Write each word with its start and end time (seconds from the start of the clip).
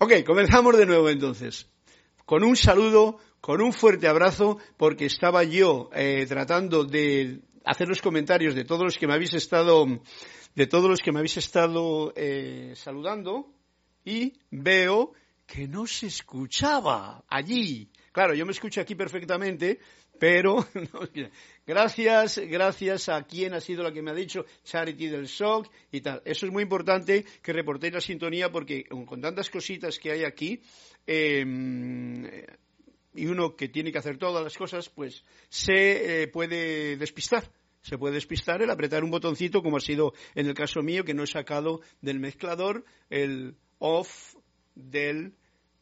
Ok, 0.00 0.12
comenzamos 0.24 0.78
de 0.78 0.86
nuevo 0.86 1.08
entonces. 1.08 1.68
Con 2.24 2.44
un 2.44 2.54
saludo, 2.54 3.18
con 3.40 3.60
un 3.60 3.72
fuerte 3.72 4.06
abrazo, 4.06 4.58
porque 4.76 5.06
estaba 5.06 5.42
yo 5.42 5.90
eh, 5.92 6.24
tratando 6.28 6.84
de 6.84 7.40
hacer 7.64 7.88
los 7.88 8.00
comentarios 8.00 8.54
de 8.54 8.64
todos 8.64 8.84
los 8.84 8.96
que 8.96 9.08
me 9.08 9.14
habéis 9.14 9.34
estado, 9.34 9.86
de 10.54 10.66
todos 10.68 10.88
los 10.88 11.00
que 11.00 11.10
me 11.10 11.18
habéis 11.18 11.38
estado 11.38 12.12
eh, 12.14 12.74
saludando 12.76 13.52
y 14.04 14.34
veo 14.52 15.14
que 15.44 15.66
no 15.66 15.84
se 15.84 16.06
escuchaba 16.06 17.24
allí. 17.28 17.90
Claro, 18.12 18.34
yo 18.34 18.46
me 18.46 18.52
escucho 18.52 18.80
aquí 18.80 18.94
perfectamente, 18.94 19.80
pero 20.18 20.66
gracias, 21.66 22.38
gracias 22.38 23.08
a 23.08 23.22
quien 23.22 23.54
ha 23.54 23.60
sido 23.60 23.82
la 23.82 23.92
que 23.92 24.02
me 24.02 24.10
ha 24.10 24.14
dicho 24.14 24.44
Charity 24.64 25.08
del 25.08 25.28
SOC 25.28 25.70
y 25.92 26.00
tal. 26.00 26.22
Eso 26.24 26.46
es 26.46 26.52
muy 26.52 26.62
importante 26.62 27.24
que 27.42 27.52
reportéis 27.52 27.94
la 27.94 28.00
sintonía 28.00 28.50
porque 28.50 28.84
con 28.84 29.20
tantas 29.20 29.50
cositas 29.50 29.98
que 29.98 30.10
hay 30.10 30.24
aquí, 30.24 30.60
em, 31.06 32.24
y 33.14 33.26
uno 33.26 33.56
que 33.56 33.68
tiene 33.68 33.92
que 33.92 33.98
hacer 33.98 34.18
todas 34.18 34.42
las 34.44 34.56
cosas, 34.56 34.88
pues 34.88 35.24
se 35.48 36.22
eh, 36.22 36.28
puede 36.28 36.96
despistar. 36.96 37.50
Se 37.80 37.96
puede 37.96 38.14
despistar 38.14 38.60
el 38.60 38.70
apretar 38.70 39.04
un 39.04 39.10
botoncito, 39.10 39.62
como 39.62 39.76
ha 39.76 39.80
sido 39.80 40.12
en 40.34 40.46
el 40.46 40.54
caso 40.54 40.82
mío, 40.82 41.04
que 41.04 41.14
no 41.14 41.22
he 41.22 41.26
sacado 41.26 41.80
del 42.02 42.18
mezclador 42.18 42.84
el 43.08 43.56
off 43.78 44.34
del 44.74 45.34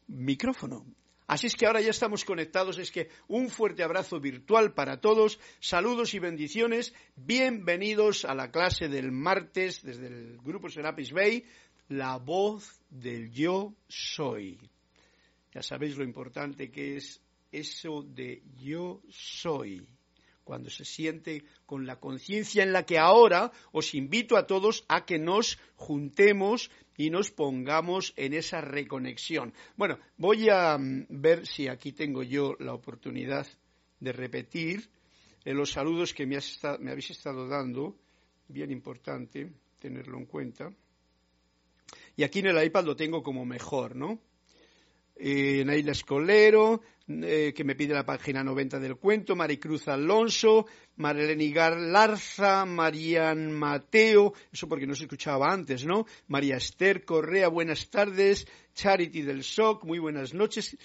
micrófono. 0.07 0.85
Así 1.27 1.47
es 1.47 1.55
que 1.55 1.65
ahora 1.65 1.81
ya 1.81 1.89
estamos 1.89 2.23
conectados, 2.23 2.77
es 2.79 2.89
que 2.89 3.09
un 3.27 3.49
fuerte 3.49 3.83
abrazo 3.83 4.17
virtual 4.17 4.73
para 4.73 5.01
todos, 5.01 5.39
saludos 5.59 6.13
y 6.13 6.19
bendiciones, 6.19 6.93
bienvenidos 7.17 8.23
a 8.23 8.33
la 8.33 8.49
clase 8.49 8.87
del 8.87 9.11
martes 9.11 9.83
desde 9.83 10.07
el 10.07 10.37
grupo 10.37 10.69
Serapis 10.69 11.11
Bay, 11.11 11.43
la 11.89 12.15
voz 12.15 12.79
del 12.89 13.29
yo 13.29 13.73
soy. 13.89 14.57
Ya 15.53 15.61
sabéis 15.61 15.97
lo 15.97 16.05
importante 16.05 16.71
que 16.71 16.95
es 16.95 17.21
eso 17.51 18.03
de 18.03 18.41
yo 18.55 19.01
soy 19.09 19.85
cuando 20.45 20.69
se 20.69 20.85
siente 20.85 21.43
con 21.65 21.85
la 21.85 21.99
conciencia 21.99 22.63
en 22.63 22.71
la 22.71 22.85
que 22.85 22.97
ahora 22.97 23.51
os 23.73 23.93
invito 23.93 24.37
a 24.37 24.47
todos 24.47 24.85
a 24.87 25.05
que 25.05 25.19
nos 25.19 25.59
juntemos 25.75 26.71
y 26.97 27.11
nos 27.11 27.31
pongamos 27.31 28.13
en 28.17 28.33
esa 28.33 28.59
reconexión. 28.59 29.53
Bueno, 29.77 29.99
voy 30.17 30.49
a 30.49 30.77
mm, 30.77 31.05
ver 31.09 31.45
si 31.45 31.67
aquí 31.67 31.93
tengo 31.93 32.23
yo 32.23 32.55
la 32.59 32.73
oportunidad 32.73 33.47
de 33.99 34.11
repetir 34.11 34.89
eh, 35.45 35.53
los 35.53 35.71
saludos 35.71 36.13
que 36.13 36.25
me, 36.25 36.37
me 36.79 36.91
habéis 36.91 37.11
estado 37.11 37.47
dando, 37.47 37.95
bien 38.47 38.71
importante 38.71 39.51
tenerlo 39.79 40.17
en 40.17 40.25
cuenta. 40.25 40.73
Y 42.15 42.23
aquí 42.23 42.39
en 42.39 42.47
el 42.47 42.63
iPad 42.63 42.85
lo 42.85 42.95
tengo 42.95 43.21
como 43.21 43.45
mejor, 43.45 43.95
¿no? 43.95 44.19
Eh, 45.19 45.63
Naila 45.65 45.91
Escolero, 45.91 46.81
eh, 47.07 47.53
que 47.55 47.63
me 47.63 47.75
pide 47.75 47.93
la 47.93 48.05
página 48.05 48.43
90 48.43 48.79
del 48.79 48.97
cuento, 48.97 49.35
Maricruz 49.35 49.87
Alonso, 49.87 50.65
Marileni 50.97 51.53
Larza, 51.53 52.65
Marian 52.65 53.51
Mateo, 53.51 54.33
eso 54.51 54.67
porque 54.67 54.85
no 54.85 54.93
se 54.93 55.03
escuchaba 55.03 55.51
antes, 55.51 55.85
¿no? 55.85 56.05
María 56.27 56.57
Esther 56.57 57.05
Correa, 57.05 57.47
buenas 57.47 57.89
tardes, 57.89 58.47
Charity 58.73 59.21
del 59.21 59.43
SOC, 59.43 59.85
muy 59.85 59.99
buenas 59.99 60.33
noches, 60.33 60.77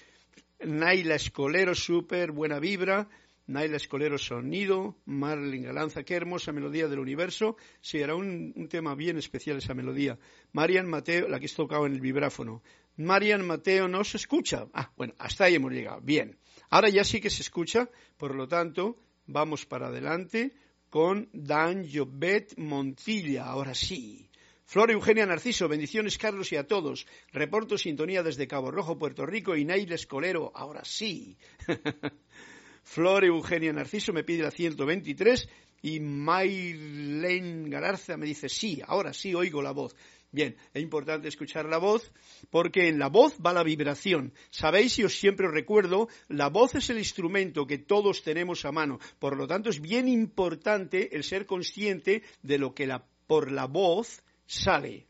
Naila 0.59 1.15
Escolero, 1.15 1.75
súper, 1.75 2.31
buena 2.31 2.59
vibra, 2.59 3.09
Naila 3.45 3.77
Escolero 3.77 4.17
Sonido, 4.17 4.97
Marlene 5.05 5.67
Galanza, 5.67 6.03
qué 6.03 6.15
hermosa 6.15 6.51
melodía 6.53 6.87
del 6.87 6.99
universo. 6.99 7.57
Sí, 7.81 7.99
era 7.99 8.15
un, 8.15 8.67
tema 8.69 8.95
bien 8.95 9.17
especial 9.17 9.57
esa 9.57 9.73
melodía. 9.73 10.17
Marian 10.53 10.87
Mateo, 10.87 11.27
la 11.27 11.39
que 11.39 11.47
has 11.47 11.53
tocado 11.53 11.85
en 11.85 11.93
el 11.93 12.01
vibráfono. 12.01 12.63
Marian 12.95 13.45
Mateo 13.45 13.87
no 13.87 14.03
se 14.03 14.17
escucha. 14.17 14.67
Ah, 14.73 14.91
bueno, 14.95 15.13
hasta 15.17 15.45
ahí 15.45 15.55
hemos 15.55 15.73
llegado. 15.73 15.99
Bien. 16.01 16.37
Ahora 16.69 16.89
ya 16.89 17.03
sí 17.03 17.19
que 17.19 17.29
se 17.29 17.41
escucha, 17.41 17.89
por 18.17 18.33
lo 18.33 18.47
tanto, 18.47 18.97
vamos 19.25 19.65
para 19.65 19.87
adelante 19.87 20.53
con 20.89 21.29
Dan 21.33 21.85
Jobet 21.91 22.57
Montilla. 22.57 23.45
Ahora 23.45 23.75
sí. 23.75 24.29
Flor 24.65 24.89
Eugenia 24.91 25.25
Narciso, 25.25 25.67
bendiciones 25.67 26.17
Carlos 26.17 26.51
y 26.53 26.55
a 26.55 26.65
todos. 26.65 27.05
Reporto 27.31 27.77
sintonía 27.77 28.23
desde 28.23 28.47
Cabo 28.47 28.71
Rojo, 28.71 28.97
Puerto 28.97 29.25
Rico 29.25 29.55
y 29.55 29.65
Nail 29.65 29.91
Escolero. 29.91 30.51
Ahora 30.55 30.85
sí. 30.85 31.37
Flor 32.83 33.25
Eugenia 33.25 33.73
Narciso 33.73 34.13
me 34.13 34.23
pide 34.23 34.43
la 34.43 34.51
123 34.51 35.49
y 35.81 35.99
Maylene 35.99 37.69
Galarza 37.69 38.17
me 38.17 38.25
dice 38.25 38.47
sí, 38.49 38.81
ahora 38.85 39.13
sí 39.13 39.33
oigo 39.33 39.61
la 39.61 39.71
voz. 39.71 39.95
Bien, 40.31 40.55
es 40.73 40.81
importante 40.81 41.27
escuchar 41.27 41.65
la 41.65 41.77
voz 41.77 42.11
porque 42.49 42.87
en 42.87 42.97
la 42.97 43.07
voz 43.07 43.37
va 43.37 43.53
la 43.53 43.63
vibración. 43.63 44.33
Sabéis 44.49 44.97
y 44.97 45.03
os 45.03 45.19
siempre 45.19 45.47
os 45.47 45.53
recuerdo, 45.53 46.07
la 46.27 46.49
voz 46.49 46.73
es 46.73 46.89
el 46.89 46.97
instrumento 46.97 47.67
que 47.67 47.77
todos 47.77 48.23
tenemos 48.23 48.65
a 48.65 48.71
mano. 48.71 48.99
Por 49.19 49.37
lo 49.37 49.45
tanto, 49.45 49.69
es 49.69 49.79
bien 49.79 50.07
importante 50.07 51.15
el 51.15 51.23
ser 51.23 51.45
consciente 51.45 52.23
de 52.41 52.57
lo 52.57 52.73
que 52.73 52.87
la, 52.87 53.05
por 53.27 53.51
la 53.51 53.67
voz 53.67 54.23
sale. 54.47 55.05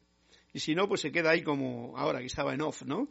Y 0.52 0.60
si 0.60 0.76
no, 0.76 0.90
pues 0.90 1.00
se 1.00 1.12
queda 1.12 1.32
ahí 1.32 1.42
como 1.42 1.98
ahora 1.98 2.20
que 2.20 2.26
estaba 2.26 2.54
en 2.54 2.62
off, 2.62 2.84
¿no? 2.84 3.08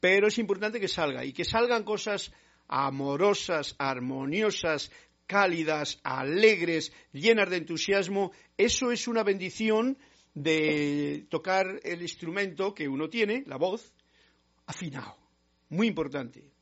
Pero 0.00 0.26
es 0.26 0.38
importante 0.38 0.80
que 0.80 0.88
salga 0.88 1.24
y 1.24 1.32
que 1.32 1.44
salgan 1.44 1.84
cosas 1.84 2.32
amorosas, 2.68 3.74
armoniosas, 3.78 4.90
cálidas, 5.26 6.00
alegres, 6.02 6.92
llenas 7.12 7.50
de 7.50 7.56
entusiasmo. 7.56 8.32
Eso 8.56 8.90
es 8.92 9.08
una 9.08 9.22
bendición 9.22 9.98
de 10.34 11.26
tocar 11.30 11.80
el 11.82 12.02
instrumento 12.02 12.74
que 12.74 12.88
uno 12.88 13.08
tiene, 13.08 13.42
la 13.46 13.56
voz, 13.56 13.92
afinado. 14.66 15.16
Muy 15.70 15.86
importante, 15.86 16.52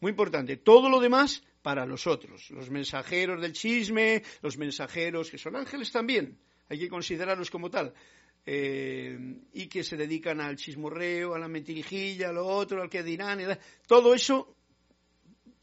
muy 0.00 0.10
importante. 0.10 0.56
Todo 0.56 0.88
lo 0.88 1.00
demás 1.00 1.42
para 1.60 1.86
los 1.86 2.06
otros, 2.06 2.50
los 2.50 2.70
mensajeros 2.70 3.40
del 3.40 3.52
chisme, 3.52 4.22
los 4.42 4.56
mensajeros 4.56 5.30
que 5.30 5.38
son 5.38 5.56
ángeles 5.56 5.90
también, 5.90 6.38
hay 6.68 6.78
que 6.78 6.88
considerarlos 6.88 7.50
como 7.50 7.70
tal. 7.70 7.92
Eh, 8.46 9.18
y 9.54 9.68
que 9.68 9.82
se 9.82 9.96
dedican 9.96 10.38
al 10.42 10.56
chismorreo, 10.56 11.34
a 11.34 11.38
la 11.38 11.48
mentirijilla, 11.48 12.28
a 12.28 12.32
lo 12.32 12.46
otro, 12.46 12.82
al 12.82 12.90
que 12.90 13.02
dirán, 13.02 13.40
todo 13.86 14.14
eso 14.14 14.53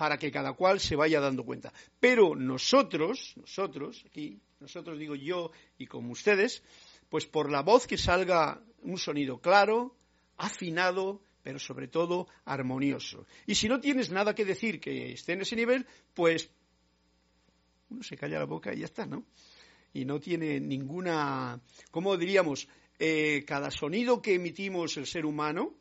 para 0.01 0.17
que 0.17 0.31
cada 0.31 0.53
cual 0.53 0.79
se 0.79 0.95
vaya 0.95 1.19
dando 1.19 1.45
cuenta. 1.45 1.71
Pero 1.99 2.33
nosotros, 2.35 3.35
nosotros, 3.35 4.03
aquí, 4.07 4.41
nosotros 4.59 4.97
digo 4.97 5.13
yo 5.13 5.51
y 5.77 5.85
como 5.85 6.13
ustedes, 6.13 6.63
pues 7.07 7.27
por 7.27 7.51
la 7.51 7.61
voz 7.61 7.85
que 7.85 7.99
salga 7.99 8.63
un 8.81 8.97
sonido 8.97 9.39
claro, 9.39 9.95
afinado, 10.37 11.21
pero 11.43 11.59
sobre 11.59 11.87
todo 11.87 12.27
armonioso. 12.45 13.27
Y 13.45 13.53
si 13.53 13.69
no 13.69 13.79
tienes 13.79 14.09
nada 14.09 14.33
que 14.33 14.43
decir 14.43 14.79
que 14.79 15.11
esté 15.11 15.33
en 15.33 15.41
ese 15.41 15.55
nivel, 15.55 15.85
pues 16.15 16.49
uno 17.91 18.01
se 18.01 18.17
calla 18.17 18.39
la 18.39 18.45
boca 18.45 18.73
y 18.73 18.79
ya 18.79 18.85
está, 18.85 19.05
¿no? 19.05 19.23
Y 19.93 20.05
no 20.05 20.19
tiene 20.19 20.59
ninguna, 20.59 21.61
¿cómo 21.91 22.17
diríamos? 22.17 22.67
Eh, 22.97 23.43
cada 23.45 23.69
sonido 23.69 24.19
que 24.19 24.33
emitimos 24.33 24.97
el 24.97 25.05
ser 25.05 25.27
humano, 25.27 25.75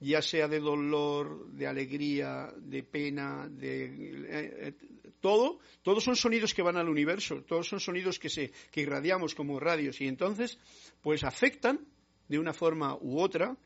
ya 0.00 0.22
sea 0.22 0.48
de 0.48 0.60
dolor, 0.60 1.48
de 1.50 1.66
alegría, 1.66 2.52
de 2.56 2.82
pena, 2.82 3.48
de 3.48 3.90
eh, 4.28 4.74
todo, 5.20 5.58
todos 5.82 6.04
son 6.04 6.16
sonidos 6.16 6.54
que 6.54 6.62
van 6.62 6.76
al 6.76 6.88
universo, 6.88 7.42
todos 7.42 7.68
son 7.68 7.80
sonidos 7.80 8.18
que, 8.18 8.28
se, 8.28 8.52
que 8.70 8.82
irradiamos 8.82 9.34
como 9.34 9.58
radios 9.58 10.00
y 10.00 10.06
entonces 10.06 10.58
pues 11.02 11.24
afectan 11.24 11.80
de 12.28 12.38
una 12.38 12.52
forma 12.52 12.96
u 13.00 13.18
otra 13.18 13.56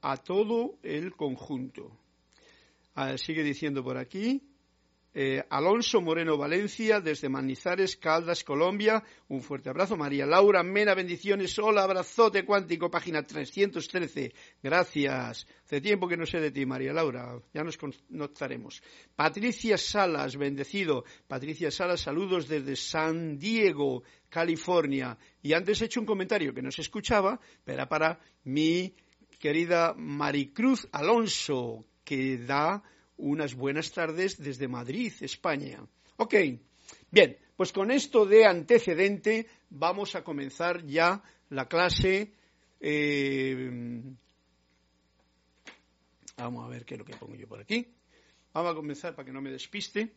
a 0.00 0.16
todo 0.16 0.78
el 0.82 1.14
conjunto. 1.14 1.96
Ah, 2.94 3.16
sigue 3.16 3.42
diciendo 3.42 3.82
por 3.82 3.96
aquí, 3.96 4.42
eh, 5.14 5.44
Alonso 5.50 6.00
Moreno 6.00 6.38
Valencia, 6.38 7.00
desde 7.00 7.28
Manizares, 7.28 7.96
Caldas, 7.96 8.44
Colombia. 8.44 9.02
Un 9.28 9.42
fuerte 9.42 9.68
abrazo. 9.68 9.96
María 9.96 10.24
Laura 10.24 10.62
Mena, 10.62 10.94
bendiciones. 10.94 11.58
Hola, 11.58 11.82
abrazote 11.82 12.44
cuántico, 12.44 12.90
página 12.90 13.22
313. 13.22 14.32
Gracias. 14.62 15.46
Hace 15.64 15.80
tiempo 15.80 16.08
que 16.08 16.16
no 16.16 16.24
sé 16.24 16.40
de 16.40 16.50
ti, 16.50 16.64
María 16.64 16.94
Laura. 16.94 17.38
Ya 17.52 17.62
nos 17.62 17.78
notaremos. 18.08 18.82
Patricia 19.14 19.76
Salas, 19.76 20.36
bendecido. 20.36 21.04
Patricia 21.26 21.70
Salas, 21.70 22.00
saludos 22.00 22.48
desde 22.48 22.74
San 22.76 23.38
Diego, 23.38 24.04
California. 24.30 25.18
Y 25.42 25.52
antes 25.52 25.82
he 25.82 25.86
hecho 25.86 26.00
un 26.00 26.06
comentario 26.06 26.54
que 26.54 26.62
no 26.62 26.70
se 26.70 26.80
escuchaba, 26.80 27.38
pero 27.64 27.86
para 27.86 28.18
mi 28.44 28.94
querida 29.38 29.92
Maricruz 29.94 30.88
Alonso, 30.92 31.84
que 32.04 32.38
da 32.38 32.82
unas 33.16 33.54
buenas 33.54 33.92
tardes 33.92 34.42
desde 34.42 34.68
Madrid, 34.68 35.12
España. 35.20 35.84
Ok, 36.16 36.34
bien, 37.10 37.38
pues 37.56 37.72
con 37.72 37.90
esto 37.90 38.26
de 38.26 38.44
antecedente 38.46 39.46
vamos 39.70 40.14
a 40.14 40.24
comenzar 40.24 40.84
ya 40.84 41.22
la 41.50 41.68
clase. 41.68 42.32
Eh, 42.80 44.02
vamos 46.36 46.64
a 46.64 46.68
ver 46.68 46.84
qué 46.84 46.94
es 46.94 46.98
lo 46.98 47.04
que 47.04 47.16
pongo 47.16 47.34
yo 47.36 47.46
por 47.46 47.60
aquí. 47.60 47.86
Vamos 48.52 48.72
a 48.72 48.74
comenzar 48.74 49.14
para 49.14 49.26
que 49.26 49.32
no 49.32 49.40
me 49.40 49.50
despiste. 49.50 50.12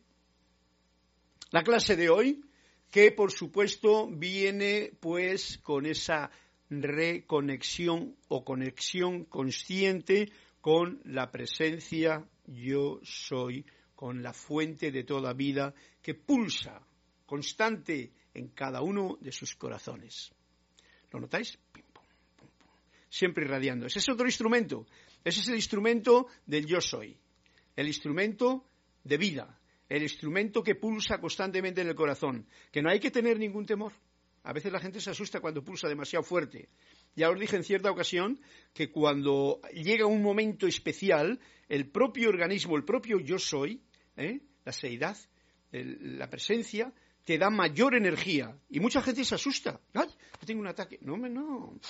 La 1.52 1.62
clase 1.62 1.96
de 1.96 2.10
hoy, 2.10 2.44
que 2.90 3.12
por 3.12 3.30
supuesto 3.30 4.08
viene 4.08 4.92
pues 5.00 5.58
con 5.58 5.86
esa 5.86 6.30
reconexión 6.68 8.16
o 8.28 8.44
conexión 8.44 9.24
consciente 9.24 10.32
con 10.60 11.00
la 11.04 11.30
presencia 11.30 12.26
yo 12.46 13.00
soy, 13.02 13.64
con 13.96 14.22
la 14.22 14.32
fuente 14.32 14.92
de 14.92 15.04
toda 15.04 15.32
vida 15.32 15.74
que 16.02 16.14
pulsa 16.14 16.86
constante 17.24 18.12
en 18.34 18.48
cada 18.48 18.82
uno 18.82 19.18
de 19.20 19.32
sus 19.32 19.56
corazones. 19.56 20.30
¿Lo 21.10 21.20
notáis? 21.20 21.58
Siempre 23.08 23.46
irradiando. 23.46 23.86
Ese 23.86 23.98
es 23.98 24.08
otro 24.10 24.26
instrumento. 24.26 24.86
Ese 25.24 25.40
es 25.40 25.48
el 25.48 25.54
instrumento 25.56 26.26
del 26.44 26.66
yo 26.66 26.80
soy. 26.80 27.16
El 27.74 27.86
instrumento 27.86 28.68
de 29.02 29.16
vida. 29.16 29.58
El 29.88 30.02
instrumento 30.02 30.62
que 30.62 30.74
pulsa 30.74 31.18
constantemente 31.18 31.80
en 31.80 31.88
el 31.88 31.94
corazón. 31.94 32.46
Que 32.70 32.82
no 32.82 32.90
hay 32.90 33.00
que 33.00 33.10
tener 33.10 33.38
ningún 33.38 33.64
temor. 33.64 33.92
A 34.42 34.52
veces 34.52 34.70
la 34.70 34.78
gente 34.78 35.00
se 35.00 35.10
asusta 35.10 35.40
cuando 35.40 35.64
pulsa 35.64 35.88
demasiado 35.88 36.22
fuerte. 36.22 36.68
Ya 37.16 37.30
os 37.30 37.40
dije 37.40 37.56
en 37.56 37.64
cierta 37.64 37.90
ocasión 37.90 38.40
que 38.74 38.90
cuando 38.90 39.60
llega 39.72 40.06
un 40.06 40.22
momento 40.22 40.66
especial, 40.66 41.40
el 41.68 41.90
propio 41.90 42.28
organismo, 42.28 42.76
el 42.76 42.84
propio 42.84 43.18
yo 43.20 43.38
soy, 43.38 43.80
¿eh? 44.16 44.40
la 44.64 44.72
seidad, 44.72 45.16
la 45.72 46.28
presencia, 46.28 46.92
te 47.24 47.38
da 47.38 47.50
mayor 47.50 47.94
energía. 47.94 48.56
Y 48.70 48.80
mucha 48.80 49.00
gente 49.00 49.24
se 49.24 49.34
asusta. 49.34 49.80
¡Ay! 49.94 50.08
tengo 50.44 50.60
un 50.60 50.68
ataque. 50.68 50.98
No, 51.00 51.16
no. 51.16 51.80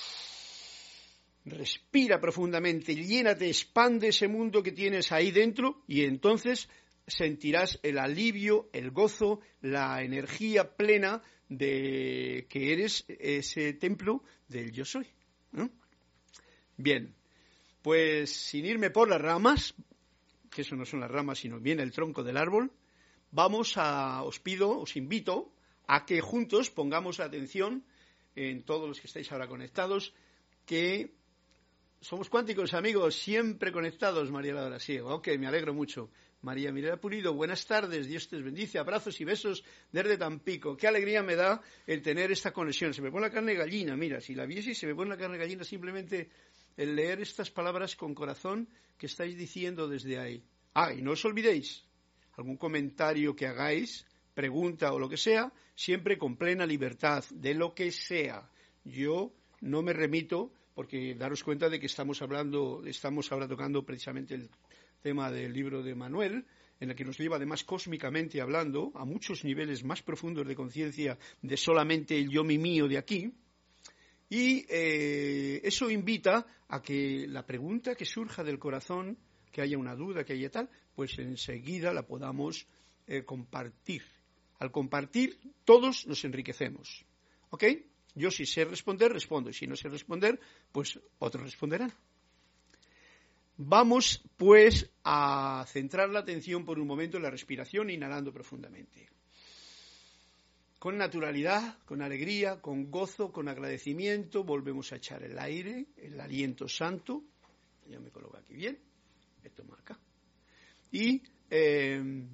Respira 1.45 2.19
profundamente, 2.19 2.95
llénate, 2.95 3.47
expande 3.47 4.09
ese 4.09 4.27
mundo 4.27 4.63
que 4.63 4.71
tienes 4.71 5.11
ahí 5.11 5.31
dentro 5.31 5.83
y 5.87 6.03
entonces 6.03 6.67
sentirás 7.05 7.79
el 7.83 7.99
alivio, 7.99 8.69
el 8.73 8.91
gozo, 8.91 9.39
la 9.61 10.01
energía 10.03 10.75
plena 10.75 11.21
de 11.47 12.47
que 12.49 12.73
eres 12.73 13.05
ese 13.07 13.73
templo 13.73 14.23
del 14.47 14.71
yo 14.71 14.83
soy. 14.83 15.07
Bien, 16.77 17.15
pues 17.81 18.31
sin 18.31 18.65
irme 18.65 18.89
por 18.89 19.09
las 19.09 19.21
ramas, 19.21 19.73
que 20.51 20.61
eso 20.61 20.75
no 20.75 20.85
son 20.85 20.99
las 20.99 21.11
ramas, 21.11 21.39
sino 21.39 21.59
bien 21.59 21.79
el 21.79 21.91
tronco 21.91 22.23
del 22.23 22.37
árbol, 22.37 22.71
vamos 23.31 23.77
a, 23.77 24.23
os 24.23 24.39
pido, 24.39 24.79
os 24.79 24.95
invito 24.95 25.51
a 25.87 26.05
que 26.05 26.21
juntos 26.21 26.69
pongamos 26.69 27.19
atención 27.19 27.83
en 28.35 28.63
todos 28.63 28.87
los 28.87 28.99
que 28.99 29.07
estáis 29.07 29.31
ahora 29.31 29.47
conectados, 29.47 30.13
que 30.65 31.15
somos 32.01 32.29
cuánticos 32.29 32.73
amigos, 32.73 33.15
siempre 33.15 33.71
conectados, 33.71 34.31
María 34.31 34.53
Laura 34.53 34.79
Sí, 34.79 34.99
Ok, 34.99 35.29
me 35.39 35.47
alegro 35.47 35.73
mucho. 35.73 36.09
María 36.41 36.71
Mirela 36.71 36.97
Pulido, 36.97 37.33
buenas 37.33 37.65
tardes, 37.65 38.07
Dios 38.07 38.27
te 38.29 38.39
bendice, 38.39 38.77
abrazos 38.77 39.19
y 39.19 39.25
besos 39.25 39.63
desde 39.91 40.17
Tampico. 40.17 40.77
Qué 40.77 40.87
alegría 40.87 41.23
me 41.23 41.35
da 41.35 41.61
el 41.87 42.01
tener 42.03 42.31
esta 42.31 42.53
conexión. 42.53 42.93
Se 42.93 43.01
me 43.01 43.09
pone 43.09 43.27
la 43.27 43.33
carne 43.33 43.55
gallina, 43.55 43.97
mira, 43.97 44.21
si 44.21 44.35
la 44.35 44.45
viese 44.45 44.75
se 44.75 44.85
me 44.85 44.93
pone 44.93 45.09
la 45.09 45.17
carne 45.17 45.37
gallina 45.37 45.63
simplemente 45.63 46.29
el 46.77 46.95
leer 46.95 47.21
estas 47.21 47.49
palabras 47.49 47.95
con 47.95 48.13
corazón 48.13 48.69
que 48.97 49.07
estáis 49.07 49.35
diciendo 49.35 49.87
desde 49.87 50.19
ahí. 50.19 50.43
Ah, 50.75 50.93
y 50.93 51.01
no 51.01 51.11
os 51.11 51.25
olvidéis, 51.25 51.83
algún 52.33 52.57
comentario 52.57 53.35
que 53.35 53.47
hagáis, 53.47 54.05
pregunta 54.35 54.93
o 54.93 54.99
lo 54.99 55.09
que 55.09 55.17
sea, 55.17 55.51
siempre 55.73 56.19
con 56.19 56.37
plena 56.37 56.67
libertad, 56.67 57.25
de 57.31 57.55
lo 57.55 57.73
que 57.73 57.91
sea. 57.91 58.47
Yo 58.83 59.33
no 59.61 59.81
me 59.81 59.93
remito 59.93 60.53
porque 60.77 61.15
daros 61.15 61.43
cuenta 61.43 61.69
de 61.69 61.79
que 61.79 61.87
estamos 61.87 62.21
hablando, 62.21 62.83
estamos 62.85 63.31
ahora 63.31 63.47
tocando 63.47 63.83
precisamente 63.83 64.35
el 64.35 64.47
tema 65.01 65.31
del 65.31 65.51
libro 65.51 65.81
de 65.81 65.95
Manuel, 65.95 66.45
en 66.79 66.91
el 66.91 66.95
que 66.95 67.03
nos 67.03 67.17
lleva 67.17 67.37
además 67.37 67.63
cósmicamente 67.63 68.39
hablando 68.41 68.91
a 68.93 69.03
muchos 69.03 69.43
niveles 69.43 69.83
más 69.83 70.03
profundos 70.03 70.45
de 70.45 70.53
conciencia 70.53 71.17
de 71.41 71.57
solamente 71.57 72.15
el 72.15 72.29
yo 72.29 72.43
mi 72.43 72.59
mío 72.59 72.87
de 72.87 72.99
aquí. 72.99 73.33
Y 74.29 74.67
eh, 74.69 75.61
eso 75.63 75.89
invita 75.89 76.45
a 76.67 76.79
que 76.83 77.25
la 77.27 77.43
pregunta 77.43 77.95
que 77.95 78.05
surja 78.05 78.43
del 78.43 78.59
corazón, 78.59 79.17
que 79.51 79.63
haya 79.63 79.79
una 79.79 79.95
duda, 79.95 80.25
que 80.25 80.33
haya 80.33 80.51
tal, 80.51 80.69
pues 80.93 81.17
enseguida 81.17 81.91
la 81.91 82.05
podamos 82.05 82.67
eh, 83.07 83.23
compartir. 83.25 84.03
Al 84.59 84.69
compartir, 84.69 85.39
todos 85.65 86.05
nos 86.05 86.23
enriquecemos. 86.23 87.03
¿Ok? 87.49 87.63
Yo 88.17 88.31
si 88.31 88.47
sé 88.47 88.65
responder, 88.65 89.13
respondo. 89.13 89.51
Y 89.51 89.53
si 89.53 89.67
no 89.67 89.75
sé 89.75 89.89
responder, 89.89 90.39
pues 90.71 90.99
otros 91.19 91.43
responderán. 91.43 91.93
Vamos, 93.57 94.23
pues, 94.35 94.89
a 95.03 95.63
centrar 95.67 96.09
la 96.09 96.19
atención 96.19 96.65
por 96.65 96.79
un 96.79 96.87
momento 96.87 97.17
en 97.17 97.23
la 97.23 97.29
respiración, 97.29 97.91
inhalando 97.91 98.33
profundamente. 98.33 99.07
Con 100.79 100.97
naturalidad, 100.97 101.77
con 101.85 102.01
alegría, 102.01 102.59
con 102.59 102.89
gozo, 102.89 103.31
con 103.31 103.47
agradecimiento, 103.49 104.43
volvemos 104.43 104.91
a 104.93 104.95
echar 104.95 105.21
el 105.23 105.37
aire, 105.37 105.85
el 105.97 106.19
aliento 106.19 106.67
santo. 106.67 107.23
Ya 107.87 107.99
me 107.99 108.09
coloco 108.09 108.37
aquí 108.37 108.55
bien. 108.55 108.79
Me 109.43 109.51
tomo 109.51 109.75
acá. 109.75 109.99
Y 110.91 111.21
eh, 111.51 112.25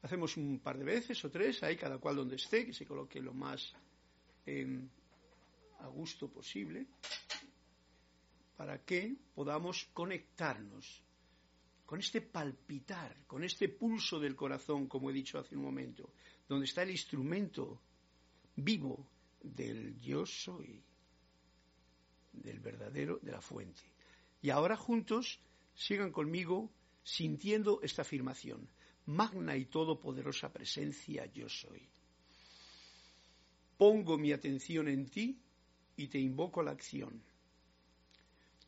hacemos 0.00 0.36
un 0.38 0.60
par 0.60 0.78
de 0.78 0.84
veces 0.84 1.22
o 1.24 1.30
tres, 1.30 1.62
ahí 1.62 1.76
cada 1.76 1.98
cual 1.98 2.16
donde 2.16 2.36
esté, 2.36 2.64
que 2.64 2.72
se 2.72 2.86
coloque 2.86 3.20
lo 3.20 3.34
más 3.34 3.74
a 4.46 5.86
gusto 5.88 6.28
posible 6.28 6.86
para 8.56 8.84
que 8.84 9.16
podamos 9.34 9.88
conectarnos 9.92 11.02
con 11.86 11.98
este 11.98 12.20
palpitar, 12.20 13.24
con 13.26 13.42
este 13.42 13.68
pulso 13.68 14.20
del 14.20 14.36
corazón, 14.36 14.86
como 14.86 15.10
he 15.10 15.12
dicho 15.12 15.38
hace 15.38 15.56
un 15.56 15.62
momento, 15.62 16.12
donde 16.48 16.66
está 16.66 16.82
el 16.82 16.90
instrumento 16.90 17.80
vivo 18.56 19.08
del 19.42 19.98
yo 19.98 20.26
soy, 20.26 20.82
del 22.32 22.60
verdadero, 22.60 23.18
de 23.22 23.32
la 23.32 23.40
fuente. 23.40 23.82
Y 24.42 24.50
ahora 24.50 24.76
juntos 24.76 25.40
sigan 25.74 26.12
conmigo 26.12 26.70
sintiendo 27.02 27.80
esta 27.82 28.02
afirmación, 28.02 28.68
magna 29.06 29.56
y 29.56 29.64
todopoderosa 29.64 30.52
presencia 30.52 31.26
yo 31.26 31.48
soy 31.48 31.88
pongo 33.80 34.18
mi 34.18 34.30
atención 34.30 34.88
en 34.88 35.06
ti 35.06 35.40
y 35.96 36.08
te 36.08 36.18
invoco 36.18 36.60
a 36.60 36.64
la 36.64 36.72
acción. 36.72 37.22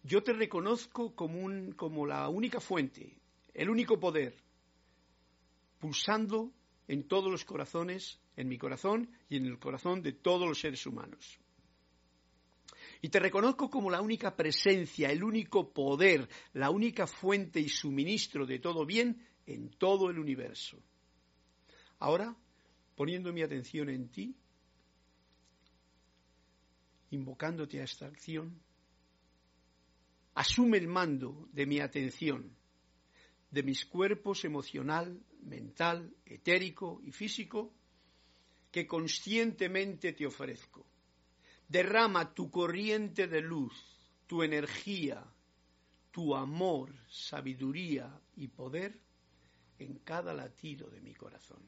Yo 0.03 0.23
te 0.23 0.33
reconozco 0.33 1.15
como, 1.15 1.77
como 1.77 2.07
la 2.07 2.31
única 2.31 2.61
fuente, 2.61 3.21
el 3.53 3.69
único 3.69 4.01
poder, 4.01 4.35
pulsando 5.79 6.51
en 6.89 7.07
todos 7.09 7.31
los 7.31 7.45
corazones, 7.45 8.21
en 8.37 8.49
mi 8.49 8.57
corazón 8.57 9.11
y 9.29 9.37
en 9.37 9.45
el 9.45 9.59
corazón 9.59 10.01
de 10.01 10.15
todos 10.15 10.49
los 10.49 10.59
seres 10.59 10.87
humanos. 10.87 11.39
Y 13.03 13.11
te 13.11 13.21
reconozco 13.21 13.69
como 13.69 13.91
la 13.91 14.01
única 14.01 14.35
presencia, 14.35 15.11
el 15.11 15.23
único 15.23 15.75
poder, 15.75 16.27
la 16.55 16.71
única 16.71 17.07
fuente 17.07 17.61
y 17.61 17.69
suministro 17.69 18.47
de 18.47 18.61
todo 18.61 18.87
bien 18.87 19.23
en 19.45 19.69
todo 19.77 20.09
el 20.09 20.19
universo. 20.19 20.79
Ahora, 21.99 22.35
poniendo 22.97 23.31
mi 23.31 23.43
atención 23.43 23.91
en 23.91 24.09
ti, 24.09 24.35
invocándote 27.13 27.81
a 27.81 27.85
esta 27.85 28.07
acción, 28.07 28.61
asume 30.35 30.79
el 30.79 30.89
mando 30.89 31.49
de 31.53 31.67
mi 31.67 31.79
atención, 31.79 32.57
de 33.51 33.63
mis 33.63 33.85
cuerpos 33.85 34.45
emocional, 34.45 35.23
mental, 35.43 36.15
etérico 36.25 37.01
y 37.05 37.13
físico, 37.13 37.75
que 38.71 38.87
conscientemente 38.87 40.15
te 40.15 40.27
ofrezco. 40.27 40.87
Derrama 41.69 42.35
tu 42.35 42.51
corriente 42.51 43.29
de 43.29 43.43
luz, 43.43 43.75
tu 44.27 44.43
energía, 44.43 45.23
tu 46.11 46.35
amor, 46.35 46.95
sabiduría 47.09 48.21
y 48.37 48.49
poder 48.49 48.99
en 49.79 49.99
cada 49.99 50.33
latido 50.33 50.89
de 50.89 51.01
mi 51.01 51.15
corazón. 51.15 51.63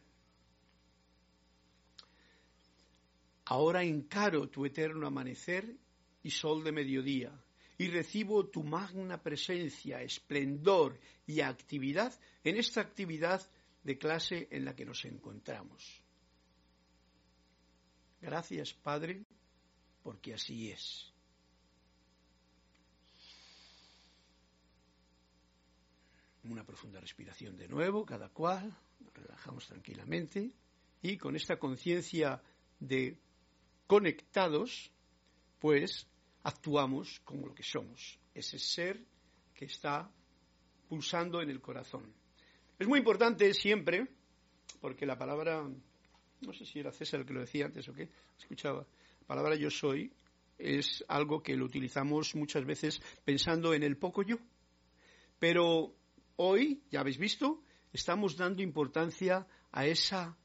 Ahora 3.47 3.83
encaro 3.83 4.49
tu 4.49 4.65
eterno 4.65 5.07
amanecer 5.07 5.77
y 6.23 6.31
sol 6.31 6.65
de 6.65 6.73
mediodía, 6.73 7.33
y 7.77 7.89
recibo 7.89 8.47
tu 8.47 8.63
magna 8.63 9.23
presencia, 9.23 10.01
esplendor 10.01 10.99
y 11.27 11.41
actividad 11.41 12.19
en 12.43 12.57
esta 12.57 12.81
actividad 12.81 13.47
de 13.83 13.99
clase 13.99 14.49
en 14.51 14.65
la 14.65 14.75
que 14.75 14.87
nos 14.87 15.05
encontramos. 15.05 16.03
Gracias, 18.21 18.73
Padre, 18.73 19.25
porque 20.03 20.33
así 20.33 20.71
es. 20.71 21.13
Una 26.45 26.65
profunda 26.65 27.01
respiración 27.01 27.57
de 27.57 27.69
nuevo, 27.69 28.07
cada 28.07 28.29
cual, 28.31 28.75
relajamos 29.15 29.67
tranquilamente 29.67 30.51
y 31.03 31.19
con 31.19 31.37
esta 31.37 31.59
conciencia 31.59 32.43
de 32.81 33.19
conectados, 33.87 34.91
pues 35.59 36.07
actuamos 36.43 37.21
como 37.25 37.49
lo 37.49 37.55
que 37.55 37.63
somos, 37.63 38.19
ese 38.35 38.59
ser 38.59 39.03
que 39.55 39.67
está 39.67 40.11
pulsando 40.89 41.41
en 41.41 41.51
el 41.51 41.61
corazón. 41.61 42.13
Es 42.79 42.87
muy 42.87 42.99
importante 42.99 43.53
siempre, 43.55 44.09
porque 44.81 45.07
la 45.07 45.17
palabra, 45.17 45.67
no 46.41 46.53
sé 46.53 46.67
si 46.67 46.81
era 46.81 46.93
César 46.93 47.21
el 47.21 47.27
que 47.27 47.33
lo 47.33 47.41
decía 47.41 47.67
antes 47.67 47.89
o 47.89 47.95
qué, 47.95 48.09
escuchaba, 48.39 48.87
la 49.21 49.27
palabra 49.27 49.55
yo 49.55 49.71
soy 49.71 50.13
es 50.59 51.05
algo 51.09 51.43
que 51.43 51.57
lo 51.57 51.65
utilizamos 51.65 52.35
muchas 52.35 52.65
veces 52.65 53.01
pensando 53.25 53.75
en 53.75 53.83
el 53.83 53.97
poco 53.97 54.23
yo. 54.23 54.39
Pero 55.39 55.95
hoy, 56.37 56.83
ya 56.91 57.01
habéis 57.01 57.19
visto, 57.19 57.63
estamos 57.93 58.37
dando 58.37 58.63
importancia 58.63 59.47
a 59.73 59.87
esa 59.87 60.37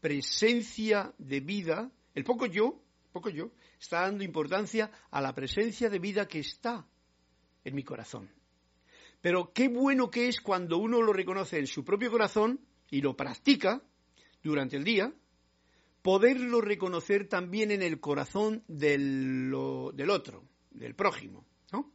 presencia 0.00 1.14
de 1.18 1.40
vida, 1.40 1.90
el 2.14 2.24
poco 2.24 2.46
yo, 2.46 2.82
poco 3.12 3.30
yo, 3.30 3.50
está 3.78 4.02
dando 4.02 4.24
importancia 4.24 4.90
a 5.10 5.20
la 5.20 5.34
presencia 5.34 5.90
de 5.90 5.98
vida 5.98 6.26
que 6.26 6.40
está 6.40 6.86
en 7.64 7.74
mi 7.74 7.82
corazón. 7.82 8.30
Pero 9.20 9.52
qué 9.52 9.68
bueno 9.68 10.10
que 10.10 10.28
es 10.28 10.40
cuando 10.40 10.78
uno 10.78 11.02
lo 11.02 11.12
reconoce 11.12 11.58
en 11.58 11.66
su 11.66 11.84
propio 11.84 12.10
corazón 12.10 12.60
y 12.90 13.02
lo 13.02 13.16
practica 13.16 13.82
durante 14.42 14.76
el 14.76 14.84
día, 14.84 15.12
poderlo 16.02 16.60
reconocer 16.60 17.28
también 17.28 17.70
en 17.70 17.82
el 17.82 18.00
corazón 18.00 18.64
del, 18.66 19.50
del 19.94 20.10
otro, 20.10 20.44
del 20.70 20.94
prójimo, 20.94 21.44
¿no? 21.72 21.92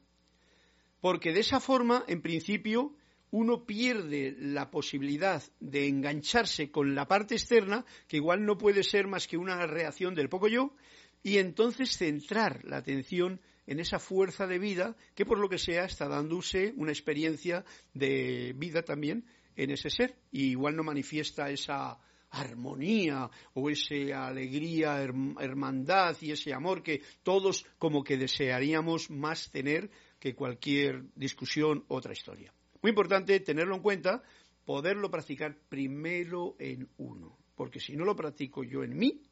Porque 1.01 1.33
de 1.33 1.39
esa 1.39 1.59
forma, 1.59 2.03
en 2.07 2.21
principio, 2.21 2.95
uno 3.35 3.65
pierde 3.65 4.33
la 4.39 4.71
posibilidad 4.71 5.43
de 5.59 5.89
engancharse 5.89 6.71
con 6.71 6.95
la 6.95 7.05
parte 7.05 7.35
externa, 7.35 7.83
que 8.07 8.15
igual 8.15 8.45
no 8.45 8.57
puede 8.57 8.81
ser 8.81 9.07
más 9.07 9.27
que 9.27 9.35
una 9.35 9.67
reacción 9.67 10.15
del 10.15 10.29
poco 10.29 10.47
yo, 10.47 10.73
y 11.21 11.37
entonces 11.39 11.97
centrar 11.97 12.63
la 12.63 12.77
atención 12.77 13.41
en 13.67 13.81
esa 13.81 13.99
fuerza 13.99 14.47
de 14.47 14.57
vida 14.57 14.95
que 15.15 15.25
por 15.25 15.37
lo 15.37 15.49
que 15.49 15.57
sea 15.57 15.83
está 15.83 16.07
dándose 16.07 16.73
una 16.77 16.93
experiencia 16.93 17.65
de 17.93 18.53
vida 18.55 18.83
también 18.83 19.25
en 19.57 19.71
ese 19.71 19.89
ser 19.89 20.15
y 20.31 20.51
igual 20.51 20.77
no 20.77 20.83
manifiesta 20.83 21.49
esa 21.49 21.99
armonía 22.29 23.29
o 23.53 23.69
esa 23.69 24.27
alegría, 24.27 25.01
hermandad 25.01 26.15
y 26.21 26.31
ese 26.31 26.53
amor 26.53 26.81
que 26.81 27.01
todos 27.21 27.65
como 27.77 28.01
que 28.01 28.15
desearíamos 28.15 29.09
más 29.09 29.51
tener 29.51 29.89
que 30.19 30.33
cualquier 30.33 31.03
discusión, 31.15 31.83
otra 31.89 32.13
historia. 32.13 32.54
Muy 32.85 32.91
importante 32.91 33.39
tenerlo 33.39 33.73
en 33.73 33.81
cuenta, 33.81 34.21
poderlo 34.63 35.09
practicar 35.09 35.57
primero 35.69 36.55
en 36.59 36.87
uno, 36.97 37.35
porque 37.55 37.79
si 37.79 37.95
no 37.95 38.05
lo 38.05 38.15
practico 38.15 38.63
yo 38.63 38.83
en 38.83 38.95
mí, 38.95 39.23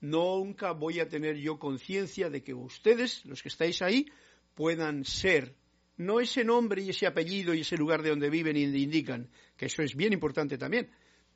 nunca 0.00 0.70
voy 0.70 1.00
a 1.00 1.08
tener 1.08 1.36
yo 1.36 1.58
conciencia 1.58 2.30
de 2.30 2.44
que 2.44 2.54
ustedes, 2.54 3.24
los 3.24 3.42
que 3.42 3.48
estáis 3.48 3.82
ahí, 3.82 4.06
puedan 4.54 5.04
ser 5.04 5.56
no 5.96 6.20
ese 6.20 6.44
nombre 6.44 6.82
y 6.82 6.90
ese 6.90 7.08
apellido 7.08 7.52
y 7.52 7.62
ese 7.62 7.76
lugar 7.76 8.00
de 8.00 8.10
donde 8.10 8.30
viven 8.30 8.56
y 8.56 8.62
indican, 8.62 9.28
que 9.56 9.66
eso 9.66 9.82
es 9.82 9.96
bien 9.96 10.12
importante 10.12 10.56
también, 10.56 10.88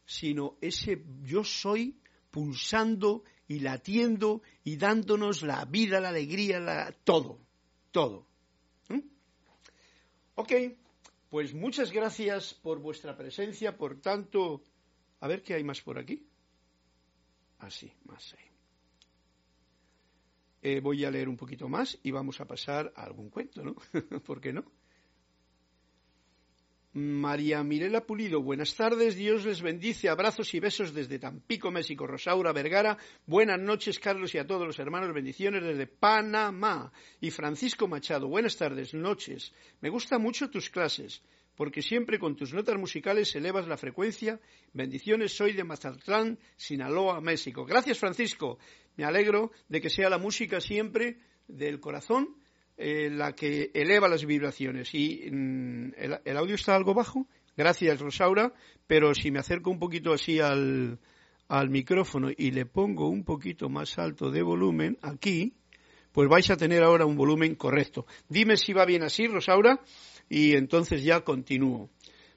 sino 0.07 0.57
ese 0.61 1.03
yo 1.25 1.43
soy 1.43 1.99
pulsando 2.31 3.25
y 3.49 3.59
latiendo 3.59 4.43
y 4.63 4.77
dándonos 4.77 5.43
la 5.43 5.65
vida, 5.65 5.99
la 5.99 6.11
alegría, 6.11 6.61
la, 6.61 6.93
todo, 6.93 7.41
todo. 7.91 8.29
¿Mm? 8.91 9.01
Ok, 10.37 10.53
pues 11.35 11.53
muchas 11.53 11.91
gracias 11.91 12.55
por 12.55 12.79
vuestra 12.79 13.17
presencia, 13.17 13.77
por 13.77 14.01
tanto, 14.01 14.63
a 15.19 15.27
ver 15.27 15.43
qué 15.43 15.55
hay 15.55 15.65
más 15.65 15.83
por 15.83 15.99
aquí. 15.99 16.29
Así, 17.59 17.91
ah, 17.93 18.01
más 18.05 18.35
ahí. 18.35 18.45
Eh, 20.63 20.81
voy 20.81 21.05
a 21.05 21.11
leer 21.11 21.29
un 21.29 21.37
poquito 21.37 21.69
más 21.69 21.99
y 22.05 22.13
vamos 22.13 22.41
a 22.41 22.45
pasar 22.45 22.93
a 22.95 23.03
algún 23.03 23.31
cuento, 23.31 23.65
¿no? 23.65 23.75
¿Por 24.25 24.41
qué 24.41 24.53
no? 24.53 24.65
María 26.95 27.65
Mirela 27.65 28.07
Pulido, 28.07 28.41
buenas 28.41 28.77
tardes, 28.77 29.17
Dios 29.17 29.45
les 29.45 29.61
bendice, 29.63 30.09
abrazos 30.09 30.55
y 30.55 30.61
besos 30.61 30.95
desde 30.95 31.19
Tampico, 31.19 31.73
México. 31.73 32.07
Rosaura 32.07 32.53
Vergara, 32.53 32.97
buenas 33.27 33.59
noches, 33.59 33.99
Carlos 33.99 34.33
y 34.37 34.39
a 34.39 34.47
todos 34.47 34.65
los 34.65 34.79
hermanos, 34.79 35.13
bendiciones 35.13 35.65
desde 35.65 35.89
Panamá. 35.89 36.93
Y 37.21 37.33
Francisco 37.33 37.89
Machado, 37.89 38.29
buenas 38.29 38.57
tardes, 38.57 38.95
noches. 38.95 39.53
Me 39.81 39.89
gustan 39.89 40.23
mucho 40.23 40.49
tus 40.51 40.71
clases 40.71 41.21
porque 41.57 41.83
siempre 41.83 42.21
con 42.21 42.37
tus 42.37 42.55
notas 42.55 42.79
musicales 42.79 43.35
elevas 43.35 43.67
la 43.67 43.77
frecuencia. 43.77 44.41
Bendiciones, 44.73 45.37
soy 45.37 45.53
de 45.53 45.65
Mazatlán, 45.65 46.39
Sinaloa, 46.57 47.21
México. 47.21 47.65
Gracias, 47.65 47.99
Francisco. 47.99 48.59
Me 48.97 49.05
alegro 49.05 49.51
de 49.69 49.81
que 49.81 49.91
sea 49.91 50.09
la 50.09 50.19
música 50.19 50.61
siempre 50.61 51.19
del 51.49 51.81
corazón 51.81 52.37
eh, 52.77 53.11
la 53.11 53.35
que 53.35 53.71
eleva 53.75 54.09
las 54.09 54.25
vibraciones. 54.25 54.95
Y 54.95 55.29
mm, 55.31 55.93
el, 55.97 56.37
audio 56.37 56.55
está 56.55 56.75
algo 56.75 56.95
bajo. 56.95 57.27
Gracias, 57.57 58.01
Rosaura. 58.01 58.53
Pero 58.87 59.15
si 59.15 59.31
me 59.31 59.39
acerco 59.39 59.71
un 59.71 59.79
poquito 59.79 60.13
así 60.13 60.41
al, 60.41 60.99
al 61.49 61.71
micrófono 61.71 62.31
y 62.37 62.51
le 62.51 62.67
pongo 62.67 63.09
un 63.09 63.25
poquito 63.25 63.69
más 63.69 63.99
alto 63.99 64.31
de 64.31 64.43
volumen 64.43 64.99
aquí, 65.03 65.55
pues 66.13 66.29
vais 66.29 66.49
a 66.51 66.57
tener 66.57 66.83
ahora 66.83 67.07
un 67.07 67.17
volumen 67.17 67.55
correcto. 67.55 68.07
Dime 68.29 68.57
si 68.57 68.73
va 68.73 68.85
bien 68.85 69.03
así, 69.03 69.27
Rosaura 69.27 69.81
y 70.29 70.57
entonces 70.57 71.03
ya 71.03 71.21
continúo, 71.23 71.91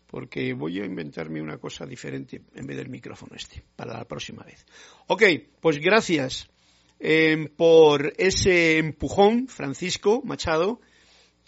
porque 0.07 0.53
voy 0.53 0.79
a 0.79 0.85
inventarme 0.85 1.41
una 1.41 1.57
cosa 1.57 1.85
diferente 1.85 2.41
en 2.53 2.65
vez 2.65 2.77
del 2.77 2.89
micrófono 2.89 3.35
este, 3.35 3.63
para 3.75 3.97
la 3.97 4.05
próxima 4.05 4.43
vez. 4.43 4.65
Ok, 5.07 5.23
pues 5.61 5.79
gracias 5.79 6.49
em, 6.99 7.47
por 7.47 8.13
ese 8.17 8.77
empujón, 8.77 9.47
Francisco 9.47 10.21
Machado. 10.23 10.79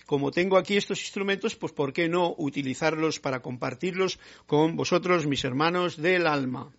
Como 0.05 0.31
tengo 0.31 0.57
aquí 0.57 0.75
estos 0.75 1.01
instrumentos, 1.01 1.55
pues 1.55 1.71
¿por 1.71 1.93
qué 1.93 2.09
no 2.09 2.33
utilizarlos 2.37 3.19
para 3.19 3.41
compartirlos 3.41 4.19
con 4.47 4.75
vosotros, 4.75 5.27
mis 5.27 5.43
hermanos 5.43 5.97
del 5.97 6.25
alma? 6.25 6.73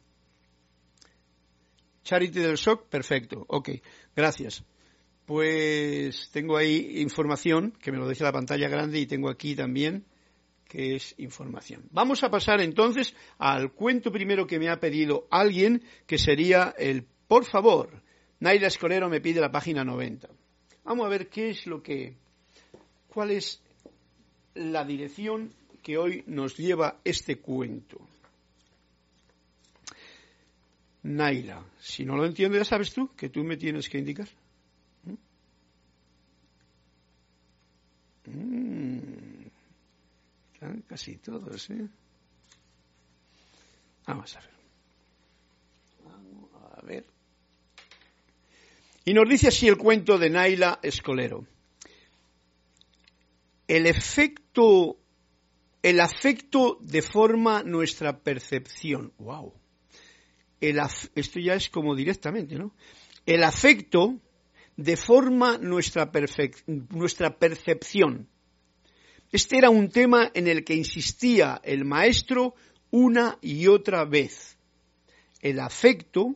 Charity 2.02 2.40
del 2.40 2.56
Shock, 2.56 2.88
perfecto. 2.88 3.44
Ok, 3.48 3.70
gracias 4.16 4.64
pues 5.30 6.28
tengo 6.32 6.56
ahí 6.56 7.00
información, 7.00 7.72
que 7.80 7.92
me 7.92 7.98
lo 7.98 8.08
deje 8.08 8.24
la 8.24 8.32
pantalla 8.32 8.68
grande, 8.68 8.98
y 8.98 9.06
tengo 9.06 9.30
aquí 9.30 9.54
también 9.54 10.04
que 10.68 10.96
es 10.96 11.14
información. 11.18 11.84
Vamos 11.92 12.24
a 12.24 12.30
pasar 12.30 12.60
entonces 12.60 13.14
al 13.38 13.72
cuento 13.72 14.10
primero 14.10 14.48
que 14.48 14.58
me 14.58 14.68
ha 14.68 14.80
pedido 14.80 15.28
alguien, 15.30 15.84
que 16.08 16.18
sería 16.18 16.74
el 16.76 17.06
Por 17.28 17.44
favor. 17.44 18.02
Naila 18.40 18.68
Escolero 18.68 19.08
me 19.08 19.20
pide 19.20 19.40
la 19.40 19.50
página 19.50 19.84
90. 19.84 20.28
Vamos 20.84 21.06
a 21.06 21.08
ver 21.08 21.28
qué 21.28 21.50
es 21.50 21.66
lo 21.66 21.82
que, 21.82 22.16
cuál 23.08 23.30
es 23.30 23.60
la 24.54 24.84
dirección 24.84 25.52
que 25.82 25.98
hoy 25.98 26.24
nos 26.26 26.56
lleva 26.56 27.00
este 27.04 27.36
cuento. 27.38 27.98
Naila, 31.02 31.64
si 31.78 32.04
no 32.04 32.16
lo 32.16 32.26
entiendo 32.26 32.58
ya 32.58 32.64
sabes 32.64 32.92
tú 32.92 33.14
que 33.14 33.28
tú 33.28 33.42
me 33.44 33.56
tienes 33.56 33.88
que 33.88 33.98
indicar. 33.98 34.28
Mm. 38.26 39.00
están 40.52 40.82
casi 40.82 41.16
todos, 41.16 41.70
¿eh? 41.70 41.88
Vamos 44.06 44.36
a 44.36 44.40
ver. 44.40 44.50
Vamos 46.04 46.50
a 46.76 46.82
ver. 46.82 47.19
Y 49.04 49.14
nos 49.14 49.28
dice 49.28 49.48
así 49.48 49.66
el 49.66 49.78
cuento 49.78 50.18
de 50.18 50.30
Naila 50.30 50.78
Escolero. 50.82 51.46
El 53.66 53.86
efecto, 53.86 54.98
el 55.82 56.00
afecto 56.00 56.78
deforma 56.80 57.62
nuestra 57.62 58.18
percepción. 58.18 59.12
Wow. 59.18 59.54
Esto 60.60 61.40
ya 61.40 61.54
es 61.54 61.70
como 61.70 61.94
directamente, 61.94 62.56
¿no? 62.56 62.74
El 63.24 63.44
afecto 63.44 64.20
deforma 64.76 65.56
nuestra, 65.58 66.10
nuestra 66.66 67.38
percepción. 67.38 68.28
Este 69.32 69.56
era 69.58 69.70
un 69.70 69.88
tema 69.88 70.30
en 70.34 70.48
el 70.48 70.64
que 70.64 70.74
insistía 70.74 71.60
el 71.62 71.84
maestro 71.84 72.54
una 72.90 73.38
y 73.40 73.68
otra 73.68 74.04
vez. 74.04 74.58
El 75.40 75.60
afecto 75.60 76.34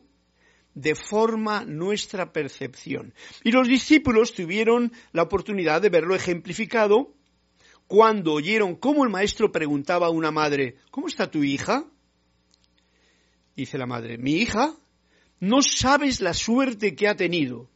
deforma 0.75 1.63
nuestra 1.65 2.31
percepción. 2.31 3.13
Y 3.43 3.51
los 3.51 3.67
discípulos 3.67 4.33
tuvieron 4.33 4.91
la 5.13 5.23
oportunidad 5.23 5.81
de 5.81 5.89
verlo 5.89 6.13
ejemplificado 6.13 7.13
cuando 7.87 8.33
oyeron 8.33 8.75
cómo 8.75 9.03
el 9.03 9.09
maestro 9.09 9.51
preguntaba 9.51 10.07
a 10.07 10.11
una 10.11 10.31
madre, 10.31 10.75
¿cómo 10.91 11.07
está 11.07 11.31
tu 11.31 11.43
hija? 11.43 11.85
Dice 13.55 13.77
la 13.77 13.85
madre, 13.85 14.17
mi 14.17 14.33
hija, 14.33 14.75
no 15.39 15.61
sabes 15.61 16.19
la 16.19 16.33
suerte 16.33 16.95
que 16.95 17.07
ha 17.07 17.15
tenido. 17.15 17.69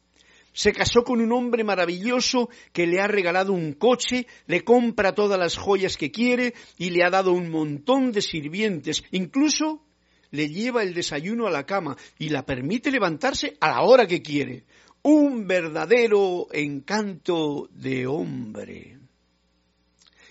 Se 0.51 0.73
casó 0.73 1.03
con 1.03 1.21
un 1.21 1.31
hombre 1.31 1.63
maravilloso 1.63 2.49
que 2.73 2.87
le 2.87 2.99
ha 2.99 3.07
regalado 3.07 3.53
un 3.53 3.73
coche, 3.73 4.27
le 4.47 4.63
compra 4.63 5.13
todas 5.13 5.39
las 5.39 5.57
joyas 5.57 5.95
que 5.95 6.11
quiere 6.11 6.53
y 6.77 6.89
le 6.89 7.05
ha 7.05 7.09
dado 7.09 7.31
un 7.31 7.49
montón 7.49 8.11
de 8.11 8.21
sirvientes. 8.21 9.03
Incluso 9.11 9.85
le 10.31 10.49
lleva 10.49 10.83
el 10.83 10.93
desayuno 10.93 11.47
a 11.47 11.51
la 11.51 11.65
cama 11.65 11.97
y 12.17 12.29
la 12.29 12.45
permite 12.45 12.91
levantarse 12.91 13.57
a 13.59 13.69
la 13.69 13.81
hora 13.81 14.07
que 14.07 14.21
quiere. 14.21 14.65
Un 15.01 15.47
verdadero 15.47 16.47
encanto 16.51 17.69
de 17.71 18.05
hombre. 18.05 18.99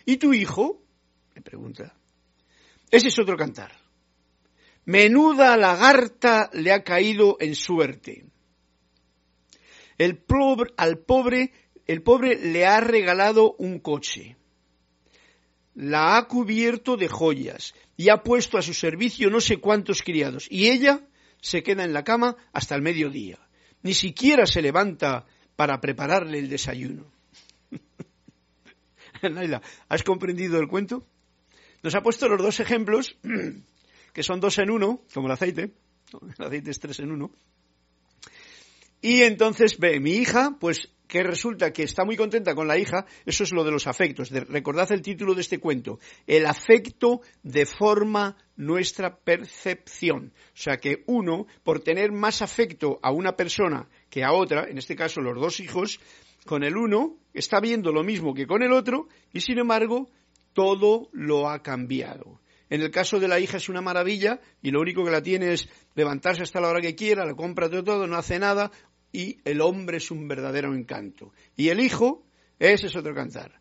¿Y 0.04 0.16
tu 0.16 0.32
hijo? 0.32 0.82
le 1.34 1.42
pregunta. 1.42 1.94
Ese 2.90 3.08
es 3.08 3.18
otro 3.18 3.36
cantar. 3.36 3.72
Menuda 4.84 5.56
lagarta 5.56 6.48
le 6.54 6.72
ha 6.72 6.82
caído 6.82 7.36
en 7.40 7.54
suerte. 7.54 8.24
El 9.98 10.16
pobre, 10.16 10.72
al 10.76 10.98
pobre, 10.98 11.52
el 11.86 12.02
pobre 12.02 12.36
le 12.36 12.64
ha 12.64 12.80
regalado 12.80 13.54
un 13.58 13.80
coche, 13.80 14.36
la 15.78 16.16
ha 16.16 16.26
cubierto 16.26 16.96
de 16.96 17.06
joyas 17.06 17.72
y 17.96 18.08
ha 18.08 18.24
puesto 18.24 18.58
a 18.58 18.62
su 18.62 18.74
servicio 18.74 19.30
no 19.30 19.40
sé 19.40 19.58
cuántos 19.58 20.02
criados. 20.02 20.48
Y 20.50 20.70
ella 20.70 21.06
se 21.40 21.62
queda 21.62 21.84
en 21.84 21.92
la 21.92 22.02
cama 22.02 22.36
hasta 22.52 22.74
el 22.74 22.82
mediodía. 22.82 23.38
Ni 23.84 23.94
siquiera 23.94 24.44
se 24.44 24.60
levanta 24.60 25.24
para 25.54 25.80
prepararle 25.80 26.40
el 26.40 26.48
desayuno. 26.48 27.04
Naila, 29.22 29.62
¿has 29.88 30.02
comprendido 30.02 30.58
el 30.58 30.66
cuento? 30.66 31.06
Nos 31.84 31.94
ha 31.94 32.00
puesto 32.00 32.28
los 32.28 32.42
dos 32.42 32.58
ejemplos, 32.58 33.16
que 34.12 34.24
son 34.24 34.40
dos 34.40 34.58
en 34.58 34.70
uno, 34.70 35.04
como 35.14 35.28
el 35.28 35.34
aceite. 35.34 35.74
El 36.38 36.44
aceite 36.44 36.72
es 36.72 36.80
tres 36.80 36.98
en 36.98 37.12
uno. 37.12 37.30
Y 39.00 39.22
entonces 39.22 39.78
ve, 39.78 40.00
mi 40.00 40.14
hija, 40.14 40.56
pues 40.58 40.90
que 41.08 41.22
resulta 41.22 41.72
que 41.72 41.82
está 41.82 42.04
muy 42.04 42.16
contenta 42.16 42.54
con 42.54 42.68
la 42.68 42.78
hija, 42.78 43.06
eso 43.24 43.42
es 43.42 43.52
lo 43.52 43.64
de 43.64 43.72
los 43.72 43.86
afectos. 43.86 44.30
recordad 44.30 44.92
el 44.92 45.02
título 45.02 45.34
de 45.34 45.40
este 45.40 45.58
cuento. 45.58 45.98
El 46.26 46.46
afecto 46.46 47.22
deforma 47.42 48.36
nuestra 48.56 49.16
percepción. 49.16 50.32
O 50.52 50.56
sea 50.56 50.76
que 50.76 51.02
uno, 51.06 51.46
por 51.64 51.80
tener 51.80 52.12
más 52.12 52.42
afecto 52.42 53.00
a 53.02 53.10
una 53.10 53.34
persona 53.34 53.88
que 54.10 54.22
a 54.22 54.32
otra, 54.32 54.68
en 54.68 54.76
este 54.76 54.94
caso 54.94 55.22
los 55.22 55.40
dos 55.40 55.60
hijos, 55.60 55.98
con 56.44 56.62
el 56.62 56.76
uno 56.76 57.16
está 57.32 57.58
viendo 57.58 57.90
lo 57.90 58.04
mismo 58.04 58.34
que 58.34 58.46
con 58.46 58.62
el 58.62 58.72
otro 58.72 59.08
y 59.32 59.40
sin 59.40 59.58
embargo 59.58 60.08
todo 60.52 61.08
lo 61.12 61.48
ha 61.48 61.62
cambiado. 61.62 62.40
En 62.70 62.82
el 62.82 62.90
caso 62.90 63.18
de 63.18 63.28
la 63.28 63.40
hija 63.40 63.56
es 63.56 63.70
una 63.70 63.80
maravilla 63.80 64.40
y 64.60 64.70
lo 64.70 64.80
único 64.80 65.04
que 65.04 65.10
la 65.10 65.22
tiene 65.22 65.54
es 65.54 65.68
levantarse 65.94 66.42
hasta 66.42 66.60
la 66.60 66.68
hora 66.68 66.82
que 66.82 66.94
quiera, 66.94 67.24
la 67.24 67.34
compra 67.34 67.70
todo, 67.70 67.82
todo, 67.82 68.06
no 68.06 68.16
hace 68.16 68.38
nada 68.38 68.70
y 69.12 69.38
el 69.44 69.60
hombre 69.60 69.98
es 69.98 70.10
un 70.10 70.28
verdadero 70.28 70.74
encanto. 70.74 71.32
Y 71.56 71.68
el 71.68 71.80
hijo, 71.80 72.26
ese 72.58 72.86
es 72.86 72.96
otro 72.96 73.14
cantar. 73.14 73.58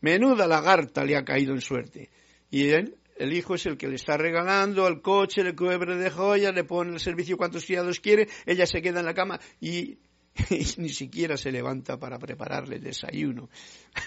Menuda 0.00 0.46
lagarta 0.46 1.04
le 1.04 1.16
ha 1.16 1.24
caído 1.24 1.54
en 1.54 1.60
suerte. 1.60 2.10
Y 2.50 2.68
él, 2.68 2.96
el 3.16 3.32
hijo 3.32 3.54
es 3.54 3.66
el 3.66 3.76
que 3.76 3.88
le 3.88 3.96
está 3.96 4.16
regalando 4.16 4.86
al 4.86 5.00
coche, 5.00 5.42
le 5.42 5.54
cubre 5.54 5.96
de 5.96 6.10
joyas, 6.10 6.54
le 6.54 6.64
pone 6.64 6.92
el 6.92 7.00
servicio 7.00 7.36
cuantos 7.36 7.64
criados 7.64 8.00
quiere, 8.00 8.28
ella 8.44 8.66
se 8.66 8.82
queda 8.82 9.00
en 9.00 9.06
la 9.06 9.14
cama 9.14 9.40
y, 9.60 9.98
y 10.50 10.66
ni 10.78 10.90
siquiera 10.90 11.36
se 11.36 11.50
levanta 11.50 11.98
para 11.98 12.18
prepararle 12.18 12.76
el 12.76 12.82
desayuno. 12.82 13.48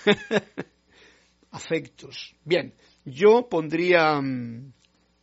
Afectos. 1.51 2.35
Bien, 2.43 2.73
yo 3.03 3.49
pondría, 3.49 4.21
mm, 4.21 4.71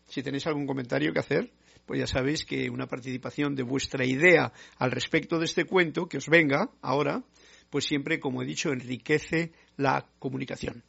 si 0.09 0.23
tenéis 0.23 0.47
algún 0.47 0.67
comentario 0.67 1.13
que 1.13 1.21
hacer, 1.21 1.53
pues 1.87 2.01
ya 2.01 2.07
sabéis 2.07 2.45
que 2.45 2.69
una 2.69 2.87
participación 2.87 3.55
de 3.55 3.63
vuestra 3.63 4.05
idea 4.05 4.53
al 4.79 4.91
respecto 4.91 5.39
de 5.39 5.47
este 5.47 5.65
cuento, 5.65 6.09
que 6.09 6.19
os 6.19 6.29
venga 6.29 6.71
ahora, 6.83 7.23
pues 7.71 7.85
siempre, 7.85 8.21
como 8.21 8.43
he 8.43 8.47
dicho, 8.47 8.73
enriquece 8.73 9.53
la 9.77 10.07
comunicación. 10.19 10.83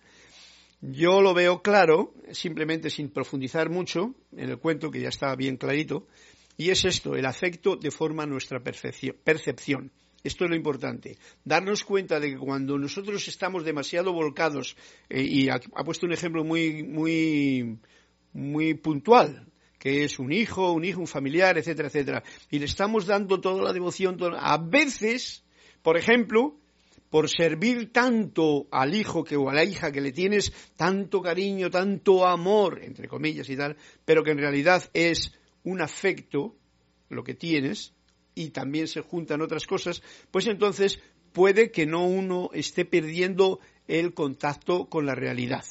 Yo 0.81 1.21
lo 1.21 1.33
veo 1.33 1.61
claro, 1.61 2.13
simplemente 2.31 2.89
sin 2.89 3.09
profundizar 3.09 3.69
mucho 3.69 4.13
en 4.35 4.49
el 4.49 4.57
cuento, 4.57 4.91
que 4.91 5.01
ya 5.01 5.09
está 5.09 5.35
bien 5.35 5.57
clarito, 5.57 6.07
y 6.55 6.69
es 6.69 6.85
esto, 6.85 7.15
el 7.15 7.25
afecto 7.25 7.75
deforma 7.75 8.25
nuestra 8.25 8.59
percepción. 8.59 9.91
Esto 10.23 10.43
es 10.43 10.49
lo 10.49 10.55
importante. 10.55 11.17
Darnos 11.45 11.83
cuenta 11.83 12.19
de 12.19 12.31
que 12.31 12.37
cuando 12.37 12.77
nosotros 12.77 13.27
estamos 13.27 13.63
demasiado 13.63 14.11
volcados, 14.11 14.75
eh, 15.09 15.21
y 15.23 15.49
ha, 15.49 15.59
puesto 15.59 16.05
un 16.05 16.13
ejemplo 16.13 16.43
muy, 16.43 16.83
muy, 16.83 17.77
muy 18.33 18.73
puntual, 18.73 19.47
que 19.87 20.03
es 20.03 20.19
un 20.19 20.33
hijo, 20.33 20.73
un 20.73 20.83
hijo, 20.83 20.99
un 20.99 21.07
familiar, 21.07 21.57
etcétera, 21.57 21.87
etcétera. 21.87 22.23
Y 22.51 22.59
le 22.59 22.65
estamos 22.65 23.05
dando 23.05 23.39
toda 23.39 23.63
la 23.63 23.71
devoción. 23.71 24.17
A 24.37 24.57
veces, 24.57 25.45
por 25.81 25.95
ejemplo, 25.95 26.59
por 27.09 27.29
servir 27.29 27.93
tanto 27.93 28.67
al 28.69 28.93
hijo 28.93 29.23
que, 29.23 29.37
o 29.37 29.49
a 29.49 29.53
la 29.53 29.63
hija 29.63 29.89
que 29.93 30.01
le 30.01 30.11
tienes 30.11 30.51
tanto 30.75 31.21
cariño, 31.21 31.69
tanto 31.69 32.27
amor, 32.27 32.83
entre 32.83 33.07
comillas 33.07 33.49
y 33.49 33.55
tal, 33.55 33.77
pero 34.03 34.25
que 34.25 34.31
en 34.31 34.39
realidad 34.39 34.83
es 34.93 35.31
un 35.63 35.79
afecto 35.79 36.57
lo 37.07 37.23
que 37.23 37.33
tienes 37.33 37.93
y 38.35 38.49
también 38.49 38.89
se 38.89 38.99
juntan 38.99 39.41
otras 39.41 39.65
cosas, 39.65 40.03
pues 40.31 40.47
entonces 40.47 40.99
puede 41.31 41.71
que 41.71 41.85
no 41.85 42.05
uno 42.05 42.49
esté 42.51 42.83
perdiendo 42.83 43.61
el 43.87 44.13
contacto 44.13 44.89
con 44.89 45.05
la 45.05 45.15
realidad 45.15 45.63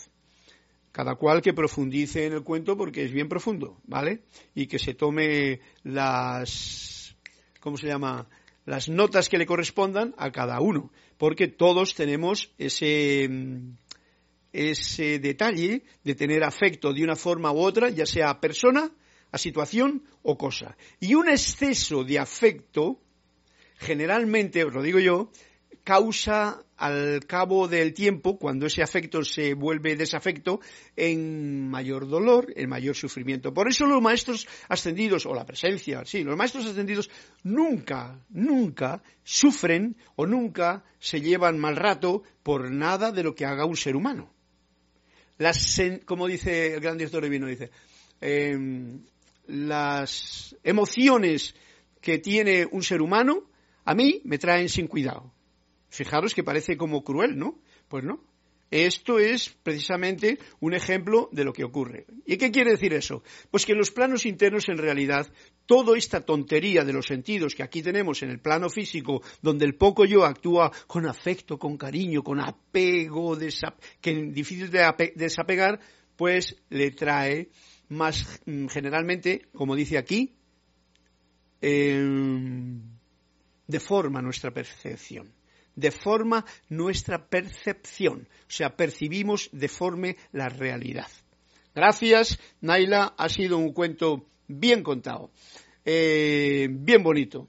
cada 0.96 1.16
cual 1.16 1.42
que 1.42 1.52
profundice 1.52 2.24
en 2.24 2.32
el 2.32 2.42
cuento 2.42 2.74
porque 2.74 3.04
es 3.04 3.12
bien 3.12 3.28
profundo, 3.28 3.78
¿vale? 3.84 4.22
Y 4.54 4.66
que 4.66 4.78
se 4.78 4.94
tome 4.94 5.60
las, 5.82 7.14
¿cómo 7.60 7.76
se 7.76 7.86
llama? 7.86 8.30
Las 8.64 8.88
notas 8.88 9.28
que 9.28 9.36
le 9.36 9.44
correspondan 9.44 10.14
a 10.16 10.32
cada 10.32 10.58
uno, 10.62 10.90
porque 11.18 11.48
todos 11.48 11.94
tenemos 11.94 12.50
ese, 12.56 13.28
ese 14.54 15.18
detalle 15.18 15.82
de 16.02 16.14
tener 16.14 16.42
afecto 16.42 16.94
de 16.94 17.04
una 17.04 17.14
forma 17.14 17.52
u 17.52 17.58
otra, 17.58 17.90
ya 17.90 18.06
sea 18.06 18.30
a 18.30 18.40
persona, 18.40 18.90
a 19.32 19.36
situación 19.36 20.02
o 20.22 20.38
cosa. 20.38 20.78
Y 20.98 21.14
un 21.14 21.28
exceso 21.28 22.04
de 22.04 22.18
afecto, 22.18 23.02
generalmente, 23.76 24.64
os 24.64 24.72
lo 24.72 24.80
digo 24.80 24.98
yo, 24.98 25.30
causa 25.84 26.64
al 26.76 27.24
cabo 27.26 27.68
del 27.68 27.94
tiempo, 27.94 28.38
cuando 28.38 28.66
ese 28.66 28.82
afecto 28.82 29.24
se 29.24 29.54
vuelve 29.54 29.96
desafecto, 29.96 30.60
en 30.94 31.68
mayor 31.68 32.06
dolor, 32.08 32.52
en 32.54 32.68
mayor 32.68 32.94
sufrimiento. 32.94 33.54
Por 33.54 33.68
eso 33.68 33.86
los 33.86 34.02
maestros 34.02 34.46
ascendidos, 34.68 35.24
o 35.26 35.34
la 35.34 35.46
presencia, 35.46 36.04
sí, 36.04 36.22
los 36.22 36.36
maestros 36.36 36.66
ascendidos 36.66 37.10
nunca, 37.44 38.18
nunca 38.30 39.02
sufren 39.24 39.96
o 40.16 40.26
nunca 40.26 40.84
se 40.98 41.20
llevan 41.20 41.58
mal 41.58 41.76
rato 41.76 42.22
por 42.42 42.70
nada 42.70 43.10
de 43.10 43.22
lo 43.22 43.34
que 43.34 43.46
haga 43.46 43.64
un 43.64 43.76
ser 43.76 43.96
humano. 43.96 44.32
Las, 45.38 45.80
como 46.04 46.26
dice 46.26 46.74
el 46.74 46.80
gran 46.80 46.96
director 46.96 47.22
divino, 47.22 47.46
dice, 47.46 47.70
em, 48.20 49.00
las 49.46 50.56
emociones 50.62 51.54
que 52.00 52.18
tiene 52.18 52.66
un 52.70 52.82
ser 52.82 53.00
humano 53.00 53.44
a 53.84 53.94
mí 53.94 54.20
me 54.24 54.38
traen 54.38 54.68
sin 54.68 54.88
cuidado 54.88 55.35
Fijaros 55.88 56.34
que 56.34 56.44
parece 56.44 56.76
como 56.76 57.04
cruel, 57.04 57.38
¿no? 57.38 57.58
Pues 57.88 58.04
no. 58.04 58.20
Esto 58.70 59.20
es 59.20 59.50
precisamente 59.62 60.38
un 60.58 60.74
ejemplo 60.74 61.28
de 61.30 61.44
lo 61.44 61.52
que 61.52 61.62
ocurre. 61.62 62.04
¿Y 62.26 62.36
qué 62.36 62.50
quiere 62.50 62.72
decir 62.72 62.92
eso? 62.94 63.22
Pues 63.50 63.64
que 63.64 63.72
en 63.72 63.78
los 63.78 63.92
planos 63.92 64.26
internos, 64.26 64.68
en 64.68 64.78
realidad, 64.78 65.32
toda 65.66 65.96
esta 65.96 66.22
tontería 66.22 66.84
de 66.84 66.92
los 66.92 67.06
sentidos 67.06 67.54
que 67.54 67.62
aquí 67.62 67.80
tenemos 67.80 68.22
en 68.24 68.30
el 68.30 68.40
plano 68.40 68.68
físico, 68.68 69.22
donde 69.40 69.64
el 69.64 69.76
poco 69.76 70.04
yo 70.04 70.24
actúa 70.24 70.72
con 70.88 71.06
afecto, 71.06 71.58
con 71.58 71.76
cariño, 71.76 72.24
con 72.24 72.40
apego, 72.40 73.38
que 74.00 74.10
es 74.10 74.34
difícil 74.34 74.68
de 74.70 75.12
desapegar, 75.14 75.78
pues 76.16 76.56
le 76.68 76.90
trae 76.90 77.50
más 77.88 78.40
mm, 78.46 78.66
generalmente, 78.66 79.46
como 79.54 79.76
dice 79.76 79.96
aquí, 79.96 80.34
em, 81.60 82.82
deforma 83.68 84.20
nuestra 84.20 84.50
percepción 84.50 85.35
deforma 85.76 86.44
nuestra 86.68 87.28
percepción, 87.28 88.28
o 88.48 88.50
sea, 88.50 88.76
percibimos 88.76 89.48
deforme 89.52 90.16
la 90.32 90.48
realidad. 90.48 91.08
Gracias, 91.74 92.40
Naila, 92.60 93.14
ha 93.16 93.28
sido 93.28 93.58
un 93.58 93.72
cuento 93.72 94.26
bien 94.48 94.82
contado, 94.82 95.30
eh, 95.84 96.68
bien 96.70 97.02
bonito. 97.02 97.48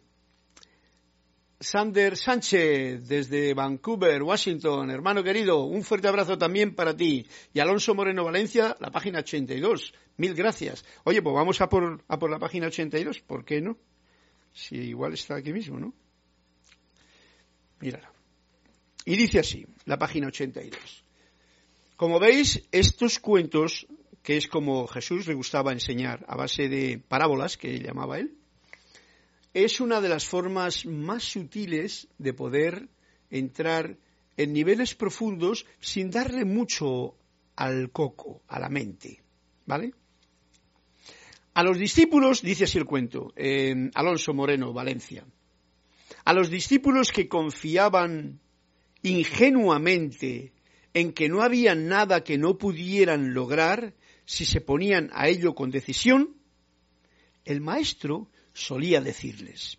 Sander 1.60 2.16
Sánchez, 2.16 3.08
desde 3.08 3.56
Vancouver, 3.56 4.22
Washington, 4.22 4.92
hermano 4.92 5.24
querido, 5.24 5.64
un 5.64 5.84
fuerte 5.84 6.08
abrazo 6.08 6.38
también 6.38 6.76
para 6.76 6.96
ti. 6.96 7.26
Y 7.52 7.60
Alonso 7.60 7.96
Moreno 7.96 8.24
Valencia, 8.24 8.76
la 8.80 8.92
página 8.92 9.20
82. 9.20 9.92
Mil 10.18 10.36
gracias. 10.36 10.86
Oye, 11.04 11.24
pues 11.24 11.34
vamos 11.34 11.60
a 11.60 11.68
por, 11.68 12.04
a 12.08 12.20
por 12.20 12.30
la 12.30 12.38
página 12.38 12.68
82, 12.68 13.22
¿por 13.22 13.44
qué 13.44 13.60
no? 13.62 13.76
Si 14.54 14.76
igual 14.76 15.14
está 15.14 15.36
aquí 15.38 15.52
mismo, 15.52 15.80
¿no? 15.80 15.94
Mírala. 17.80 18.17
Y 19.08 19.16
dice 19.16 19.40
así, 19.40 19.66
la 19.86 19.98
página 19.98 20.28
82. 20.28 21.06
Como 21.96 22.20
veis, 22.20 22.68
estos 22.74 23.20
cuentos, 23.20 23.88
que 24.22 24.36
es 24.36 24.50
como 24.50 24.86
Jesús 24.86 25.28
le 25.28 25.34
gustaba 25.34 25.72
enseñar 25.72 26.26
a 26.28 26.36
base 26.36 26.68
de 26.68 27.00
parábolas, 27.00 27.56
que 27.56 27.80
llamaba 27.80 28.20
él, 28.20 28.36
es 29.54 29.80
una 29.80 30.02
de 30.02 30.10
las 30.10 30.26
formas 30.26 30.86
más 30.86 31.24
sutiles 31.24 32.10
de 32.18 32.34
poder 32.34 32.90
entrar 33.30 33.96
en 34.36 34.52
niveles 34.52 34.94
profundos 34.94 35.66
sin 35.80 36.12
darle 36.12 36.44
mucho 36.44 37.16
al 37.56 37.92
coco, 37.92 38.42
a 38.50 38.60
la 38.60 38.68
mente. 38.68 39.24
¿Vale? 39.66 39.94
A 41.54 41.64
los 41.64 41.78
discípulos, 41.78 42.42
dice 42.42 42.66
así 42.66 42.78
el 42.78 42.84
cuento, 42.84 43.32
en 43.38 43.90
Alonso 43.96 44.34
Moreno, 44.34 44.74
Valencia, 44.74 45.24
a 46.26 46.34
los 46.34 46.50
discípulos 46.50 47.14
que 47.14 47.30
confiaban 47.30 48.42
ingenuamente 49.02 50.54
en 50.94 51.14
que 51.14 51.30
no 51.30 51.42
había 51.42 51.76
nada 51.76 52.24
que 52.24 52.38
no 52.38 52.58
pudieran 52.58 53.34
lograr 53.34 53.94
si 54.26 54.46
se 54.46 54.62
ponían 54.62 55.10
a 55.14 55.28
ello 55.28 55.56
con 55.56 55.72
decisión, 55.72 56.36
el 57.46 57.62
maestro 57.62 58.30
solía 58.54 59.00
decirles, 59.00 59.78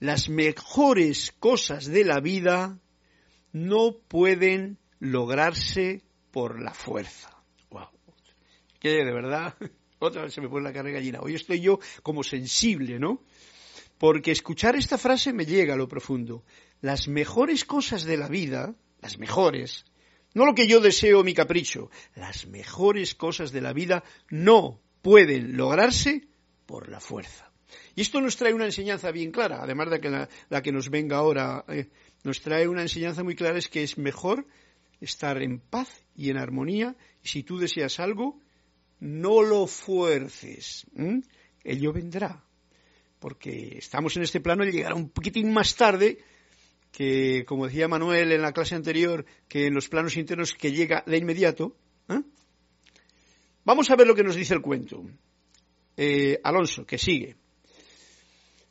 las 0.00 0.28
mejores 0.28 1.32
cosas 1.38 1.86
de 1.86 2.04
la 2.04 2.20
vida 2.20 2.78
no 3.52 3.96
pueden 4.08 4.78
lograrse 4.98 6.02
por 6.30 6.60
la 6.60 6.74
fuerza. 6.74 7.30
Wow. 7.70 7.88
Que 8.78 9.04
de 9.04 9.12
verdad, 9.12 9.54
otra 9.98 10.22
vez 10.22 10.34
se 10.34 10.40
me 10.40 10.48
pone 10.48 10.64
la 10.64 10.72
carne 10.72 10.92
gallina. 10.92 11.20
Hoy 11.20 11.34
estoy 11.34 11.60
yo 11.60 11.78
como 12.02 12.22
sensible, 12.22 12.98
¿no? 12.98 13.22
Porque 13.98 14.32
escuchar 14.32 14.76
esta 14.76 14.98
frase 14.98 15.32
me 15.32 15.44
llega 15.44 15.74
a 15.74 15.76
lo 15.76 15.88
profundo. 15.88 16.44
Las 16.80 17.08
mejores 17.08 17.64
cosas 17.64 18.04
de 18.04 18.16
la 18.16 18.28
vida, 18.28 18.74
las 19.00 19.18
mejores, 19.18 19.84
no 20.34 20.46
lo 20.46 20.54
que 20.54 20.66
yo 20.66 20.80
deseo 20.80 21.24
mi 21.24 21.34
capricho, 21.34 21.90
las 22.14 22.46
mejores 22.46 23.14
cosas 23.14 23.52
de 23.52 23.60
la 23.60 23.72
vida 23.72 24.04
no 24.28 24.80
pueden 25.02 25.56
lograrse 25.56 26.28
por 26.66 26.88
la 26.88 27.00
fuerza. 27.00 27.50
Y 27.94 28.02
esto 28.02 28.20
nos 28.20 28.36
trae 28.36 28.54
una 28.54 28.66
enseñanza 28.66 29.10
bien 29.10 29.30
clara, 29.30 29.62
además 29.62 29.90
de 29.90 30.00
que 30.00 30.10
la, 30.10 30.62
que 30.62 30.72
nos 30.72 30.90
venga 30.90 31.18
ahora, 31.18 31.64
eh, 31.68 31.88
nos 32.24 32.40
trae 32.40 32.68
una 32.68 32.82
enseñanza 32.82 33.22
muy 33.22 33.34
clara, 33.34 33.58
es 33.58 33.68
que 33.68 33.82
es 33.82 33.98
mejor 33.98 34.46
estar 35.00 35.42
en 35.42 35.60
paz 35.60 36.04
y 36.14 36.30
en 36.30 36.36
armonía, 36.36 36.96
y 37.22 37.28
si 37.28 37.42
tú 37.42 37.58
deseas 37.58 38.00
algo, 38.00 38.40
no 39.00 39.42
lo 39.42 39.66
fuerces, 39.66 40.86
ello 41.64 41.92
vendrá, 41.92 42.44
porque 43.18 43.78
estamos 43.78 44.16
en 44.16 44.22
este 44.22 44.40
plano 44.40 44.64
y 44.64 44.72
llegará 44.72 44.94
un 44.94 45.10
poquitín 45.10 45.52
más 45.52 45.74
tarde, 45.74 46.18
que, 46.92 47.44
como 47.46 47.66
decía 47.66 47.88
Manuel 47.88 48.32
en 48.32 48.42
la 48.42 48.52
clase 48.52 48.74
anterior, 48.74 49.24
que 49.48 49.66
en 49.66 49.74
los 49.74 49.88
planos 49.88 50.16
internos 50.16 50.54
que 50.54 50.72
llega 50.72 51.04
de 51.06 51.18
inmediato. 51.18 51.76
¿eh? 52.08 52.20
Vamos 53.64 53.90
a 53.90 53.96
ver 53.96 54.06
lo 54.06 54.14
que 54.14 54.24
nos 54.24 54.36
dice 54.36 54.54
el 54.54 54.62
cuento. 54.62 55.04
Eh, 55.96 56.40
Alonso, 56.42 56.84
que 56.86 56.98
sigue. 56.98 57.36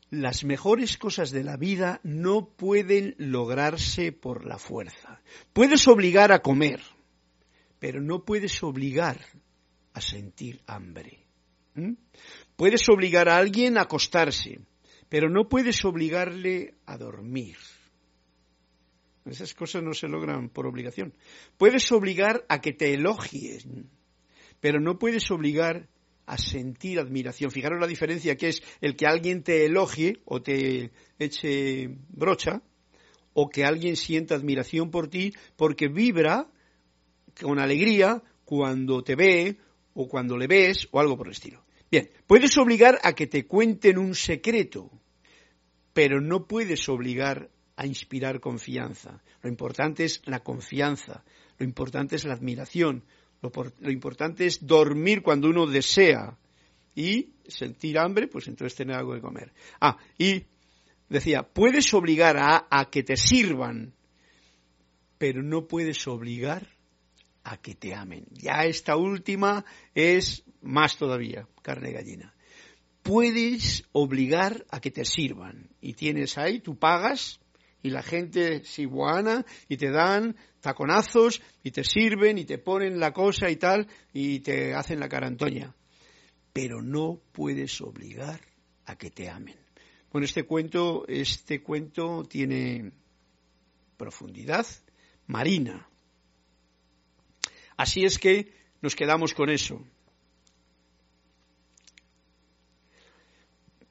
Las 0.10 0.44
mejores 0.44 0.98
cosas 0.98 1.30
de 1.30 1.44
la 1.44 1.56
vida 1.56 2.02
no 2.04 2.50
pueden 2.50 3.14
lograrse 3.20 4.12
por 4.12 4.46
la 4.46 4.58
fuerza. 4.58 5.22
Puedes 5.54 5.88
obligar 5.88 6.32
a 6.32 6.40
comer, 6.40 6.82
pero 7.78 8.02
no 8.02 8.26
puedes 8.26 8.64
obligar 8.64 9.20
a 9.94 10.02
sentir 10.02 10.62
hambre. 10.66 11.28
Puedes 12.56 12.90
obligar 12.90 13.30
a 13.30 13.38
alguien 13.38 13.78
a 13.78 13.84
acostarse, 13.84 14.60
pero 15.08 15.30
no 15.30 15.48
puedes 15.48 15.86
obligarle 15.86 16.76
a 16.86 16.98
dormir. 16.98 17.58
Esas 19.26 19.54
cosas 19.54 19.84
no 19.84 19.94
se 19.94 20.08
logran 20.08 20.50
por 20.50 20.66
obligación. 20.66 21.14
Puedes 21.58 21.92
obligar 21.92 22.46
a 22.50 22.62
que 22.62 22.74
te 22.74 22.94
elogien, 22.94 23.90
pero 24.60 24.80
no 24.80 24.98
puedes 24.98 25.30
obligar 25.32 25.88
a 26.26 26.38
sentir 26.38 27.00
admiración. 27.00 27.52
Fijaros 27.52 27.80
la 27.80 27.88
diferencia 27.88 28.38
que 28.38 28.50
es 28.50 28.64
el 28.82 28.96
que 28.96 29.08
alguien 29.08 29.44
te 29.44 29.66
elogie 29.66 30.22
o 30.26 30.42
te 30.42 30.92
eche 31.18 31.90
brocha, 32.10 32.62
o 33.34 33.50
que 33.50 33.64
alguien 33.64 33.96
sienta 33.96 34.36
admiración 34.36 34.92
por 34.92 35.08
ti 35.08 35.34
porque 35.56 35.88
vibra 35.88 36.48
con 37.40 37.60
alegría 37.60 38.22
cuando 38.44 39.04
te 39.04 39.16
ve 39.16 39.58
o 39.94 40.08
cuando 40.08 40.38
le 40.38 40.48
ves 40.48 40.88
o 40.92 41.00
algo 41.00 41.18
por 41.18 41.28
el 41.28 41.34
estilo. 41.34 41.64
Bien, 41.92 42.10
puedes 42.28 42.58
obligar 42.58 43.00
a 43.04 43.14
que 43.14 43.28
te 43.28 43.46
cuenten 43.46 43.98
un 43.98 44.14
secreto, 44.14 44.92
pero 45.94 46.22
no 46.22 46.48
puedes 46.48 46.88
obligar 46.90 47.50
a 47.80 47.86
inspirar 47.86 48.42
confianza. 48.42 49.22
Lo 49.42 49.50
importante 49.50 50.04
es 50.04 50.22
la 50.26 50.42
confianza, 50.42 51.24
lo 51.58 51.66
importante 51.66 52.18
es 52.18 52.26
la 52.26 52.34
admiración, 52.34 53.06
lo, 53.42 53.90
importante 53.90 54.46
es 54.46 54.68
dormir 54.68 55.22
cuando 55.22 55.48
uno 55.48 55.66
desea 55.66 56.38
y 56.94 57.30
sentir 57.48 57.98
hambre, 57.98 58.28
pues 58.28 58.50
entonces 58.50 58.76
tener 58.76 58.98
algo 58.98 59.14
de 59.14 59.22
comer. 59.22 59.54
Ah, 59.80 59.98
y 60.18 60.44
decía, 61.08 61.44
puedes 61.44 61.94
obligar 61.94 62.36
a, 62.36 62.68
a 62.70 62.90
que 62.90 63.02
te 63.02 63.16
sirvan, 63.16 63.94
pero 65.18 65.42
no 65.42 65.66
puedes 65.66 66.06
obligar 66.06 66.68
a 67.46 67.56
que 67.56 67.76
te 67.76 67.96
amen. 67.96 68.26
Ya 68.32 68.66
esta 68.66 68.98
última 68.98 69.64
es 69.96 70.44
más 70.62 70.98
todavía, 70.98 71.48
carne 71.62 71.94
gallina. 71.94 72.36
Puedes 73.04 73.86
obligar 73.94 74.66
a 74.70 74.82
que 74.82 74.92
te 74.92 75.06
sirvan 75.06 75.70
y 75.80 75.94
tienes 75.94 76.38
ahí, 76.38 76.60
tú 76.60 76.78
pagas 76.78 77.40
y 77.82 77.90
la 77.90 78.04
gente 78.04 78.64
se 78.64 78.84
iguana 78.84 79.46
y 79.68 79.78
te 79.78 79.90
dan 79.90 80.36
taconazos 80.60 81.42
y 81.64 81.72
te 81.72 81.84
sirven 81.84 82.38
y 82.38 82.46
te 82.46 82.58
ponen 82.58 83.00
la 83.00 83.14
cosa 83.14 83.50
y 83.50 83.56
tal 83.56 83.88
y 84.14 84.40
te 84.40 84.74
hacen 84.74 85.00
la 85.00 85.10
carantoña. 85.10 85.74
Pero 86.52 86.82
no 86.82 87.22
puedes 87.32 87.80
obligar 87.82 88.42
a 88.86 88.96
que 88.96 89.12
te 89.12 89.30
amen. 89.30 89.58
Bueno, 90.12 90.26
este 90.26 90.44
cuento, 90.44 91.06
este 91.08 91.62
cuento 91.62 92.24
tiene 92.24 92.92
profundidad 93.98 94.66
marina. 95.28 95.88
Así 97.78 98.04
es 98.04 98.18
que 98.18 98.52
nos 98.82 98.96
quedamos 98.96 99.34
con 99.34 99.50
eso. 99.50 99.86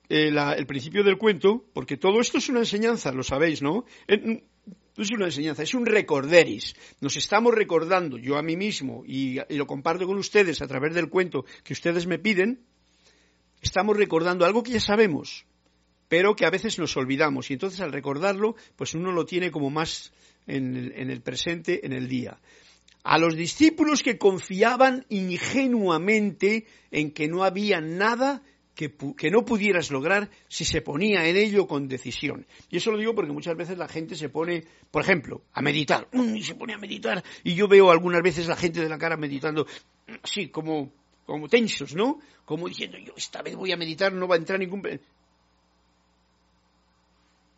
Eh, 0.08 0.30
el 0.56 0.66
principio 0.66 1.04
del 1.04 1.18
cuento, 1.18 1.64
porque 1.74 1.98
todo 1.98 2.20
esto 2.20 2.38
es 2.38 2.48
una 2.48 2.60
enseñanza, 2.60 3.12
lo 3.12 3.22
sabéis, 3.22 3.60
¿no? 3.60 3.84
es 4.06 5.10
una 5.12 5.26
enseñanza, 5.26 5.62
es 5.62 5.74
un 5.74 5.86
recorderis. 5.86 6.74
Nos 7.00 7.16
estamos 7.16 7.54
recordando, 7.54 8.18
yo 8.18 8.36
a 8.36 8.42
mí 8.42 8.56
mismo, 8.56 9.04
y, 9.06 9.38
lo 9.50 9.66
comparto 9.66 10.06
con 10.06 10.18
ustedes 10.18 10.62
a 10.62 10.66
través 10.66 10.94
del 10.94 11.08
cuento 11.08 11.44
que 11.62 11.74
ustedes 11.74 12.06
me 12.06 12.18
piden, 12.18 12.60
estamos 13.60 13.96
recordando 13.96 14.44
algo 14.44 14.62
que 14.62 14.72
ya 14.72 14.80
sabemos, 14.80 15.44
pero 16.08 16.34
que 16.34 16.46
a 16.46 16.50
veces 16.50 16.78
nos 16.78 16.96
olvidamos. 16.96 17.50
Y 17.50 17.52
entonces 17.52 17.80
al 17.80 17.92
recordarlo, 17.92 18.56
pues 18.76 18.94
uno 18.94 19.12
lo 19.12 19.26
tiene 19.26 19.50
como 19.50 19.70
más 19.70 20.12
en 20.46 20.92
en 20.96 21.10
el 21.10 21.20
presente, 21.20 21.84
en 21.84 21.92
el 21.92 22.08
día. 22.08 22.40
A 23.04 23.18
los 23.18 23.36
discípulos 23.36 24.02
que 24.02 24.18
confiaban 24.18 25.06
ingenuamente 25.08 26.66
en 26.90 27.12
que 27.12 27.28
no 27.28 27.44
había 27.44 27.80
nada 27.80 28.42
que, 28.78 29.30
no 29.32 29.44
pudieras 29.44 29.90
lograr 29.90 30.30
si 30.46 30.64
se 30.64 30.82
ponía 30.82 31.28
en 31.28 31.36
ello 31.36 31.66
con 31.66 31.88
decisión. 31.88 32.46
Y 32.70 32.76
eso 32.76 32.92
lo 32.92 32.98
digo 32.98 33.12
porque 33.12 33.32
muchas 33.32 33.56
veces 33.56 33.76
la 33.76 33.88
gente 33.88 34.14
se 34.14 34.28
pone, 34.28 34.64
por 34.92 35.02
ejemplo, 35.02 35.42
a 35.52 35.60
meditar. 35.62 36.06
Y 36.12 36.44
se 36.44 36.54
pone 36.54 36.74
a 36.74 36.78
meditar. 36.78 37.24
Y 37.42 37.56
yo 37.56 37.66
veo 37.66 37.90
algunas 37.90 38.22
veces 38.22 38.46
la 38.46 38.54
gente 38.54 38.80
de 38.80 38.88
la 38.88 38.96
cara 38.96 39.16
meditando 39.16 39.66
así, 40.22 40.48
como, 40.50 40.92
como 41.26 41.48
tensos, 41.48 41.96
¿no? 41.96 42.20
Como 42.44 42.68
diciendo, 42.68 42.98
yo 42.98 43.14
esta 43.16 43.42
vez 43.42 43.56
voy 43.56 43.72
a 43.72 43.76
meditar, 43.76 44.12
no 44.12 44.28
va 44.28 44.36
a 44.36 44.38
entrar 44.38 44.60
ningún... 44.60 44.80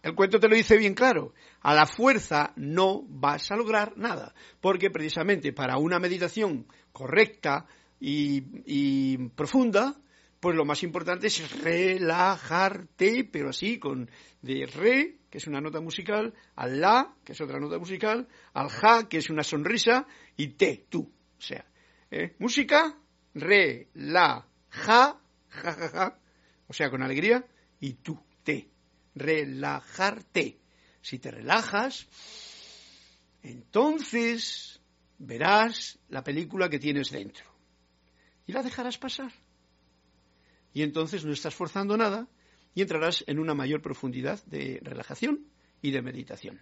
El 0.03 0.15
cuento 0.15 0.41
te 0.41 0.49
lo 0.49 0.57
dice 0.57 0.79
bien 0.79 0.95
claro. 0.95 1.35
A 1.61 1.75
la 1.75 1.85
fuerza 1.85 2.55
no 2.57 3.03
vas 3.07 3.51
a 3.51 3.57
lograr 3.57 3.93
nada. 3.99 4.33
Porque 4.63 4.89
precisamente 4.89 5.53
para 5.53 5.77
una 5.77 5.99
meditación 5.99 6.67
correcta 6.93 7.67
y 8.01 9.29
profunda, 9.37 10.01
pues 10.41 10.57
lo 10.57 10.65
más 10.65 10.83
importante 10.83 11.27
es 11.27 11.61
relajarte, 11.61 13.25
pero 13.31 13.51
así, 13.51 13.79
con 13.79 14.11
de 14.41 14.67
re, 14.67 15.19
que 15.29 15.37
es 15.37 15.47
una 15.47 15.61
nota 15.61 15.81
musical, 15.81 16.33
al 16.57 16.81
la, 16.81 17.15
que 17.25 17.33
es 17.33 17.41
otra 17.43 17.61
nota 17.61 17.79
musical, 17.79 18.27
al 18.55 18.71
ja, 18.71 19.07
que 19.07 19.19
es 19.19 19.29
una 19.29 19.45
sonrisa, 19.45 20.07
y 20.39 20.49
te, 20.49 20.87
tú. 20.89 21.13
O 21.39 21.43
sea, 21.43 21.67
¿eh? 22.11 22.35
música, 22.39 22.99
re, 23.35 23.89
la, 23.95 24.47
ja, 24.71 25.21
ja, 25.49 25.73
ja, 25.73 25.89
ja, 25.91 26.19
o 26.67 26.73
sea, 26.73 26.91
con 26.91 27.03
alegría, 27.03 27.45
y 27.79 27.95
tú, 27.95 28.19
te. 28.43 28.71
Relajarte. 29.15 30.59
Si 31.03 31.19
te 31.19 31.31
relajas, 31.31 32.07
entonces 33.43 34.81
verás 35.19 35.99
la 36.09 36.23
película 36.23 36.69
que 36.69 36.79
tienes 36.79 37.11
dentro. 37.11 37.47
Y 38.47 38.53
la 38.53 38.63
dejarás 38.63 38.99
pasar 38.99 39.33
y 40.73 40.83
entonces 40.83 41.25
no 41.25 41.33
estás 41.33 41.55
forzando 41.55 41.97
nada 41.97 42.29
y 42.75 42.83
entrarás 42.83 43.25
en 43.27 43.39
una 43.39 43.55
mayor 43.55 43.83
profundidad 43.83 44.43
de 44.45 44.81
relajación 44.83 45.47
y 45.83 45.91
de 45.91 46.03
meditación. 46.03 46.61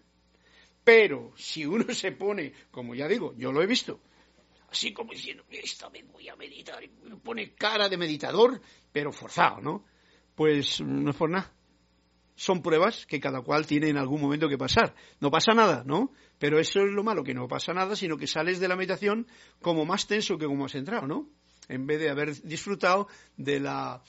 Pero 0.84 1.32
si 1.36 1.66
uno 1.66 1.84
se 1.94 2.12
pone, 2.12 2.52
como 2.70 2.94
ya 2.94 3.08
digo, 3.08 3.34
yo 3.36 3.52
lo 3.52 3.62
he 3.62 3.66
visto, 3.66 4.00
así 4.70 4.92
como 4.92 5.12
diciendo, 5.12 5.44
esta 5.50 5.88
vez 5.88 6.04
voy 6.10 6.28
a 6.28 6.36
meditar, 6.36 6.82
y 6.82 6.88
pone 7.22 7.54
cara 7.54 7.88
de 7.88 7.96
meditador, 7.96 8.60
pero 8.92 9.12
forzado, 9.12 9.60
¿no? 9.60 9.84
Pues 10.34 10.80
no 10.80 11.10
es 11.10 11.16
por 11.16 11.30
nada. 11.30 11.52
Son 12.36 12.62
pruebas 12.62 13.04
que 13.06 13.18
cada 13.18 13.42
cual 13.42 13.66
tiene 13.66 13.88
en 13.88 13.96
algún 13.96 14.20
momento 14.20 14.48
que 14.48 14.56
pasar. 14.56 14.94
No 15.18 15.28
pasa 15.28 15.54
nada, 15.54 15.82
¿no? 15.84 16.12
Pero 16.38 16.60
eso 16.60 16.80
es 16.80 16.92
lo 16.92 17.02
malo, 17.02 17.24
que 17.24 17.34
no 17.34 17.48
pasa 17.48 17.74
nada, 17.74 17.96
sino 17.96 18.16
que 18.16 18.28
sales 18.28 18.60
de 18.60 18.68
la 18.68 18.76
meditación 18.76 19.26
como 19.60 19.84
más 19.84 20.06
tenso 20.06 20.38
que 20.38 20.46
como 20.46 20.66
has 20.66 20.76
entrado, 20.76 21.08
¿no? 21.08 21.28
En 21.68 21.86
vez 21.86 22.00
de 22.00 22.10
haber 22.10 22.40
disfrutado 22.42 23.08
de 23.36 23.60
la 23.60 24.02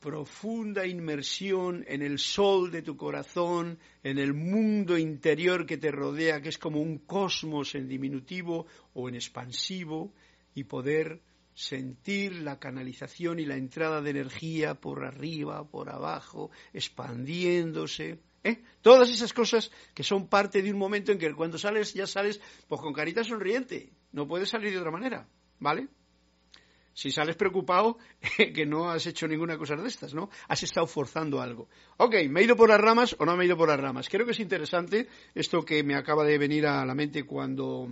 profunda 0.00 0.86
inmersión 0.86 1.84
en 1.88 2.02
el 2.02 2.18
sol 2.18 2.70
de 2.70 2.82
tu 2.82 2.96
corazón, 2.96 3.78
en 4.02 4.18
el 4.18 4.32
mundo 4.32 4.96
interior 4.96 5.66
que 5.66 5.76
te 5.76 5.90
rodea, 5.90 6.40
que 6.40 6.50
es 6.50 6.58
como 6.58 6.80
un 6.80 6.98
cosmos 6.98 7.74
en 7.74 7.88
diminutivo 7.88 8.66
o 8.94 9.08
en 9.08 9.16
expansivo, 9.16 10.12
y 10.54 10.64
poder 10.64 11.20
sentir 11.54 12.36
la 12.36 12.58
canalización 12.58 13.40
y 13.40 13.44
la 13.44 13.56
entrada 13.56 14.00
de 14.00 14.10
energía 14.10 14.74
por 14.74 15.04
arriba, 15.04 15.68
por 15.68 15.90
abajo, 15.90 16.50
expandiéndose. 16.72 18.20
¿eh? 18.44 18.62
Todas 18.80 19.10
esas 19.10 19.32
cosas 19.32 19.72
que 19.94 20.04
son 20.04 20.28
parte 20.28 20.62
de 20.62 20.72
un 20.72 20.78
momento 20.78 21.10
en 21.10 21.18
que 21.18 21.34
cuando 21.34 21.58
sales 21.58 21.94
ya 21.94 22.06
sales 22.06 22.40
pues 22.68 22.80
con 22.80 22.92
carita 22.92 23.24
sonriente. 23.24 23.92
No 24.12 24.28
puedes 24.28 24.48
salir 24.48 24.70
de 24.70 24.78
otra 24.78 24.92
manera, 24.92 25.28
¿vale? 25.58 25.88
Si 26.98 27.12
sales 27.12 27.36
preocupado, 27.36 27.96
que 28.36 28.66
no 28.66 28.90
has 28.90 29.06
hecho 29.06 29.28
ninguna 29.28 29.56
cosa 29.56 29.76
de 29.76 29.86
estas, 29.86 30.14
¿no? 30.14 30.30
Has 30.48 30.64
estado 30.64 30.84
forzando 30.88 31.40
algo. 31.40 31.68
Ok, 31.98 32.16
¿me 32.28 32.40
he 32.40 32.42
ido 32.42 32.56
por 32.56 32.70
las 32.70 32.80
ramas 32.80 33.14
o 33.20 33.24
no 33.24 33.36
me 33.36 33.44
he 33.44 33.46
ido 33.46 33.56
por 33.56 33.68
las 33.68 33.78
ramas? 33.78 34.08
Creo 34.08 34.26
que 34.26 34.32
es 34.32 34.40
interesante 34.40 35.06
esto 35.32 35.64
que 35.64 35.84
me 35.84 35.94
acaba 35.94 36.24
de 36.24 36.36
venir 36.38 36.66
a 36.66 36.84
la 36.84 36.96
mente 36.96 37.22
cuando, 37.22 37.88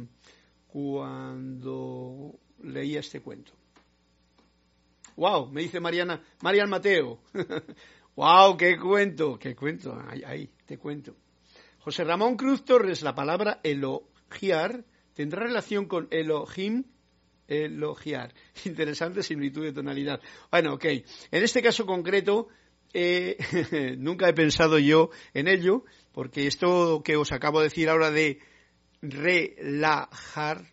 cuando 0.67 2.35
leía 2.65 2.99
este 2.99 3.21
cuento. 3.21 3.53
¡Wow! 5.15 5.53
Me 5.53 5.63
dice 5.63 5.79
Mariana, 5.79 6.21
Marian 6.43 6.69
Mateo. 6.69 7.21
¡Wow! 8.17 8.57
¡Qué 8.57 8.77
cuento! 8.77 9.39
¡Qué 9.39 9.55
cuento! 9.55 9.97
Ahí, 10.09 10.25
ahí, 10.27 10.51
te 10.67 10.79
cuento. 10.79 11.15
José 11.79 12.03
Ramón 12.03 12.37
Cruz 12.37 12.65
Torres, 12.65 13.03
la 13.03 13.15
palabra 13.15 13.61
elogiar 13.63 14.85
tendrá 15.15 15.47
relación 15.47 15.87
con 15.87 16.09
Elohim, 16.11 16.87
elogiar. 17.49 18.35
Interesante 18.65 19.23
similitud 19.23 19.65
de 19.65 19.73
tonalidad. 19.73 20.21
Bueno, 20.51 20.75
ok. 20.75 20.85
En 20.85 21.43
este 21.43 21.63
caso 21.63 21.87
concreto, 21.87 22.49
eh, 22.93 23.37
nunca 23.99 24.29
he 24.29 24.35
pensado 24.35 24.79
yo 24.79 25.11
en 25.35 25.49
ello, 25.49 25.85
porque 26.13 26.47
esto 26.47 27.03
que 27.05 27.17
os 27.17 27.33
acabo 27.33 27.61
de 27.61 27.69
decir 27.69 27.89
ahora 27.89 28.11
de 28.11 28.41
relajarte, 29.03 30.67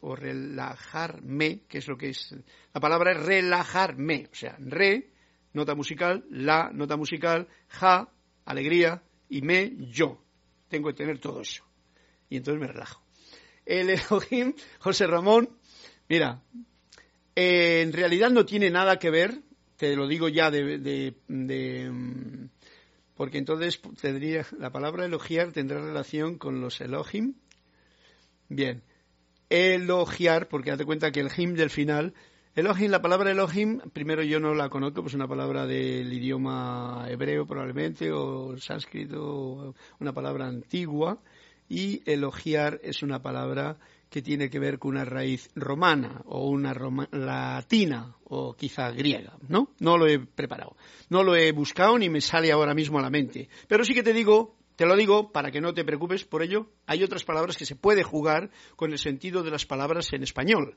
o 0.00 0.14
relajarme, 0.14 1.62
que 1.68 1.78
es 1.78 1.88
lo 1.88 1.96
que 1.96 2.10
es. 2.10 2.34
La 2.72 2.80
palabra 2.80 3.12
es 3.12 3.24
relajarme, 3.24 4.28
o 4.30 4.34
sea, 4.34 4.56
re, 4.58 5.10
nota 5.52 5.74
musical, 5.74 6.24
la, 6.30 6.70
nota 6.72 6.96
musical, 6.96 7.48
ja, 7.68 8.12
alegría, 8.44 9.02
y 9.28 9.42
me, 9.42 9.72
yo. 9.90 10.22
Tengo 10.68 10.88
que 10.88 10.94
tener 10.94 11.18
todo 11.18 11.40
eso. 11.40 11.64
Y 12.28 12.36
entonces 12.36 12.60
me 12.60 12.68
relajo. 12.68 13.02
El 13.64 13.90
Elohim, 13.90 14.54
José 14.78 15.06
Ramón, 15.06 15.58
mira, 16.08 16.42
en 17.34 17.92
realidad 17.92 18.30
no 18.30 18.44
tiene 18.44 18.70
nada 18.70 18.98
que 18.98 19.10
ver, 19.10 19.42
te 19.76 19.94
lo 19.94 20.08
digo 20.08 20.28
ya 20.28 20.50
de, 20.50 21.14
mm, 21.28 22.46
porque 23.14 23.38
entonces 23.38 23.80
tendría, 24.00 24.46
la 24.58 24.70
palabra 24.70 25.04
elogiar 25.04 25.52
tendrá 25.52 25.80
relación 25.80 26.36
con 26.38 26.60
los 26.60 26.80
Elohim. 26.80 27.34
Bien, 28.48 28.82
elogiar, 29.50 30.48
porque 30.48 30.70
date 30.70 30.84
cuenta 30.84 31.12
que 31.12 31.20
el 31.20 31.30
him 31.36 31.54
del 31.54 31.70
final, 31.70 32.14
Elohim, 32.54 32.90
la 32.90 33.02
palabra 33.02 33.30
Elohim, 33.30 33.78
primero 33.92 34.22
yo 34.24 34.40
no 34.40 34.52
la 34.52 34.68
conozco, 34.68 35.02
pues 35.02 35.14
una 35.14 35.28
palabra 35.28 35.64
del 35.64 36.12
idioma 36.12 37.06
hebreo 37.08 37.46
probablemente, 37.46 38.10
o 38.10 38.56
sánscrito, 38.58 39.76
una 40.00 40.12
palabra 40.12 40.48
antigua, 40.48 41.20
y 41.68 42.02
elogiar 42.10 42.80
es 42.82 43.02
una 43.02 43.22
palabra 43.22 43.78
que 44.10 44.22
tiene 44.22 44.48
que 44.48 44.58
ver 44.58 44.78
con 44.78 44.92
una 44.92 45.04
raíz 45.04 45.50
romana 45.54 46.22
o 46.26 46.48
una 46.48 46.74
latina 47.12 48.16
o 48.24 48.54
quizá 48.54 48.90
griega, 48.90 49.36
¿no? 49.48 49.74
No 49.80 49.98
lo 49.98 50.06
he 50.06 50.18
preparado, 50.18 50.76
no 51.10 51.22
lo 51.22 51.36
he 51.36 51.52
buscado 51.52 51.98
ni 51.98 52.08
me 52.08 52.20
sale 52.20 52.50
ahora 52.52 52.74
mismo 52.74 52.98
a 52.98 53.02
la 53.02 53.10
mente, 53.10 53.48
pero 53.66 53.84
sí 53.84 53.94
que 53.94 54.02
te 54.02 54.12
digo 54.12 54.56
te 54.76 54.86
lo 54.86 54.94
digo 54.94 55.32
para 55.32 55.50
que 55.50 55.60
no 55.60 55.74
te 55.74 55.84
preocupes 55.84 56.24
por 56.24 56.40
ello. 56.40 56.70
Hay 56.86 57.02
otras 57.02 57.24
palabras 57.24 57.56
que 57.56 57.66
se 57.66 57.74
puede 57.74 58.04
jugar 58.04 58.52
con 58.76 58.92
el 58.92 58.98
sentido 59.00 59.42
de 59.42 59.50
las 59.50 59.66
palabras 59.66 60.12
en 60.12 60.22
español. 60.22 60.76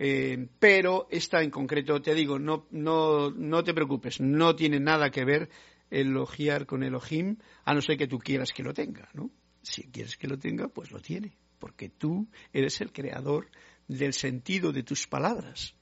Eh, 0.00 0.48
pero 0.58 1.06
esta 1.10 1.40
en 1.40 1.50
concreto, 1.50 2.02
te 2.02 2.12
digo, 2.12 2.40
no, 2.40 2.66
no, 2.72 3.30
no 3.30 3.62
te 3.62 3.72
preocupes, 3.72 4.20
no 4.20 4.56
tiene 4.56 4.80
nada 4.80 5.10
que 5.10 5.24
ver 5.24 5.48
elogiar 5.90 6.66
con 6.66 6.82
Elohim, 6.82 7.36
a 7.64 7.72
no 7.72 7.80
ser 7.80 7.96
que 7.96 8.08
tú 8.08 8.18
quieras 8.18 8.50
que 8.52 8.64
lo 8.64 8.74
tenga, 8.74 9.08
¿no? 9.12 9.30
Si 9.62 9.84
quieres 9.90 10.16
que 10.16 10.26
lo 10.26 10.36
tenga, 10.36 10.66
pues 10.66 10.90
lo 10.90 11.00
tiene, 11.00 11.36
porque 11.60 11.88
tú 11.88 12.26
eres 12.52 12.80
el 12.80 12.92
creador 12.92 13.48
del 13.86 14.12
sentido 14.12 14.72
de 14.72 14.82
tus 14.82 15.06
palabras. 15.06 15.74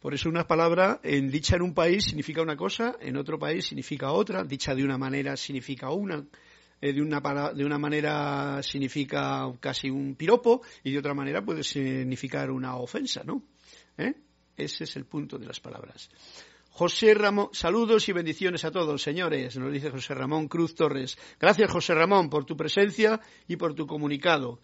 Por 0.00 0.14
eso 0.14 0.30
una 0.30 0.46
palabra 0.46 0.98
dicha 1.02 1.56
en 1.56 1.62
un 1.62 1.74
país 1.74 2.04
significa 2.04 2.40
una 2.40 2.56
cosa, 2.56 2.96
en 3.00 3.18
otro 3.18 3.38
país 3.38 3.66
significa 3.66 4.12
otra, 4.12 4.44
dicha 4.44 4.74
de 4.74 4.82
una 4.82 4.96
manera 4.96 5.36
significa 5.36 5.90
una, 5.90 6.24
eh, 6.80 6.94
de, 6.94 7.02
una 7.02 7.20
de 7.52 7.64
una 7.64 7.78
manera 7.78 8.62
significa 8.62 9.52
casi 9.60 9.90
un 9.90 10.14
piropo 10.14 10.62
y 10.82 10.92
de 10.92 10.98
otra 10.98 11.12
manera 11.12 11.44
puede 11.44 11.62
significar 11.62 12.50
una 12.50 12.76
ofensa, 12.76 13.22
¿no? 13.24 13.42
¿Eh? 13.98 14.14
Ese 14.56 14.84
es 14.84 14.96
el 14.96 15.04
punto 15.04 15.36
de 15.36 15.46
las 15.46 15.60
palabras. 15.60 16.08
José 16.70 17.14
Ramón, 17.14 17.48
saludos 17.52 18.08
y 18.08 18.12
bendiciones 18.12 18.64
a 18.64 18.70
todos, 18.70 19.02
señores, 19.02 19.56
nos 19.56 19.72
dice 19.72 19.90
José 19.90 20.14
Ramón 20.14 20.48
Cruz 20.48 20.74
Torres. 20.74 21.18
Gracias, 21.38 21.70
José 21.70 21.94
Ramón, 21.94 22.30
por 22.30 22.44
tu 22.44 22.56
presencia 22.56 23.20
y 23.46 23.56
por 23.56 23.74
tu 23.74 23.86
comunicado. 23.86 24.60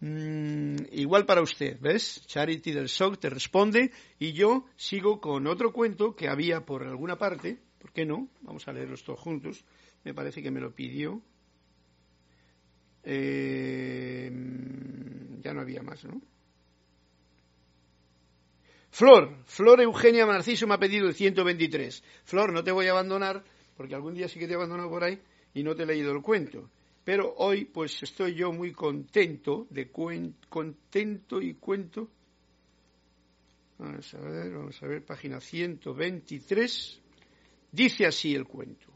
Mm, 0.00 0.76
igual 0.90 1.26
para 1.26 1.42
usted, 1.42 1.78
¿ves? 1.80 2.26
Charity 2.26 2.72
del 2.72 2.88
SOC 2.88 3.20
te 3.20 3.30
responde 3.30 3.92
y 4.18 4.32
yo 4.32 4.64
sigo 4.74 5.20
con 5.20 5.46
otro 5.46 5.72
cuento 5.72 6.16
que 6.16 6.28
había 6.28 6.64
por 6.66 6.82
alguna 6.82 7.16
parte. 7.16 7.58
¿Por 7.78 7.92
qué 7.92 8.04
no? 8.04 8.28
Vamos 8.40 8.66
a 8.66 8.72
leerlos 8.72 9.04
todos 9.04 9.20
juntos. 9.20 9.64
Me 10.02 10.14
parece 10.14 10.42
que 10.42 10.50
me 10.50 10.60
lo 10.60 10.74
pidió. 10.74 11.22
Eh, 13.04 14.32
ya 15.40 15.52
no 15.52 15.60
había 15.60 15.82
más, 15.82 16.04
¿no? 16.04 16.20
Flor, 18.92 19.34
Flor 19.46 19.80
Eugenia 19.80 20.26
Narciso 20.26 20.66
me 20.66 20.74
ha 20.74 20.78
pedido 20.78 21.08
el 21.08 21.14
123. 21.14 22.04
Flor, 22.24 22.52
no 22.52 22.62
te 22.62 22.70
voy 22.70 22.88
a 22.88 22.90
abandonar, 22.90 23.42
porque 23.74 23.94
algún 23.94 24.12
día 24.12 24.28
sí 24.28 24.38
que 24.38 24.46
te 24.46 24.52
he 24.52 24.56
abandonado 24.56 24.90
por 24.90 25.02
ahí 25.02 25.18
y 25.54 25.62
no 25.62 25.74
te 25.74 25.84
he 25.84 25.86
leído 25.86 26.12
el 26.12 26.20
cuento. 26.20 26.68
Pero 27.02 27.34
hoy 27.38 27.64
pues 27.64 28.02
estoy 28.02 28.34
yo 28.34 28.52
muy 28.52 28.72
contento, 28.72 29.66
de 29.70 29.90
contento 29.90 31.40
y 31.40 31.54
cuento. 31.54 32.10
Vamos 33.78 34.12
a 34.12 34.20
ver, 34.20 34.52
vamos 34.52 34.82
a 34.82 34.86
ver, 34.86 35.02
página 35.02 35.40
123. 35.40 37.00
Dice 37.72 38.06
así 38.06 38.34
el 38.34 38.44
cuento. 38.44 38.92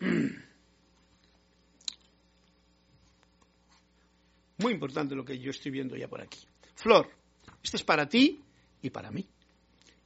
Muy 4.58 4.72
importante 4.72 5.14
lo 5.14 5.24
que 5.24 5.38
yo 5.38 5.50
estoy 5.50 5.72
viendo 5.72 5.96
ya 5.96 6.08
por 6.08 6.20
aquí. 6.20 6.40
Flor, 6.74 7.08
esto 7.62 7.76
es 7.76 7.82
para 7.82 8.08
ti 8.08 8.42
y 8.82 8.90
para 8.90 9.10
mí 9.10 9.26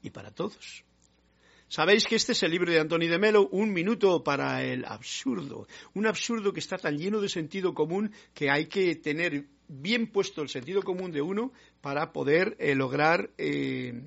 y 0.02 0.10
para 0.10 0.30
todos. 0.30 0.84
Sabéis 1.68 2.06
que 2.06 2.16
este 2.16 2.32
es 2.32 2.42
el 2.42 2.50
libro 2.50 2.72
de 2.72 2.80
Antoni 2.80 3.08
de 3.08 3.18
Melo, 3.18 3.48
Un 3.48 3.72
minuto 3.74 4.24
para 4.24 4.64
el 4.64 4.86
absurdo. 4.86 5.66
Un 5.92 6.06
absurdo 6.06 6.52
que 6.52 6.60
está 6.60 6.78
tan 6.78 6.96
lleno 6.96 7.20
de 7.20 7.28
sentido 7.28 7.74
común 7.74 8.10
que 8.32 8.50
hay 8.50 8.66
que 8.66 8.96
tener 8.96 9.44
bien 9.68 10.06
puesto 10.06 10.40
el 10.40 10.48
sentido 10.48 10.82
común 10.82 11.12
de 11.12 11.20
uno 11.20 11.52
para 11.82 12.10
poder 12.10 12.56
eh, 12.58 12.74
lograr 12.74 13.30
eh, 13.36 14.00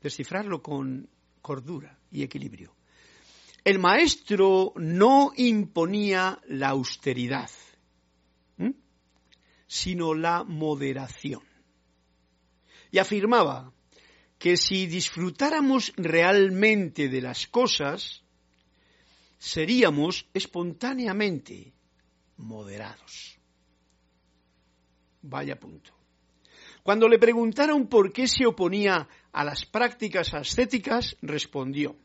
descifrarlo 0.00 0.62
con 0.62 1.08
cordura 1.42 1.98
y 2.12 2.22
equilibrio. 2.22 2.72
El 3.64 3.78
maestro 3.78 4.72
no 4.76 5.32
imponía 5.36 6.40
la 6.46 6.68
austeridad, 6.68 7.50
sino 9.70 10.14
la 10.14 10.42
moderación. 10.42 11.42
Y 12.90 12.98
afirmaba, 12.98 13.72
que 14.36 14.56
si 14.56 14.88
disfrutáramos 14.88 15.92
realmente 15.96 17.08
de 17.08 17.20
las 17.20 17.46
cosas, 17.46 18.24
seríamos 19.38 20.26
espontáneamente 20.34 21.72
moderados. 22.36 23.38
Vaya 25.22 25.54
punto. 25.60 25.92
Cuando 26.82 27.08
le 27.08 27.20
preguntaron 27.20 27.86
por 27.86 28.12
qué 28.12 28.26
se 28.26 28.46
oponía 28.46 29.06
a 29.30 29.44
las 29.44 29.66
prácticas 29.66 30.34
ascéticas, 30.34 31.16
respondió, 31.22 31.96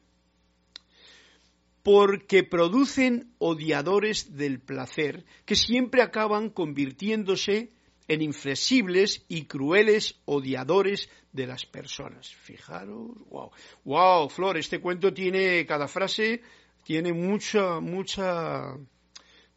porque 1.86 2.44
producen 2.44 3.32
odiadores 3.38 4.36
del 4.36 4.60
placer 4.60 5.24
que 5.46 5.56
siempre 5.56 6.02
acaban 6.02 6.50
convirtiéndose 6.50 7.70
en 8.08 8.24
inflexibles 8.24 9.24
y 9.28 9.46
crueles 9.46 10.16
odiadores 10.26 11.12
de 11.32 11.46
las 11.46 11.68
personas. 11.68 12.34
Fijaros, 12.34 13.12
wow, 13.30 13.52
wow, 13.84 14.28
Flor, 14.30 14.58
este 14.58 14.82
cuento 14.82 15.14
tiene, 15.14 15.64
cada 15.68 15.88
frase 15.88 16.42
tiene 16.84 17.14
mucha, 17.14 17.80
mucha, 17.80 18.76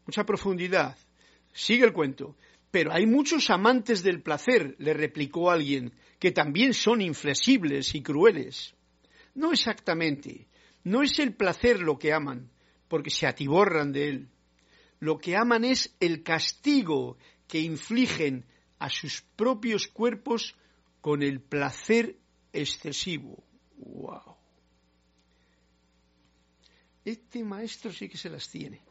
mucha 0.05 0.23
profundidad. 0.23 0.95
Sigue 1.51 1.85
el 1.85 1.93
cuento. 1.93 2.35
Pero 2.69 2.93
hay 2.93 3.07
muchos 3.07 3.49
amantes 3.49 4.03
del 4.03 4.21
placer, 4.21 4.75
le 4.77 4.93
replicó 4.93 5.49
alguien, 5.49 5.93
que 6.19 6.29
también 6.29 6.75
son 6.75 7.01
inflexibles 7.01 7.95
y 7.95 8.03
crueles. 8.03 8.75
No 9.33 9.51
exactamente. 9.51 10.48
No 10.83 11.03
es 11.03 11.19
el 11.19 11.35
placer 11.35 11.79
lo 11.81 11.97
que 11.97 12.13
aman, 12.13 12.51
porque 12.87 13.09
se 13.09 13.27
atiborran 13.27 13.91
de 13.91 14.09
él. 14.09 14.29
Lo 14.99 15.17
que 15.17 15.35
aman 15.35 15.63
es 15.63 15.95
el 15.99 16.23
castigo 16.23 17.17
que 17.47 17.59
infligen 17.59 18.45
a 18.79 18.89
sus 18.89 19.21
propios 19.35 19.87
cuerpos 19.87 20.55
con 21.01 21.23
el 21.23 21.41
placer 21.41 22.17
excesivo. 22.53 23.43
¡Wow! 23.77 24.35
Este 27.05 27.43
maestro 27.43 27.91
sí 27.91 28.09
que 28.09 28.17
se 28.17 28.29
las 28.29 28.49
tiene. 28.49 28.81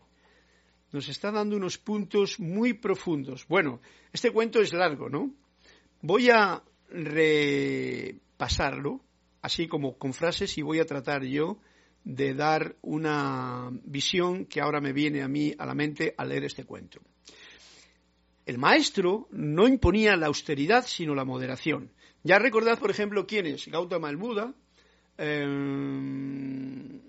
Nos 0.92 1.09
está 1.09 1.31
dando 1.31 1.57
unos 1.57 1.77
puntos 1.77 2.40
muy 2.40 2.72
profundos. 2.72 3.46
Bueno, 3.46 3.81
este 4.12 4.31
cuento 4.31 4.61
es 4.61 4.72
largo, 4.72 5.11
¿no? 5.11 5.35
Voy 6.01 6.31
a 6.31 6.62
repasarlo, 6.88 8.20
así 9.42 9.68
como 9.68 9.98
con 9.98 10.14
frases, 10.14 10.57
y 10.57 10.62
voy 10.62 10.81
a 10.81 10.87
tratar 10.87 11.22
yo 11.24 11.59
de 12.04 12.34
dar 12.34 12.76
una 12.82 13.70
visión 13.84 14.46
que 14.46 14.61
ahora 14.61 14.80
me 14.80 14.92
viene 14.92 15.22
a 15.22 15.28
mí 15.28 15.54
a 15.58 15.66
la 15.66 15.74
mente 15.74 16.14
al 16.16 16.30
leer 16.30 16.44
este 16.44 16.64
cuento. 16.64 17.00
El 18.46 18.56
maestro 18.58 19.28
no 19.30 19.68
imponía 19.68 20.16
la 20.16 20.28
austeridad, 20.28 20.87
sino 20.87 21.14
la 21.14 21.26
moderación. 21.26 21.92
Ya 22.22 22.38
recordad, 22.38 22.78
por 22.78 22.90
ejemplo, 22.90 23.26
quién 23.26 23.46
es 23.46 23.68
Gautama 23.68 24.08
el 24.08 24.16
Buda. 24.16 24.54
Em, 25.18 27.00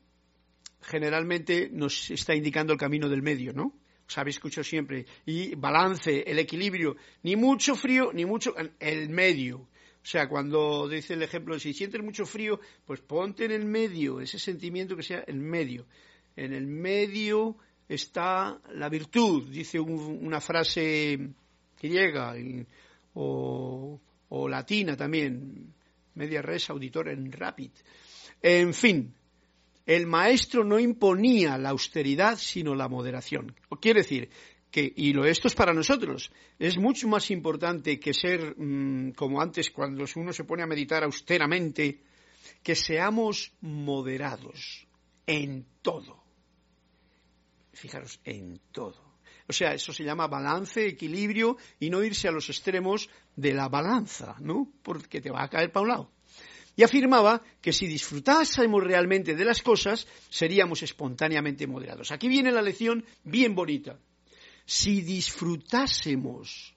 generalmente 0.81 1.69
nos 1.71 2.11
está 2.11 2.35
indicando 2.35 2.73
el 2.73 2.79
camino 2.79 3.07
del 3.07 3.21
medio, 3.21 3.53
¿no? 3.53 3.73
Os 4.07 4.17
habéis 4.17 4.35
escuchado 4.35 4.63
siempre. 4.63 5.05
Y 5.25 5.55
balance, 5.55 6.23
el 6.27 6.39
equilibrio, 6.39 6.97
ni 7.23 7.35
mucho 7.35 7.75
frío, 7.75 8.11
ni 8.13 8.25
mucho, 8.25 8.53
el 8.79 9.09
medio. 9.09 9.69
O 10.09 10.11
sea, 10.11 10.27
cuando 10.27 10.87
dice 10.89 11.13
el 11.13 11.21
ejemplo 11.21 11.59
si 11.59 11.71
sientes 11.71 12.01
mucho 12.01 12.25
frío, 12.25 12.59
pues 12.83 12.99
ponte 12.99 13.45
en 13.45 13.51
el 13.51 13.65
medio, 13.65 14.19
ese 14.19 14.39
sentimiento 14.39 14.95
que 14.95 15.03
sea 15.03 15.23
el 15.27 15.37
medio. 15.37 15.85
En 16.35 16.51
el 16.51 16.65
medio 16.65 17.57
está 17.87 18.59
la 18.73 18.89
virtud, 18.89 19.47
dice 19.51 19.79
una 19.79 20.41
frase 20.41 21.29
griega 21.79 22.33
o, 23.13 23.99
latina 24.49 24.97
también, 24.97 25.75
media 26.15 26.41
res 26.41 26.71
auditor 26.71 27.09
en 27.09 27.31
rapid. 27.31 27.69
En 28.41 28.73
fin, 28.73 29.13
el 29.85 30.07
maestro 30.07 30.63
no 30.63 30.79
imponía 30.79 31.55
la 31.59 31.69
austeridad, 31.69 32.35
sino 32.35 32.73
la 32.73 32.89
moderación. 32.89 33.55
Quiere 33.79 33.99
decir 33.99 34.27
y 34.73 35.13
lo, 35.13 35.25
esto 35.25 35.47
es 35.47 35.55
para 35.55 35.73
nosotros, 35.73 36.31
es 36.57 36.77
mucho 36.77 37.07
más 37.07 37.31
importante 37.31 37.99
que 37.99 38.13
ser 38.13 38.55
mm, 38.57 39.11
como 39.11 39.41
antes 39.41 39.71
cuando 39.71 40.05
uno 40.15 40.31
se 40.31 40.43
pone 40.43 40.63
a 40.63 40.67
meditar 40.67 41.03
austeramente, 41.03 42.01
que 42.61 42.75
seamos 42.75 43.51
moderados 43.61 44.87
en 45.25 45.65
todo 45.81 46.29
fijaros, 47.79 48.19
en 48.23 48.59
todo. 48.71 49.01
O 49.47 49.53
sea, 49.53 49.73
eso 49.73 49.91
se 49.91 50.03
llama 50.03 50.27
balance, 50.27 50.85
equilibrio 50.85 51.57
y 51.79 51.89
no 51.89 52.03
irse 52.03 52.27
a 52.27 52.31
los 52.31 52.49
extremos 52.49 53.09
de 53.35 53.53
la 53.53 53.67
balanza, 53.67 54.35
¿no? 54.41 54.71
Porque 54.83 55.21
te 55.21 55.31
va 55.31 55.43
a 55.43 55.49
caer 55.49 55.71
para 55.71 55.83
un 55.83 55.89
lado. 55.89 56.11
Y 56.75 56.83
afirmaba 56.83 57.41
que 57.61 57.73
si 57.73 57.87
disfrutásemos 57.87 58.83
realmente 58.83 59.35
de 59.35 59.43
las 59.43 59.61
cosas, 59.63 60.07
seríamos 60.29 60.83
espontáneamente 60.83 61.65
moderados. 61.65 62.11
Aquí 62.11 62.27
viene 62.27 62.51
la 62.51 62.61
lección 62.61 63.03
bien 63.23 63.55
bonita. 63.55 63.97
Si 64.69 65.01
disfrutásemos 65.01 66.75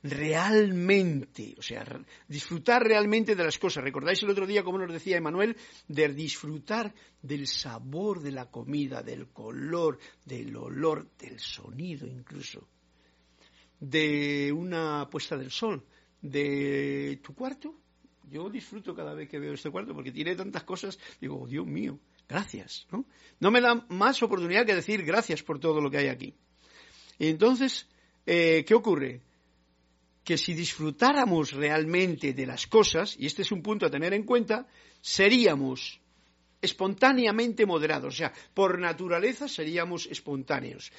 realmente, 0.00 1.56
o 1.58 1.62
sea, 1.62 1.84
disfrutar 2.28 2.84
realmente 2.84 3.34
de 3.34 3.42
las 3.42 3.58
cosas. 3.58 3.82
¿Recordáis 3.82 4.22
el 4.22 4.30
otro 4.30 4.46
día, 4.46 4.62
como 4.62 4.78
nos 4.78 4.92
decía 4.92 5.16
Emanuel, 5.16 5.56
de 5.88 6.08
disfrutar 6.14 6.94
del 7.20 7.48
sabor 7.48 8.20
de 8.20 8.30
la 8.30 8.48
comida, 8.48 9.02
del 9.02 9.26
color, 9.32 9.98
del 10.24 10.56
olor, 10.56 11.08
del 11.18 11.40
sonido 11.40 12.06
incluso, 12.06 12.68
de 13.80 14.52
una 14.52 15.10
puesta 15.10 15.36
del 15.36 15.50
sol, 15.50 15.84
de 16.20 17.18
tu 17.24 17.34
cuarto? 17.34 17.74
Yo 18.30 18.48
disfruto 18.50 18.94
cada 18.94 19.14
vez 19.14 19.28
que 19.28 19.40
veo 19.40 19.54
este 19.54 19.72
cuarto 19.72 19.94
porque 19.94 20.12
tiene 20.12 20.36
tantas 20.36 20.62
cosas, 20.62 20.96
digo, 21.20 21.42
oh, 21.42 21.48
Dios 21.48 21.66
mío, 21.66 21.98
gracias, 22.28 22.86
¿no? 22.92 23.04
No 23.40 23.50
me 23.50 23.60
da 23.60 23.84
más 23.88 24.22
oportunidad 24.22 24.64
que 24.64 24.76
decir 24.76 25.02
gracias 25.02 25.42
por 25.42 25.58
todo 25.58 25.80
lo 25.80 25.90
que 25.90 25.98
hay 25.98 26.06
aquí. 26.06 26.36
Y 27.18 27.28
entonces, 27.28 27.86
eh, 28.26 28.64
¿qué 28.66 28.74
ocurre? 28.74 29.20
que 30.24 30.38
si 30.38 30.54
disfrutáramos 30.54 31.52
realmente 31.52 32.32
de 32.32 32.46
las 32.46 32.66
cosas, 32.66 33.16
y 33.18 33.26
este 33.26 33.42
es 33.42 33.52
un 33.52 33.62
punto 33.62 33.86
a 33.86 33.90
tener 33.90 34.14
en 34.14 34.22
cuenta, 34.22 34.66
seríamos 35.00 36.00
espontáneamente 36.60 37.66
moderados. 37.66 38.14
O 38.14 38.16
sea, 38.16 38.32
por 38.54 38.78
naturaleza 38.78 39.48
seríamos 39.48 40.06
espontáneos, 40.06 40.92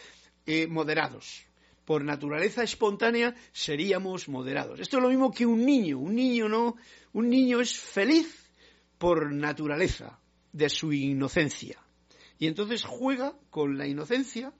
eh, 0.45 0.67
moderados. 0.67 1.45
Por 1.85 2.03
naturaleza 2.03 2.63
espontánea 2.63 3.35
seríamos 3.51 4.27
moderados. 4.29 4.79
Esto 4.79 4.97
es 4.97 5.03
lo 5.03 5.09
mismo 5.09 5.31
que 5.31 5.45
un 5.45 5.65
niño. 5.65 5.99
Un 5.99 6.15
niño 6.15 6.47
no, 6.49 6.75
un 7.13 7.29
niño 7.29 7.59
es 7.61 7.77
feliz 7.77 8.49
por 8.97 9.33
naturaleza 9.33 10.19
de 10.51 10.69
su 10.69 10.93
inocencia. 10.93 11.77
Y 12.39 12.47
entonces 12.47 12.83
juega 12.83 13.33
con 13.49 13.77
la 13.77 13.87
inocencia 13.87 14.53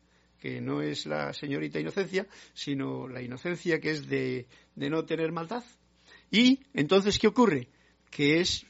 que 0.44 0.60
no 0.60 0.82
es 0.82 1.06
la 1.06 1.32
señorita 1.32 1.80
inocencia, 1.80 2.28
sino 2.54 3.08
la 3.08 3.22
inocencia 3.22 3.80
que 3.80 3.92
es 3.92 4.10
de, 4.10 4.46
no 4.76 5.06
tener 5.06 5.32
maldad. 5.32 5.64
Y 6.30 6.60
entonces, 6.74 7.18
¿qué 7.18 7.28
ocurre? 7.28 7.70
Que 8.12 8.42
es, 8.42 8.66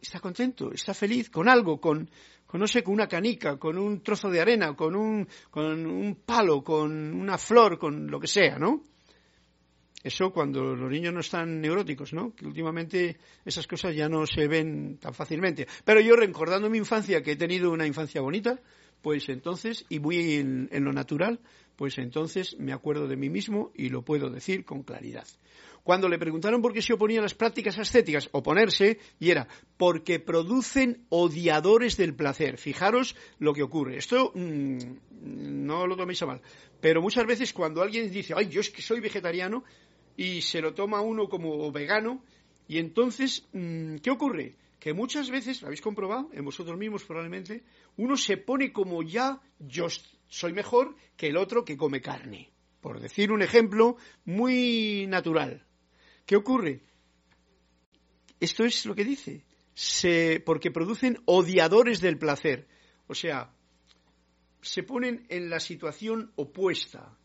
está 0.00 0.20
contento, 0.20 0.70
está 0.72 0.94
feliz 0.94 1.28
con 1.28 1.48
algo, 1.48 1.80
con, 1.80 2.08
con, 2.46 2.60
no 2.60 2.68
sé, 2.68 2.84
con 2.84 2.94
una 2.94 3.08
canica, 3.08 3.56
con 3.56 3.78
un 3.78 4.00
trozo 4.00 4.30
de 4.30 4.40
arena, 4.40 4.76
con 4.76 4.94
un, 4.94 5.26
con 5.50 5.84
un 5.86 6.14
palo, 6.24 6.62
con 6.62 6.92
una 7.12 7.36
flor, 7.36 7.80
con 7.80 8.08
lo 8.08 8.20
que 8.20 8.28
sea, 8.28 8.56
¿no? 8.56 8.84
Eso 10.04 10.30
cuando 10.30 10.76
los 10.76 10.88
niños 10.88 11.12
no 11.12 11.18
están 11.18 11.60
neuróticos, 11.60 12.12
¿no? 12.12 12.32
Que 12.32 12.46
últimamente 12.46 13.16
esas 13.44 13.66
cosas 13.66 13.96
ya 13.96 14.08
no 14.08 14.24
se 14.24 14.46
ven 14.46 14.98
tan 14.98 15.12
fácilmente. 15.12 15.66
Pero 15.84 16.00
yo 16.00 16.14
recordando 16.14 16.70
mi 16.70 16.78
infancia, 16.78 17.24
que 17.24 17.32
he 17.32 17.36
tenido 17.36 17.72
una 17.72 17.88
infancia 17.88 18.20
bonita, 18.20 18.60
pues 19.02 19.28
entonces, 19.28 19.84
y 19.88 20.00
muy 20.00 20.34
en, 20.34 20.68
lo 20.72 20.92
natural, 20.92 21.40
pues 21.76 21.98
entonces 21.98 22.56
me 22.58 22.72
acuerdo 22.72 23.06
de 23.06 23.16
mí 23.16 23.30
mismo 23.30 23.70
y 23.74 23.88
lo 23.88 24.02
puedo 24.02 24.30
decir 24.30 24.64
con 24.64 24.82
claridad. 24.82 25.26
Cuando 25.84 26.08
le 26.08 26.18
preguntaron 26.18 26.60
por 26.60 26.72
qué 26.72 26.82
se 26.82 26.92
oponía 26.92 27.20
a 27.20 27.22
las 27.22 27.34
prácticas 27.34 27.78
ascéticas, 27.78 28.28
oponerse, 28.32 28.98
y 29.18 29.30
era 29.30 29.48
porque 29.76 30.18
producen 30.20 31.06
odiadores 31.08 31.96
del 31.96 32.14
placer. 32.14 32.58
Fijaros 32.58 33.16
lo 33.38 33.54
que 33.54 33.62
ocurre. 33.62 33.96
Esto 33.96 34.32
mm, 34.34 34.78
no 35.64 35.86
lo 35.86 35.96
toméis 35.96 36.20
a 36.22 36.26
mal, 36.26 36.42
pero 36.80 37.00
muchas 37.00 37.26
veces 37.26 37.52
cuando 37.52 37.80
alguien 37.80 38.10
dice, 38.10 38.34
ay, 38.36 38.48
yo 38.48 38.60
es 38.60 38.70
que 38.70 38.82
soy 38.82 39.00
vegetariano, 39.00 39.64
y 40.16 40.42
se 40.42 40.60
lo 40.60 40.74
toma 40.74 41.00
uno 41.00 41.28
como 41.28 41.70
vegano, 41.70 42.22
y 42.66 42.78
entonces, 42.78 43.46
mm, 43.52 43.96
¿qué 43.98 44.10
ocurre? 44.10 44.56
Que 44.78 44.92
muchas 44.92 45.30
veces, 45.30 45.60
lo 45.60 45.68
habéis 45.68 45.80
comprobado, 45.80 46.30
en 46.32 46.44
vosotros 46.44 46.78
mismos 46.78 47.04
probablemente, 47.04 47.64
uno 47.96 48.16
se 48.16 48.36
pone 48.36 48.72
como 48.72 49.02
ya 49.02 49.40
yo 49.58 49.88
soy 50.28 50.52
mejor 50.52 50.94
que 51.16 51.28
el 51.28 51.36
otro 51.36 51.64
que 51.64 51.76
come 51.76 52.00
carne. 52.00 52.52
Por 52.80 53.00
decir 53.00 53.32
un 53.32 53.42
ejemplo 53.42 53.96
muy 54.24 55.06
natural. 55.08 55.66
¿Qué 56.24 56.36
ocurre? 56.36 56.82
Esto 58.38 58.64
es 58.64 58.86
lo 58.86 58.94
que 58.94 59.04
dice. 59.04 59.44
Se, 59.74 60.40
porque 60.44 60.70
producen 60.70 61.18
odiadores 61.24 62.00
del 62.00 62.18
placer. 62.18 62.68
O 63.08 63.14
sea, 63.14 63.52
se 64.60 64.82
ponen 64.84 65.26
en 65.28 65.50
la 65.50 65.58
situación 65.58 66.32
opuesta 66.36 67.18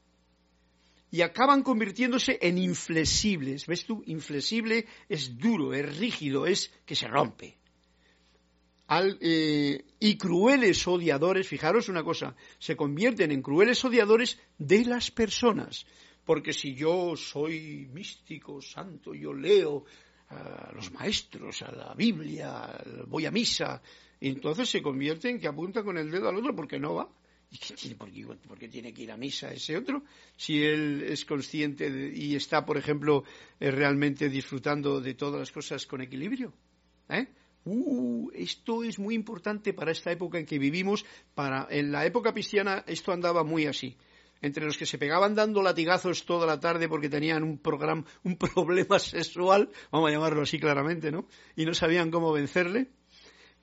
y 1.13 1.21
acaban 1.21 1.61
convirtiéndose 1.61 2.39
en 2.41 2.57
inflexibles. 2.57 3.67
¿Ves 3.67 3.85
tú? 3.85 4.01
Inflexible 4.07 4.87
es 5.07 5.37
duro, 5.37 5.71
es 5.71 5.99
rígido, 5.99 6.47
es 6.47 6.71
que 6.87 6.95
se 6.95 7.07
rompe. 7.07 7.59
Eh, 9.21 9.85
y 9.99 10.17
crueles 10.17 10.87
odiadores, 10.87 11.47
fijaros 11.47 11.87
una 11.87 12.03
cosa, 12.03 12.35
se 12.57 12.75
convierten 12.75 13.31
en 13.31 13.43
crueles 13.43 13.85
odiadores 13.85 14.39
de 14.57 14.85
las 14.85 15.11
personas. 15.11 15.85
Porque 16.25 16.51
si 16.51 16.73
yo 16.73 17.15
soy 17.15 17.87
místico, 17.93 18.59
santo, 18.59 19.13
yo 19.13 19.33
leo 19.33 19.85
a 20.29 20.71
los 20.73 20.91
maestros, 20.93 21.61
a 21.61 21.71
la 21.73 21.93
Biblia, 21.93 22.83
voy 23.05 23.27
a 23.27 23.31
misa, 23.31 23.83
entonces 24.19 24.67
se 24.67 24.81
convierte 24.81 25.29
en 25.29 25.39
que 25.39 25.47
apunta 25.47 25.83
con 25.83 25.95
el 25.95 26.09
dedo 26.09 26.29
al 26.29 26.37
otro 26.37 26.55
porque 26.55 26.79
no 26.79 26.95
va. 26.95 27.07
¿Y 27.83 27.93
por, 27.93 28.57
qué, 28.57 28.67
tiene 28.67 28.93
que 28.93 29.03
ir 29.03 29.11
a 29.11 29.17
misa 29.17 29.51
ese 29.51 29.77
otro? 29.77 30.03
Si 30.35 30.63
él 30.63 31.03
es 31.07 31.25
consciente 31.25 32.11
y 32.13 32.35
está, 32.35 32.65
por 32.65 32.77
ejemplo, 32.77 33.23
eh, 33.59 33.71
realmente 33.71 34.29
disfrutando 34.29 34.99
de 35.01 35.13
todas 35.13 35.39
las 35.39 35.51
cosas 35.51 35.85
con 35.85 36.01
equilibrio. 36.01 36.53
¿Eh? 37.09 37.27
Uh, 37.65 38.29
esto 38.33 38.83
es 38.83 38.99
muy 38.99 39.15
importante 39.15 39.73
para 39.73 39.91
esta 39.91 40.11
época 40.11 40.39
en 40.39 40.45
que 40.45 40.57
vivimos. 40.57 41.05
Para, 41.33 41.67
en 41.69 41.91
la 41.91 42.05
época 42.05 42.33
cristiana 42.33 42.83
esto 42.87 43.11
andaba 43.11 43.43
muy 43.43 43.67
así. 43.67 43.97
Entre 44.41 44.65
los 44.65 44.77
que 44.77 44.85
se 44.85 44.97
pegaban 44.97 45.35
dando 45.35 45.61
latigazos 45.61 46.25
toda 46.25 46.45
la 46.45 46.59
tarde 46.59 46.89
porque 46.89 47.07
tenían 47.07 47.43
un, 47.43 47.59
programa, 47.59 48.03
un 48.23 48.35
problema 48.53 48.99
sexual, 48.99 49.69
vamos 49.91 50.09
a 50.09 50.13
llamarlo 50.13 50.41
así 50.41 50.59
claramente, 50.59 51.11
¿no? 51.11 51.27
Y 51.55 51.65
no 51.65 51.73
sabían 51.73 52.11
cómo 52.11 52.33
vencerle. 52.33 52.89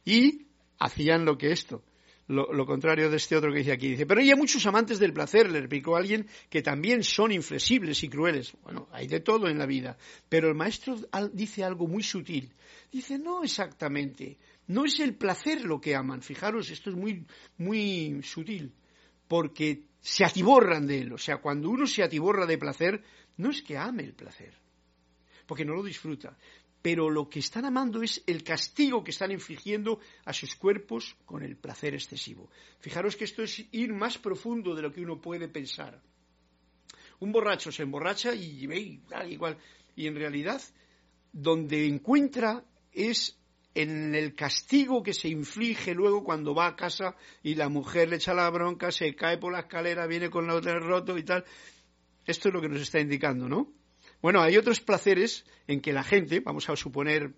Y 0.05 0.47
hacían 0.79 1.27
lo 1.27 1.37
que 1.37 1.53
esto, 1.53 1.85
lo, 2.31 2.67
contrario 2.67 3.11
de 3.11 3.17
este 3.17 3.37
otro 3.37 3.53
que 3.53 3.59
dice 3.59 3.73
aquí. 3.73 3.91
Dice, 3.91 4.07
pero 4.07 4.21
hay 4.21 4.35
muchos 4.35 4.65
amantes 4.67 4.99
del 4.99 5.13
placer, 5.13 5.51
le 5.51 5.61
replicó 5.61 5.97
alguien, 5.97 6.27
que 6.49 6.63
también 6.63 7.03
son 7.03 7.33
inflexibles 7.33 8.03
y 8.05 8.09
crueles. 8.09 8.53
Bueno, 8.63 8.89
hay 8.93 9.07
de 9.07 9.21
todo 9.21 9.49
en 9.49 9.59
la 9.59 9.67
vida. 9.67 9.97
Pero 10.29 10.49
el 10.49 10.55
maestro 10.55 10.97
dice 11.33 11.65
algo 11.65 11.87
muy 11.87 12.03
sutil. 12.03 12.53
Dice, 12.91 13.19
no 13.19 13.43
exactamente. 13.43 14.39
No 14.69 14.85
es 14.85 15.01
el 15.01 15.17
placer 15.17 15.65
lo 15.65 15.81
que 15.81 15.97
aman. 15.97 16.23
Fijaros, 16.23 16.71
esto 16.71 16.91
es 16.91 16.97
muy, 16.97 17.27
muy 17.59 18.23
sutil. 18.23 18.73
Porque 19.27 19.85
se 20.01 20.25
atiborran 20.25 20.87
de 20.87 21.01
él. 21.01 21.13
O 21.13 21.19
sea, 21.19 21.39
cuando 21.39 21.69
uno 21.69 21.87
se 21.87 22.03
atiborra 22.03 22.47
de 22.47 22.59
placer, 22.59 23.03
no 23.37 23.51
es 23.51 23.63
que 23.63 23.77
ame 23.77 24.05
el 24.05 24.15
placer, 24.15 24.55
porque 25.47 25.65
no 25.65 25.75
lo 25.75 25.83
disfruta, 25.83 26.37
pero 26.83 27.11
lo 27.11 27.29
que 27.29 27.41
están 27.41 27.65
amando 27.65 28.03
es 28.03 28.23
el 28.27 28.43
castigo 28.43 29.05
que 29.05 29.11
están 29.11 29.31
infligiendo 29.31 30.01
a 30.25 30.33
sus 30.33 30.55
cuerpos 30.55 31.17
con 31.27 31.43
el 31.43 31.57
placer 31.57 31.95
excesivo. 31.95 32.51
Fijaros 32.79 33.17
que 33.17 33.25
esto 33.25 33.43
es 33.43 33.65
ir 33.73 33.93
más 33.93 34.19
profundo 34.19 34.75
de 34.75 34.83
lo 34.83 34.93
que 34.93 35.03
uno 35.03 35.21
puede 35.21 35.49
pensar. 35.49 36.01
Un 37.21 37.33
borracho 37.33 37.71
se 37.71 37.83
emborracha 37.83 38.35
y 38.35 38.67
ve 38.67 39.01
igual, 39.29 39.59
y 39.95 40.07
en 40.07 40.17
realidad 40.17 40.63
donde 41.33 41.87
encuentra 41.87 42.65
es 42.93 43.37
en 43.75 44.15
el 44.15 44.35
castigo 44.35 45.03
que 45.03 45.13
se 45.13 45.29
inflige 45.29 45.95
luego 45.95 46.25
cuando 46.25 46.55
va 46.55 46.67
a 46.67 46.77
casa 46.77 47.15
y 47.43 47.55
la 47.55 47.69
mujer 47.69 48.09
le 48.09 48.17
echa 48.17 48.35
la 48.35 48.51
bronca, 48.51 48.91
se 48.91 49.15
cae 49.15 49.39
por 49.39 49.53
la 49.53 49.61
escalera, 49.61 50.07
viene 50.07 50.31
con 50.31 50.47
la 50.47 50.55
otra 50.55 50.79
roto 50.79 51.17
y 51.19 51.23
tal. 51.23 51.45
Esto 52.27 52.49
es 52.49 52.55
lo 52.55 52.61
que 52.61 52.69
nos 52.69 52.81
está 52.81 52.99
indicando, 53.01 53.49
¿no? 53.49 53.80
Bueno, 54.23 54.43
hay 54.43 54.57
otros 54.57 54.81
placeres 54.81 55.45
en 55.67 55.81
que 55.81 55.93
la 55.93 56.03
gente, 56.03 56.41
vamos 56.41 56.69
a 56.69 56.77
suponer, 56.77 57.33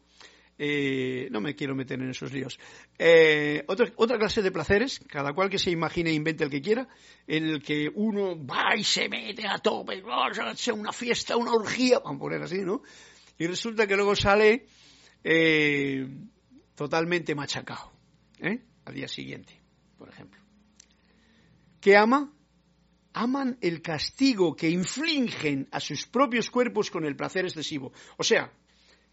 eh, 0.59 1.29
no 1.31 1.41
me 1.41 1.55
quiero 1.55 1.75
meter 1.75 2.01
en 2.01 2.11
esos 2.11 2.33
líos, 2.33 2.59
eh, 2.99 3.65
otra, 3.69 4.19
clase 4.19 4.43
de 4.43 4.51
placeres, 4.51 5.01
cada 5.07 5.33
cual 5.33 5.49
que 5.49 5.59
se 5.59 5.71
imagine 5.71 6.11
e 6.11 6.15
invente 6.15 6.45
el 6.45 6.51
que 6.51 6.61
quiera, 6.61 6.89
en 7.27 7.45
el 7.45 7.63
que 7.63 7.91
uno 7.95 8.37
va 8.45 8.77
y 8.77 8.85
se 8.85 9.09
mete 9.09 9.47
a 9.47 9.59
tope, 9.59 10.03
sea 10.57 10.75
una 10.75 10.93
fiesta, 10.93 11.37
una 11.37 11.53
orgía, 11.53 12.01
vamos 12.01 12.17
a 12.17 12.21
poner 12.21 12.43
así, 12.43 12.59
¿no? 12.59 12.83
Y 13.39 13.47
resulta 13.47 13.87
que 13.87 13.97
luego 13.97 14.15
sale 14.15 14.67
eh, 15.25 16.07
totalmente 16.75 17.35
machacado, 17.35 17.93
¿eh? 18.41 18.61
Al 18.85 18.95
día 18.95 19.09
siguiente, 19.09 19.61
por 19.97 20.09
ejemplo. 20.09 20.41
¿Qué 21.81 21.97
ama? 21.97 22.33
Aman 23.15 23.59
el 23.61 23.83
castigo 23.83 24.55
que 24.57 24.71
infligen 24.71 25.69
a 25.71 25.81
sus 25.81 26.07
propios 26.07 26.51
cuerpos 26.51 26.91
con 26.91 27.05
el 27.05 27.17
placer 27.17 27.45
excesivo. 27.45 27.93
O 28.17 28.25
sea, 28.25 28.53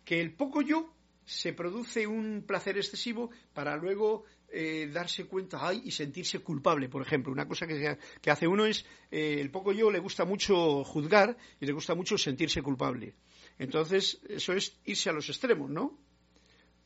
que 0.06 0.20
el 0.20 0.34
poco 0.34 0.62
yo 0.62 0.94
se 1.26 1.54
produce 1.54 2.08
un 2.08 2.44
placer 2.48 2.78
excesivo 2.78 3.30
para 3.54 3.78
luego 3.78 4.24
eh, 4.52 4.90
darse 4.92 5.26
cuenta 5.26 5.60
ay, 5.62 5.84
y 5.86 5.92
sentirse 5.92 6.40
culpable, 6.40 6.90
por 6.90 7.04
ejemplo. 7.04 7.32
Una 7.32 7.48
cosa 7.48 7.68
que, 7.68 7.98
hace 8.32 8.48
uno 8.48 8.66
es, 8.66 8.84
eh, 9.12 9.38
el 9.40 9.52
poco 9.52 9.72
yo 9.72 9.92
le 9.92 10.00
gusta 10.00 10.26
mucho 10.26 10.84
juzgar 10.84 11.38
y 11.60 11.66
le 11.68 11.72
gusta 11.72 11.94
mucho 11.94 12.18
sentirse 12.18 12.64
culpable. 12.64 13.16
Entonces, 13.60 14.20
eso 14.28 14.54
es 14.54 14.76
irse 14.86 15.10
a 15.10 15.14
los 15.14 15.30
extremos, 15.30 15.70
¿no? 15.70 16.00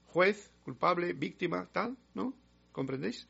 Juez, 0.08 0.52
culpable, 0.64 1.14
víctima, 1.14 1.70
tal, 1.72 1.98
¿no? 2.14 2.34
¿Comprendéis? 2.74 3.28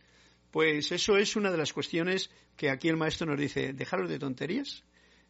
Pues 0.53 0.91
eso 0.91 1.17
es 1.17 1.35
una 1.35 1.49
de 1.49 1.57
las 1.57 1.73
cuestiones 1.73 2.29
que 2.55 2.69
aquí 2.69 2.87
el 2.87 2.95
maestro 2.95 3.25
nos 3.25 3.39
dice, 3.39 3.73
dejaros 3.73 4.07
de 4.07 4.19
tonterías 4.19 4.83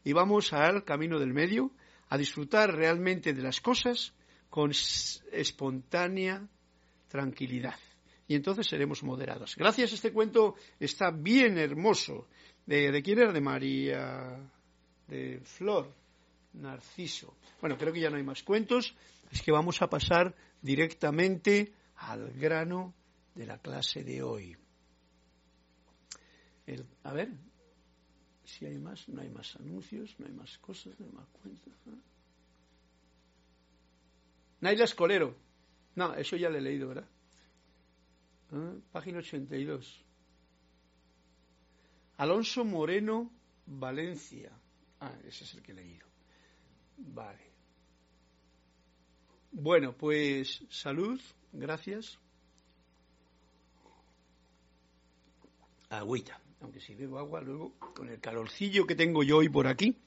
y 0.04 0.12
vamos 0.12 0.52
al 0.52 0.84
camino 0.84 1.18
del 1.18 1.34
medio, 1.34 1.72
a 2.10 2.18
disfrutar 2.18 2.76
realmente 2.76 3.32
de 3.32 3.42
las 3.42 3.62
cosas 3.62 4.14
con 4.50 4.72
espontánea 5.32 6.46
tranquilidad. 7.08 7.80
Y 8.28 8.36
entonces 8.36 8.68
seremos 8.68 9.02
moderados. 9.02 9.56
Gracias, 9.56 9.94
este 9.94 10.12
cuento 10.12 10.56
está 10.78 11.10
bien 11.10 11.58
hermoso. 11.58 12.28
¿De, 12.66 12.92
de 12.92 13.02
quién 13.02 13.20
era? 13.20 13.32
De 13.32 13.40
María, 13.40 14.38
de 15.08 15.40
Flor, 15.46 15.90
Narciso. 16.52 17.38
Bueno, 17.62 17.78
creo 17.78 17.94
que 17.94 18.02
ya 18.02 18.10
no 18.10 18.18
hay 18.18 18.24
más 18.24 18.44
cuentos. 18.44 18.94
Es 19.32 19.42
que 19.42 19.54
vamos 19.54 19.82
a 19.82 19.88
pasar 19.88 20.36
directamente 20.62 21.72
al 21.96 22.34
grano 22.34 22.94
de 23.36 23.46
la 23.46 23.58
clase 23.60 24.04
de 24.04 24.22
hoy 24.22 24.58
a 27.04 27.14
ver, 27.14 27.30
si 28.46 28.66
hay 28.66 28.78
más, 28.78 29.08
no 29.10 29.22
hay 29.22 29.30
más 29.30 29.56
anuncios, 29.58 30.16
no 30.20 30.26
hay 30.26 30.34
más 30.34 30.58
cosas, 30.60 30.98
no 31.00 31.06
hay 31.06 31.12
más 31.12 31.28
cuentas. 31.30 31.74
Naila 34.62 34.86
Escolero. 34.86 35.36
No, 35.96 36.14
eso 36.16 36.36
ya 36.38 36.50
lo 36.50 36.58
he 36.58 36.62
leído, 36.62 36.88
¿verdad? 36.88 37.08
Ah, 38.52 38.74
página 38.92 39.20
82. 39.20 40.06
Alonso 42.18 42.64
Moreno, 42.64 43.32
Valencia. 43.66 44.52
Ah, 45.02 45.14
ese 45.26 45.44
es 45.44 45.54
el 45.56 45.62
que 45.62 45.74
he 45.74 45.76
leído. 45.76 46.08
Vale. 46.98 47.52
Bueno, 49.52 49.96
pues 49.96 50.64
salud, 50.70 51.20
gracias. 51.52 52.18
Agüita 55.90 56.43
aunque 56.64 56.80
si 56.80 56.96
bebo 56.96 57.20
agua 57.20 57.42
luego 57.42 57.74
con 57.78 58.10
el 58.10 58.20
calorcillo 58.20 58.88
que 58.88 58.96
tengo 58.96 59.22
yo 59.22 59.38
hoy 59.38 59.50
por 59.50 59.68
aquí. 59.68 59.98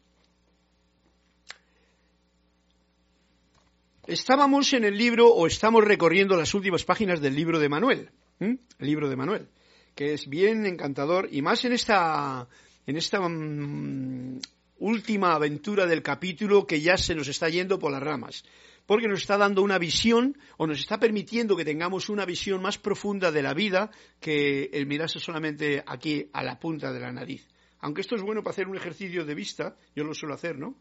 Estábamos 4.06 4.72
en 4.72 4.84
el 4.84 4.96
libro 4.96 5.28
o 5.28 5.46
estamos 5.46 5.84
recorriendo 5.84 6.36
las 6.36 6.54
últimas 6.54 6.84
páginas 6.84 7.20
del 7.20 7.34
libro 7.34 7.58
de 7.58 7.68
Manuel, 7.68 8.10
el 8.40 8.58
libro 8.78 9.08
de 9.08 9.16
Manuel, 9.16 9.48
que 9.94 10.14
es 10.14 10.28
bien 10.28 10.64
encantador 10.64 11.28
y 11.30 11.42
más 11.42 11.64
en 11.64 11.72
esta 11.72 12.48
en 12.86 12.96
esta 12.96 13.20
mm, 13.20 14.40
última 14.78 15.34
aventura 15.34 15.86
del 15.86 16.02
capítulo 16.02 16.66
que 16.66 16.80
ya 16.80 16.96
se 16.96 17.14
nos 17.14 17.28
está 17.28 17.48
yendo 17.48 17.78
por 17.78 17.92
las 17.92 18.02
ramas 18.02 18.44
porque 18.86 19.08
nos 19.08 19.20
está 19.20 19.36
dando 19.36 19.62
una 19.62 19.78
visión 19.78 20.38
o 20.56 20.66
nos 20.66 20.80
está 20.80 20.98
permitiendo 20.98 21.56
que 21.56 21.64
tengamos 21.64 22.08
una 22.08 22.24
visión 22.24 22.62
más 22.62 22.78
profunda 22.78 23.30
de 23.32 23.42
la 23.42 23.52
vida 23.52 23.90
que 24.20 24.70
el 24.72 24.86
mirarse 24.86 25.18
solamente 25.18 25.82
aquí 25.86 26.30
a 26.32 26.42
la 26.42 26.58
punta 26.58 26.92
de 26.92 27.00
la 27.00 27.12
nariz. 27.12 27.46
Aunque 27.80 28.00
esto 28.00 28.16
es 28.16 28.22
bueno 28.22 28.42
para 28.42 28.52
hacer 28.52 28.68
un 28.68 28.76
ejercicio 28.76 29.24
de 29.24 29.34
vista, 29.34 29.76
yo 29.94 30.04
lo 30.04 30.14
suelo 30.14 30.34
hacer, 30.34 30.58
¿no? 30.58 30.76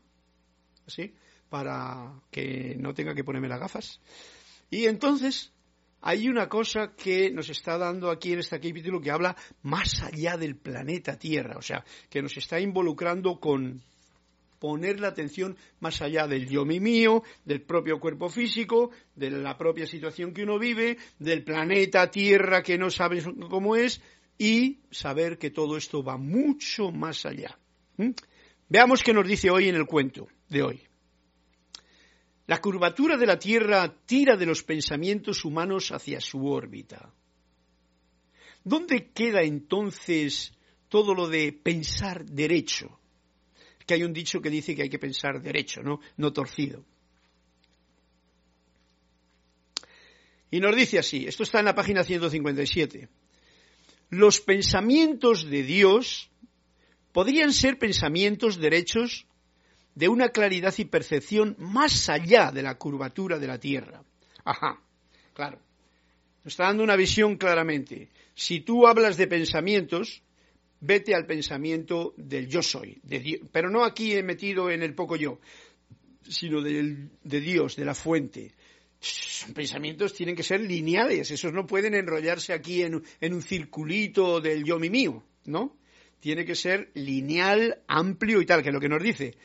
Así, 0.88 1.14
para 1.50 2.22
que 2.32 2.76
no 2.80 2.94
tenga 2.94 3.16
que 3.16 3.24
ponerme 3.24 3.50
las 3.50 3.60
gafas. 3.60 4.00
Y 4.70 4.86
entonces, 4.86 5.52
hay 6.02 6.28
una 6.30 6.48
cosa 6.48 6.96
que 6.96 7.32
nos 7.32 7.50
está 7.50 7.78
dando 7.78 8.12
aquí 8.12 8.34
en 8.34 8.40
este 8.40 8.60
capítulo 8.60 9.02
que 9.02 9.12
habla 9.12 9.36
más 9.64 10.04
allá 10.04 10.38
del 10.38 10.56
planeta 10.56 11.18
Tierra, 11.18 11.58
o 11.58 11.62
sea, 11.62 11.84
que 12.10 12.22
nos 12.22 12.38
está 12.38 12.60
involucrando 12.60 13.40
con 13.40 13.82
poner 14.60 15.00
la 15.00 15.10
atención 15.10 15.58
más 15.80 16.02
allá 16.02 16.28
del 16.28 16.48
yo 16.50 16.66
mi 16.66 16.80
mío, 16.80 17.24
del 17.44 17.62
propio 17.62 18.00
cuerpo 18.00 18.30
físico, 18.30 18.92
de 19.16 19.30
la 19.32 19.58
propia 19.58 19.88
situación 19.88 20.34
que 20.34 20.44
uno 20.44 20.60
vive, 20.60 20.98
del 21.20 21.44
planeta 21.44 22.10
Tierra 22.10 22.64
que 22.64 22.78
no 22.78 22.90
sabes 22.90 23.26
cómo 23.50 23.76
es, 23.76 24.02
y 24.38 24.80
saber 24.92 25.38
que 25.38 25.50
todo 25.50 25.78
esto 25.78 26.04
va 26.04 26.18
mucho 26.18 26.92
más 26.92 27.26
allá. 27.26 27.58
¿Mm? 27.98 28.12
Veamos 28.68 29.04
qué 29.04 29.14
nos 29.14 29.28
dice 29.28 29.50
hoy 29.50 29.70
en 29.70 29.76
el 29.76 29.86
cuento 29.86 30.28
de 30.50 30.64
hoy. 30.64 30.82
La 32.48 32.62
curvatura 32.62 33.18
de 33.18 33.26
la 33.26 33.40
Tierra 33.40 33.92
tira 34.06 34.36
de 34.36 34.46
los 34.46 34.64
pensamientos 34.64 35.46
humanos 35.46 35.92
hacia 35.92 36.20
su 36.20 36.48
órbita. 36.48 37.12
¿Dónde 38.64 39.12
queda 39.12 39.42
entonces 39.42 40.54
todo 40.90 41.14
lo 41.14 41.28
de 41.28 41.54
pensar 41.54 42.26
derecho? 42.26 43.00
Que 43.86 43.94
hay 43.94 44.04
un 44.04 44.14
dicho 44.14 44.42
que 44.42 44.50
dice 44.50 44.76
que 44.76 44.84
hay 44.84 44.90
que 44.90 45.00
pensar 45.00 45.42
derecho, 45.42 45.82
no, 45.82 46.00
no 46.18 46.34
torcido. 46.34 46.84
Y 50.52 50.60
nos 50.60 50.76
dice 50.76 51.00
así, 51.00 51.26
esto 51.28 51.44
está 51.44 51.60
en 51.60 51.66
la 51.66 51.76
página 51.76 52.04
157, 52.04 53.10
los 54.10 54.40
pensamientos 54.40 55.50
de 55.50 55.64
Dios 55.64 56.30
podrían 57.12 57.54
ser 57.54 57.78
pensamientos 57.78 58.58
derechos 58.58 59.26
de 59.96 60.10
una 60.10 60.30
claridad 60.30 60.74
y 60.78 60.86
percepción 60.86 61.56
más 61.58 62.10
allá 62.10 62.52
de 62.52 62.62
la 62.62 62.76
curvatura 62.78 63.40
de 63.40 63.48
la 63.48 63.60
Tierra. 63.60 64.04
Ajá, 64.44 64.82
claro. 65.34 65.60
Nos 66.44 66.54
está 66.54 66.66
dando 66.66 66.84
una 66.84 66.96
visión 66.96 67.38
claramente. 67.38 68.10
Si 68.36 68.60
tú 68.60 68.86
hablas 68.86 69.18
de 69.18 69.28
pensamientos, 69.28 70.22
vete 70.86 71.16
al 71.16 71.26
pensamiento 71.26 72.14
del 72.18 72.48
yo 72.48 72.62
soy, 72.62 73.02
pero 73.52 73.70
no 73.70 73.84
aquí 73.84 74.14
he 74.14 74.24
metido 74.24 74.70
en 74.70 74.84
el 74.84 74.94
poco 74.94 75.16
yo, 75.16 75.40
sino 76.28 76.62
de 76.62 77.42
Dios, 77.42 77.76
de 77.76 77.86
la 77.86 77.96
fuente. 77.96 78.54
Son 79.00 79.54
pensamientos 79.54 80.14
tienen 80.14 80.36
que 80.36 80.44
ser 80.44 80.62
lineales, 80.62 81.30
esos 81.32 81.54
no 81.54 81.66
pueden 81.68 81.94
enrollarse 81.96 82.54
aquí 82.54 82.84
en, 82.84 83.04
en 83.20 83.34
un 83.34 83.42
circulito 83.42 84.42
del 84.42 84.64
yo 84.64 84.80
mi 84.80 84.90
mío, 84.90 85.24
¿no? 85.46 85.78
Tiene 86.20 86.46
que 86.46 86.56
ser 86.56 86.92
lineal, 86.96 87.84
amplio 87.88 88.42
y 88.42 88.46
tal, 88.46 88.64
que 88.64 88.70
es 88.70 88.74
lo 88.74 88.80
que 88.80 88.90
nos 88.90 89.04
dice. 89.04 89.36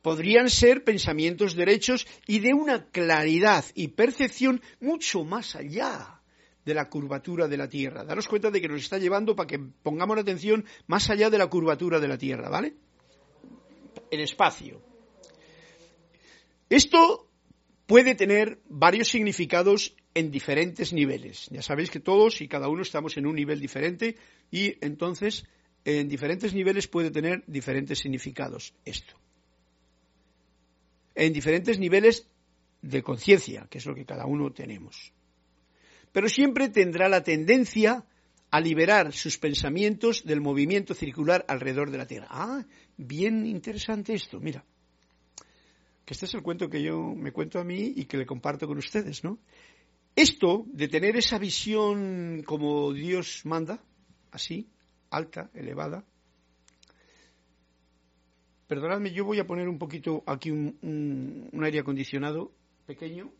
Podrían 0.00 0.50
ser 0.50 0.82
pensamientos 0.82 1.54
derechos 1.54 2.08
y 2.26 2.40
de 2.40 2.54
una 2.54 2.86
claridad 2.86 3.64
y 3.74 3.88
percepción 3.88 4.60
mucho 4.80 5.24
más 5.24 5.54
allá 5.54 6.21
de 6.64 6.74
la 6.74 6.88
curvatura 6.88 7.48
de 7.48 7.56
la 7.56 7.68
Tierra. 7.68 8.04
Daros 8.04 8.28
cuenta 8.28 8.50
de 8.50 8.60
que 8.60 8.68
nos 8.68 8.82
está 8.82 8.98
llevando 8.98 9.34
para 9.34 9.46
que 9.46 9.58
pongamos 9.58 10.16
la 10.16 10.22
atención 10.22 10.64
más 10.86 11.10
allá 11.10 11.30
de 11.30 11.38
la 11.38 11.48
curvatura 11.48 12.00
de 12.00 12.08
la 12.08 12.18
Tierra, 12.18 12.48
¿vale? 12.48 12.74
El 14.10 14.20
espacio. 14.20 14.80
Esto 16.68 17.28
puede 17.86 18.14
tener 18.14 18.60
varios 18.68 19.08
significados 19.08 19.94
en 20.14 20.30
diferentes 20.30 20.92
niveles. 20.92 21.48
Ya 21.50 21.62
sabéis 21.62 21.90
que 21.90 22.00
todos 22.00 22.40
y 22.40 22.48
cada 22.48 22.68
uno 22.68 22.82
estamos 22.82 23.16
en 23.16 23.26
un 23.26 23.34
nivel 23.34 23.60
diferente 23.60 24.16
y 24.50 24.76
entonces 24.84 25.44
en 25.84 26.08
diferentes 26.08 26.54
niveles 26.54 26.86
puede 26.88 27.10
tener 27.10 27.42
diferentes 27.46 27.98
significados 27.98 28.74
esto. 28.84 29.14
En 31.14 31.32
diferentes 31.32 31.78
niveles 31.78 32.28
de 32.80 33.02
conciencia, 33.02 33.66
que 33.68 33.78
es 33.78 33.86
lo 33.86 33.94
que 33.94 34.04
cada 34.04 34.26
uno 34.26 34.52
tenemos. 34.52 35.12
Pero 36.12 36.28
siempre 36.28 36.68
tendrá 36.68 37.08
la 37.08 37.22
tendencia 37.22 38.04
a 38.50 38.60
liberar 38.60 39.12
sus 39.12 39.38
pensamientos 39.38 40.24
del 40.24 40.42
movimiento 40.42 40.94
circular 40.94 41.44
alrededor 41.48 41.90
de 41.90 41.98
la 41.98 42.06
Tierra. 42.06 42.26
Ah, 42.30 42.64
bien 42.98 43.46
interesante 43.46 44.12
esto, 44.12 44.38
mira. 44.40 44.64
Que 46.04 46.12
este 46.14 46.26
es 46.26 46.34
el 46.34 46.42
cuento 46.42 46.68
que 46.68 46.82
yo 46.82 47.14
me 47.14 47.32
cuento 47.32 47.58
a 47.58 47.64
mí 47.64 47.94
y 47.96 48.04
que 48.04 48.18
le 48.18 48.26
comparto 48.26 48.66
con 48.66 48.76
ustedes, 48.76 49.24
¿no? 49.24 49.38
Esto 50.14 50.64
de 50.66 50.88
tener 50.88 51.16
esa 51.16 51.38
visión 51.38 52.42
como 52.44 52.92
Dios 52.92 53.42
manda, 53.46 53.82
así, 54.30 54.68
alta, 55.08 55.50
elevada. 55.54 56.04
Perdonadme, 58.66 59.12
yo 59.12 59.24
voy 59.24 59.38
a 59.38 59.46
poner 59.46 59.68
un 59.68 59.78
poquito 59.78 60.22
aquí 60.26 60.50
un, 60.50 61.50
aire 61.62 61.78
acondicionado 61.78 62.52
pequeño. 62.86 63.30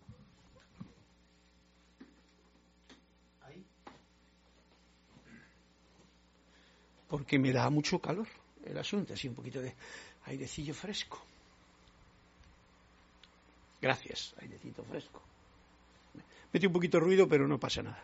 Porque 7.12 7.38
me 7.38 7.52
da 7.52 7.68
mucho 7.68 7.98
calor 7.98 8.26
el 8.64 8.78
asunto, 8.78 9.12
así 9.12 9.28
un 9.28 9.34
poquito 9.34 9.60
de 9.60 9.74
airecillo 10.24 10.72
fresco. 10.72 11.22
Gracias, 13.82 14.34
airecito 14.40 14.82
fresco. 14.82 15.20
Mete 16.50 16.66
un 16.66 16.72
poquito 16.72 16.96
de 16.96 17.04
ruido, 17.04 17.28
pero 17.28 17.46
no 17.46 17.60
pasa 17.60 17.82
nada. 17.82 18.02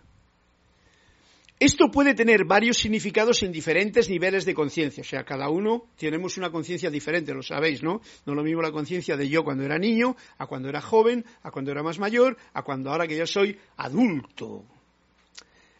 Esto 1.58 1.90
puede 1.90 2.12
tener 2.12 2.44
varios 2.44 2.76
significados 2.76 3.42
en 3.42 3.50
diferentes 3.50 4.10
niveles 4.10 4.44
de 4.44 4.52
conciencia. 4.52 5.00
O 5.00 5.06
sea, 5.06 5.24
cada 5.24 5.48
uno 5.48 5.86
tenemos 5.96 6.36
una 6.36 6.50
conciencia 6.50 6.90
diferente, 6.90 7.32
lo 7.32 7.42
sabéis, 7.42 7.82
¿no? 7.82 8.02
No 8.26 8.34
lo 8.34 8.42
mismo 8.42 8.60
la 8.60 8.72
conciencia 8.72 9.16
de 9.16 9.26
yo 9.30 9.42
cuando 9.42 9.64
era 9.64 9.78
niño, 9.78 10.16
a 10.36 10.46
cuando 10.46 10.68
era 10.68 10.82
joven, 10.82 11.24
a 11.42 11.50
cuando 11.50 11.70
era 11.70 11.82
más 11.82 11.98
mayor, 11.98 12.36
a 12.52 12.62
cuando 12.62 12.90
ahora 12.90 13.06
que 13.06 13.16
ya 13.16 13.26
soy 13.26 13.58
adulto. 13.78 14.66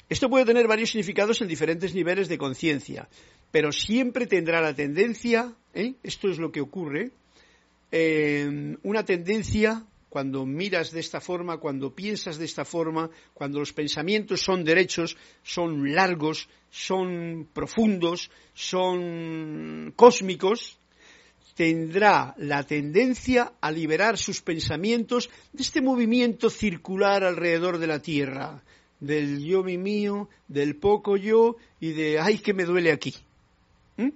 Esto 0.09 0.31
puede 0.31 0.47
tener 0.47 0.67
varios 0.67 0.91
significados 0.91 1.41
en 1.43 1.49
diferentes 1.49 1.95
niveles 1.95 2.29
de 2.29 2.39
conciencia, 2.39 3.09
pero 3.51 3.73
siempre 3.73 4.27
tendrá 4.27 4.61
la 4.61 4.75
tendencia, 4.75 5.55
¿eh? 5.75 5.95
esto 6.03 6.29
es 6.31 6.39
lo 6.39 6.51
que 6.51 6.63
ocurre, 6.63 7.11
eh, 7.93 8.77
una 8.83 9.05
tendencia 9.05 9.85
cuando 10.09 10.47
miras 10.47 10.91
de 10.91 11.01
esta 11.01 11.21
forma, 11.21 11.59
cuando 11.59 11.95
piensas 11.95 12.39
de 12.39 12.47
esta 12.47 12.65
forma, 12.65 13.11
cuando 13.35 13.59
los 13.59 13.73
pensamientos 13.75 14.41
son 14.41 14.65
derechos, 14.65 15.17
son 15.43 15.95
largos, 15.95 16.49
son 16.71 17.49
profundos, 17.53 18.31
son 18.55 19.93
cósmicos, 19.95 20.79
tendrá 21.55 22.35
la 22.39 22.63
tendencia 22.63 23.53
a 23.61 23.71
liberar 23.71 24.17
sus 24.17 24.41
pensamientos 24.41 25.29
de 25.53 25.63
este 25.63 25.83
movimiento 25.83 26.49
circular 26.49 27.25
alrededor 27.25 27.79
de 27.79 27.87
la 27.87 28.01
Tierra, 28.01 28.63
del 29.01 29.45
yo 29.45 29.63
mi 29.63 29.79
mío, 29.79 30.29
del 30.49 30.77
poco 30.77 31.17
yo 31.17 31.57
y 31.81 31.93
de 31.93 32.19
ay 32.19 32.39
que 32.39 32.55
me 32.55 32.65
duele 32.65 32.93
aquí. 32.93 33.15
¿Mm? 33.97 34.11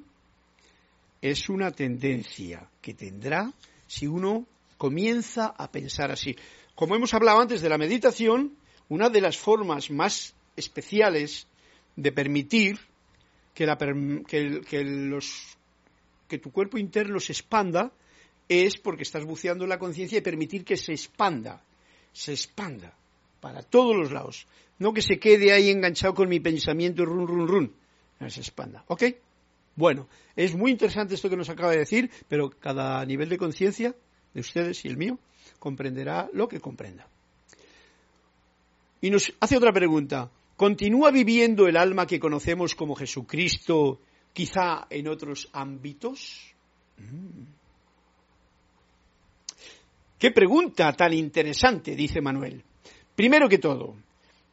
Es 1.21 1.49
una 1.49 1.71
tendencia 1.71 2.69
que 2.81 2.95
tendrá 2.95 3.53
si 3.87 4.07
uno 4.07 4.47
comienza 4.77 5.47
a 5.47 5.71
pensar 5.71 6.11
así. 6.11 6.37
Como 6.75 6.97
hemos 6.97 7.15
hablado 7.15 7.41
antes 7.41 7.61
de 7.61 7.69
la 7.69 7.79
meditación, 7.79 8.57
una 8.89 9.09
de 9.09 9.21
las 9.21 9.39
formas 9.39 9.91
más 9.91 10.35
especiales 10.57 11.47
de 11.97 12.13
permitir 12.13 12.81
que, 13.55 13.67
tu 16.39 16.51
cuerpo 16.51 16.79
interno 16.79 17.21
se 17.21 17.33
expanda 17.33 17.93
es 18.49 18.77
porque 18.79 19.03
estás 19.03 19.25
buceando 19.25 19.67
la 19.67 19.79
conciencia 19.79 20.19
y 20.19 20.23
permitir 20.23 20.65
que 20.65 20.77
se 20.77 20.93
expanda, 20.93 21.63
se 22.13 22.33
expanda 22.33 22.97
para 23.43 23.63
todos 23.63 23.97
los 23.97 24.13
lados. 24.13 24.47
No 24.79 24.95
que 24.95 25.03
se 25.03 25.19
quede 25.19 25.53
ahí 25.53 25.69
enganchado 25.69 26.15
con 26.15 26.29
mi 26.29 26.39
pensamiento 26.39 27.05
run, 27.05 27.27
run, 27.27 27.49
run. 27.49 27.73
se 28.29 28.41
expanda. 28.41 28.85
¿Ok? 28.87 29.03
Bueno, 29.75 30.09
es 30.37 30.55
muy 30.55 30.71
interesante 30.71 31.17
esto 31.17 31.29
que 31.29 31.37
nos 31.37 31.49
acaba 31.49 31.73
de 31.73 31.79
decir, 31.79 32.09
pero 32.29 32.51
cada 32.51 33.05
nivel 33.05 33.29
de 33.29 33.39
conciencia 33.39 33.97
de 34.33 34.41
ustedes 34.41 34.85
y 34.85 34.89
el 34.89 34.97
mío, 34.97 35.19
comprenderá 35.59 36.31
lo 36.33 36.49
que 36.49 36.61
comprenda. 36.61 37.09
Y 39.01 39.11
nos 39.11 39.33
hace 39.41 39.57
otra 39.57 39.73
pregunta. 39.73 40.31
¿Continúa 40.57 41.11
viviendo 41.11 41.67
el 41.67 41.77
alma 41.77 42.07
que 42.07 42.21
conocemos 42.21 42.77
como 42.77 42.95
Jesucristo 42.95 43.99
quizá 44.33 44.87
en 44.89 45.09
otros 45.09 45.49
ámbitos? 45.53 46.55
Mm. 46.99 47.43
Qué 50.17 50.31
pregunta 50.31 50.93
tan 50.93 51.13
interesante, 51.13 51.97
dice 51.97 52.21
Manuel. 52.21 52.63
Primero 53.15 53.49
que 53.49 53.59
todo, 53.59 53.95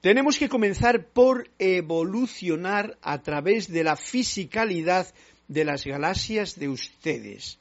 tenemos 0.02 0.38
que 0.38 0.50
comenzar 0.50 1.06
por 1.08 1.50
evolucionar 1.60 2.98
a 3.02 3.22
través 3.22 3.72
de 3.72 3.84
la 3.84 3.96
fisicalidad 3.96 5.08
de 5.48 5.66
las 5.66 5.86
galaxias 5.86 6.60
de 6.60 6.70
ustedes 6.70 7.60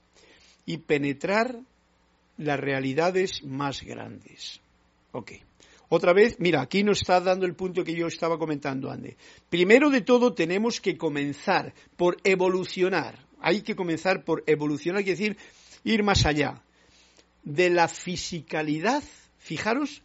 y 0.66 0.78
penetrar 0.78 1.58
las 2.36 2.60
realidades 2.60 3.42
más 3.44 3.82
grandes. 3.82 4.60
Ok. 5.12 5.32
Otra 5.90 6.12
vez, 6.12 6.36
mira, 6.38 6.60
aquí 6.60 6.82
nos 6.82 7.00
está 7.00 7.20
dando 7.20 7.46
el 7.46 7.54
punto 7.54 7.82
que 7.82 7.94
yo 7.94 8.06
estaba 8.06 8.38
comentando 8.38 8.90
antes. 8.90 9.16
Primero 9.48 9.88
de 9.88 10.02
todo 10.02 10.34
tenemos 10.34 10.80
que 10.80 10.98
comenzar 10.98 11.72
por 11.96 12.18
evolucionar. 12.24 13.18
Hay 13.40 13.62
que 13.62 13.74
comenzar 13.74 14.24
por 14.24 14.44
evolucionar, 14.46 15.02
quiere 15.02 15.18
decir 15.18 15.36
ir 15.84 16.02
más 16.02 16.26
allá 16.26 16.60
de 17.42 17.70
la 17.70 17.88
fisicalidad, 17.88 19.02
fijaros, 19.38 20.02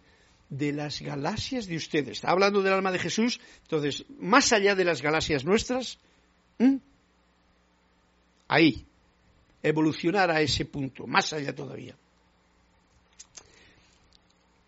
de 0.57 0.71
las 0.71 1.01
galaxias 1.01 1.67
de 1.67 1.75
ustedes. 1.75 2.17
Está 2.17 2.31
hablando 2.31 2.61
del 2.61 2.73
alma 2.73 2.91
de 2.91 2.99
Jesús, 2.99 3.39
entonces, 3.63 4.05
más 4.19 4.53
allá 4.53 4.75
de 4.75 4.85
las 4.85 5.01
galaxias 5.01 5.43
nuestras, 5.45 5.97
ahí, 8.47 8.85
evolucionar 9.63 10.29
a 10.29 10.41
ese 10.41 10.65
punto, 10.65 11.07
más 11.07 11.33
allá 11.33 11.55
todavía. 11.55 11.95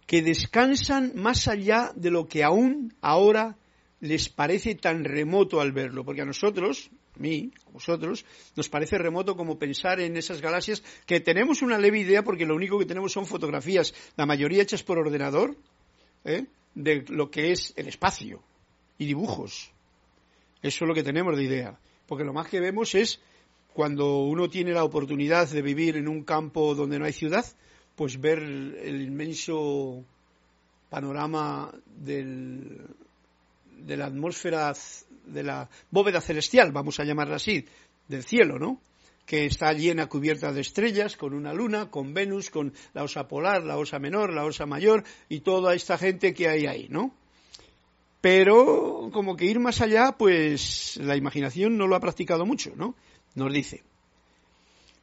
Que 0.08 0.22
descansan 0.22 1.14
más 1.16 1.48
allá 1.48 1.92
de 1.96 2.12
lo 2.12 2.28
que 2.28 2.44
aún 2.44 2.94
ahora 3.02 3.58
les 4.00 4.30
parece 4.30 4.76
tan 4.76 5.04
remoto 5.04 5.62
al 5.62 5.72
verlo, 5.72 6.04
porque 6.04 6.22
a 6.22 6.26
nosotros, 6.26 6.90
a 7.16 7.20
mí, 7.20 7.52
a 7.68 7.72
vosotros, 7.72 8.26
nos 8.56 8.70
parece 8.70 8.98
remoto 8.98 9.36
como 9.36 9.58
pensar 9.58 10.00
en 10.00 10.18
esas 10.18 10.42
galaxias 10.42 10.84
que 11.06 11.20
tenemos 11.20 11.62
una 11.62 11.78
leve 11.78 12.00
idea 12.00 12.24
porque 12.24 12.46
lo 12.46 12.56
único 12.56 12.78
que 12.78 12.86
tenemos 12.86 13.14
son 13.14 13.26
fotografías, 13.26 13.94
la 14.16 14.26
mayoría 14.26 14.64
hechas 14.64 14.84
por 14.84 14.98
ordenador, 14.98 15.56
¿eh? 16.26 16.46
de 16.74 17.06
lo 17.08 17.32
que 17.32 17.52
es 17.52 17.74
el 17.78 17.88
espacio 17.88 18.42
y 18.98 19.06
dibujos. 19.06 19.72
Eso 20.62 20.86
es 20.86 20.88
lo 20.88 20.94
que 20.94 21.04
tenemos 21.04 21.38
de 21.38 21.44
idea, 21.44 21.80
porque 22.08 22.26
lo 22.26 22.34
más 22.34 22.48
que 22.50 22.60
vemos 22.60 22.96
es 22.96 23.22
cuando 23.74 24.20
uno 24.20 24.50
tiene 24.50 24.72
la 24.72 24.84
oportunidad 24.84 25.48
de 25.50 25.62
vivir 25.62 25.98
en 25.98 26.08
un 26.08 26.24
campo 26.24 26.76
donde 26.76 27.00
no 27.00 27.06
hay 27.06 27.14
ciudad, 27.14 27.46
pues 27.96 28.20
ver 28.20 28.40
el 28.40 29.02
inmenso 29.02 30.04
panorama 30.90 31.72
del, 31.86 32.88
de 33.78 33.98
la 33.98 34.06
atmósfera, 34.06 34.74
de 35.26 35.44
la 35.44 35.70
bóveda 35.92 36.22
celestial, 36.22 36.72
vamos 36.72 37.00
a 37.00 37.04
llamarla 37.04 37.36
así, 37.36 37.66
del 38.08 38.24
cielo, 38.24 38.58
¿no? 38.60 38.80
Que 39.26 39.46
está 39.46 39.74
llena, 39.74 40.08
cubierta 40.08 40.52
de 40.52 40.62
estrellas, 40.62 41.18
con 41.18 41.34
una 41.34 41.54
luna, 41.54 41.90
con 41.90 42.14
Venus, 42.14 42.50
con 42.50 42.74
la 42.94 43.04
osa 43.04 43.28
polar, 43.28 43.64
la 43.64 43.78
osa 43.78 44.00
menor, 44.00 44.34
la 44.34 44.46
osa 44.46 44.66
mayor 44.66 45.04
y 45.30 45.42
toda 45.42 45.74
esta 45.74 45.98
gente 45.98 46.34
que 46.34 46.48
hay 46.48 46.68
ahí, 46.68 46.88
¿no? 46.90 47.14
Pero 48.22 49.10
como 49.14 49.36
que 49.36 49.46
ir 49.46 49.60
más 49.60 49.82
allá, 49.82 50.16
pues 50.18 50.98
la 50.98 51.16
imaginación 51.16 51.78
no 51.78 51.88
lo 51.88 51.96
ha 51.96 52.00
practicado 52.00 52.46
mucho, 52.46 52.74
¿no? 52.76 52.96
Nos 53.36 53.54
dice. 53.54 53.84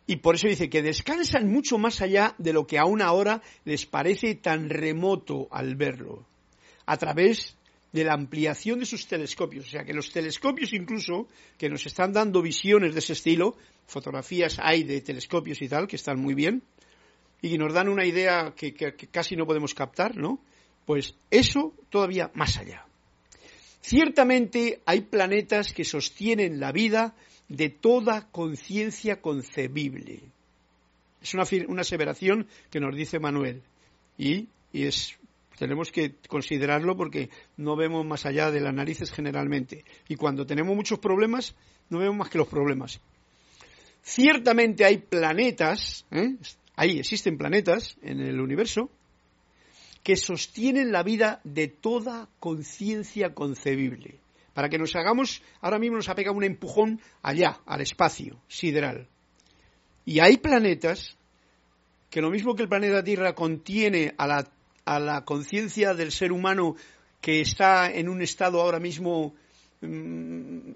Y 0.07 0.17
por 0.17 0.35
eso 0.35 0.49
dice 0.49 0.69
que 0.69 0.83
descansan 0.83 1.51
mucho 1.51 1.79
más 1.79 2.01
allá 2.01 2.35
de 2.39 2.53
lo 2.53 2.67
que 2.67 2.79
aún 2.79 3.01
ahora 3.01 3.41
les 3.65 3.87
parece 3.87 4.35
tan 4.35 4.69
remoto 4.69 5.47
al 5.53 5.77
verlo, 5.77 6.27
a 6.87 6.97
través 6.97 7.57
de 7.93 8.05
la 8.05 8.15
ampliación 8.15 8.79
de 8.79 8.87
sus 8.87 9.07
telescopios. 9.07 9.67
O 9.67 9.71
sea, 9.71 9.85
que 9.85 9.93
los 9.93 10.11
telescopios 10.11 10.73
incluso, 10.73 11.29
que 11.59 11.69
nos 11.69 11.85
están 11.87 12.13
dando 12.13 12.43
visiones 12.43 12.95
de 12.95 13.01
ese 13.01 13.13
estilo, 13.13 13.57
fotografías 13.87 14.59
hay 14.61 14.83
de 14.83 15.01
telescopios 15.01 15.61
y 15.61 15.69
tal, 15.69 15.87
que 15.87 15.97
están 15.97 16.19
muy 16.19 16.35
bien, 16.35 16.63
y 17.43 17.51
que 17.51 17.59
nos 17.59 17.75
dan 17.75 17.89
una 17.89 18.07
idea 18.07 18.55
que, 18.57 18.73
que 18.73 18.95
casi 19.11 19.37
no 19.37 19.47
podemos 19.47 19.75
captar, 19.75 20.17
¿no? 20.17 20.41
Pues 20.87 21.15
eso 21.31 21.75
todavía 21.91 22.31
más 22.35 22.57
allá. 22.57 22.87
Ciertamente 23.83 24.81
hay 24.87 25.03
planetas 25.03 25.73
que 25.73 25.85
sostienen 25.85 26.61
la 26.61 26.73
vida 26.73 27.15
de 27.49 27.69
toda 27.69 28.29
conciencia 28.31 29.21
concebible. 29.21 30.21
Es 31.21 31.35
una, 31.35 31.45
una, 31.69 31.83
aseveración 31.83 32.47
que 32.71 32.81
nos 32.81 32.97
dice 32.97 33.19
Manuel 33.19 33.63
y, 34.17 34.49
y 34.73 34.85
es, 34.85 35.19
tenemos 35.59 35.93
que 35.93 36.15
considerarlo 36.29 36.97
porque 36.97 37.31
no 37.57 37.77
vemos 37.77 38.05
más 38.05 38.27
allá 38.27 38.51
de 38.51 38.61
las 38.61 38.75
narices 38.75 39.11
generalmente. 39.11 39.85
Y 40.09 40.17
cuando 40.17 40.47
tenemos 40.47 40.75
muchos 40.75 40.99
problemas, 40.99 41.55
no 41.89 41.99
vemos 41.99 42.17
más 42.17 42.31
que 42.31 42.39
los 42.39 42.49
problemas. 42.49 43.01
Ciertamente 44.03 44.85
hay 44.85 44.99
planetas, 44.99 46.05
¿eh? 46.11 46.37
ahí 46.77 46.99
existen 46.99 47.39
planetas 47.39 47.97
en 48.03 48.21
el 48.21 48.41
universo, 48.41 48.91
que 50.03 50.17
sostienen 50.17 50.91
la 50.91 51.03
vida 51.03 51.41
de 51.45 51.69
toda 51.69 52.29
conciencia 52.41 53.35
concebible. 53.35 54.19
Para 54.55 54.69
que 54.69 54.79
nos 54.79 54.97
hagamos, 54.97 55.43
ahora 55.61 55.79
mismo 55.79 55.97
nos 55.97 56.09
ha 56.09 56.15
pegado 56.15 56.37
un 56.37 56.45
empujón 56.45 57.01
allá, 57.23 57.61
al 57.65 57.81
espacio 57.81 58.41
sideral. 58.49 59.07
Y 60.05 60.19
hay 60.19 60.39
planetas 60.39 61.17
que 62.11 62.21
lo 62.21 62.31
mismo 62.31 62.55
que 62.55 62.65
el 62.65 62.69
planeta 62.69 63.05
Tierra 63.05 63.35
contiene 63.35 64.13
a 64.19 64.27
la, 64.27 64.47
a 64.95 65.01
la 65.01 65.25
conciencia 65.25 65.95
del 65.95 66.13
ser 66.13 66.33
humano 66.33 66.77
que 67.21 67.41
está 67.41 67.91
en 67.91 68.09
un 68.09 68.23
estado 68.23 68.61
ahora 68.61 68.81
mismo 68.81 69.35
mmm, 69.81 70.73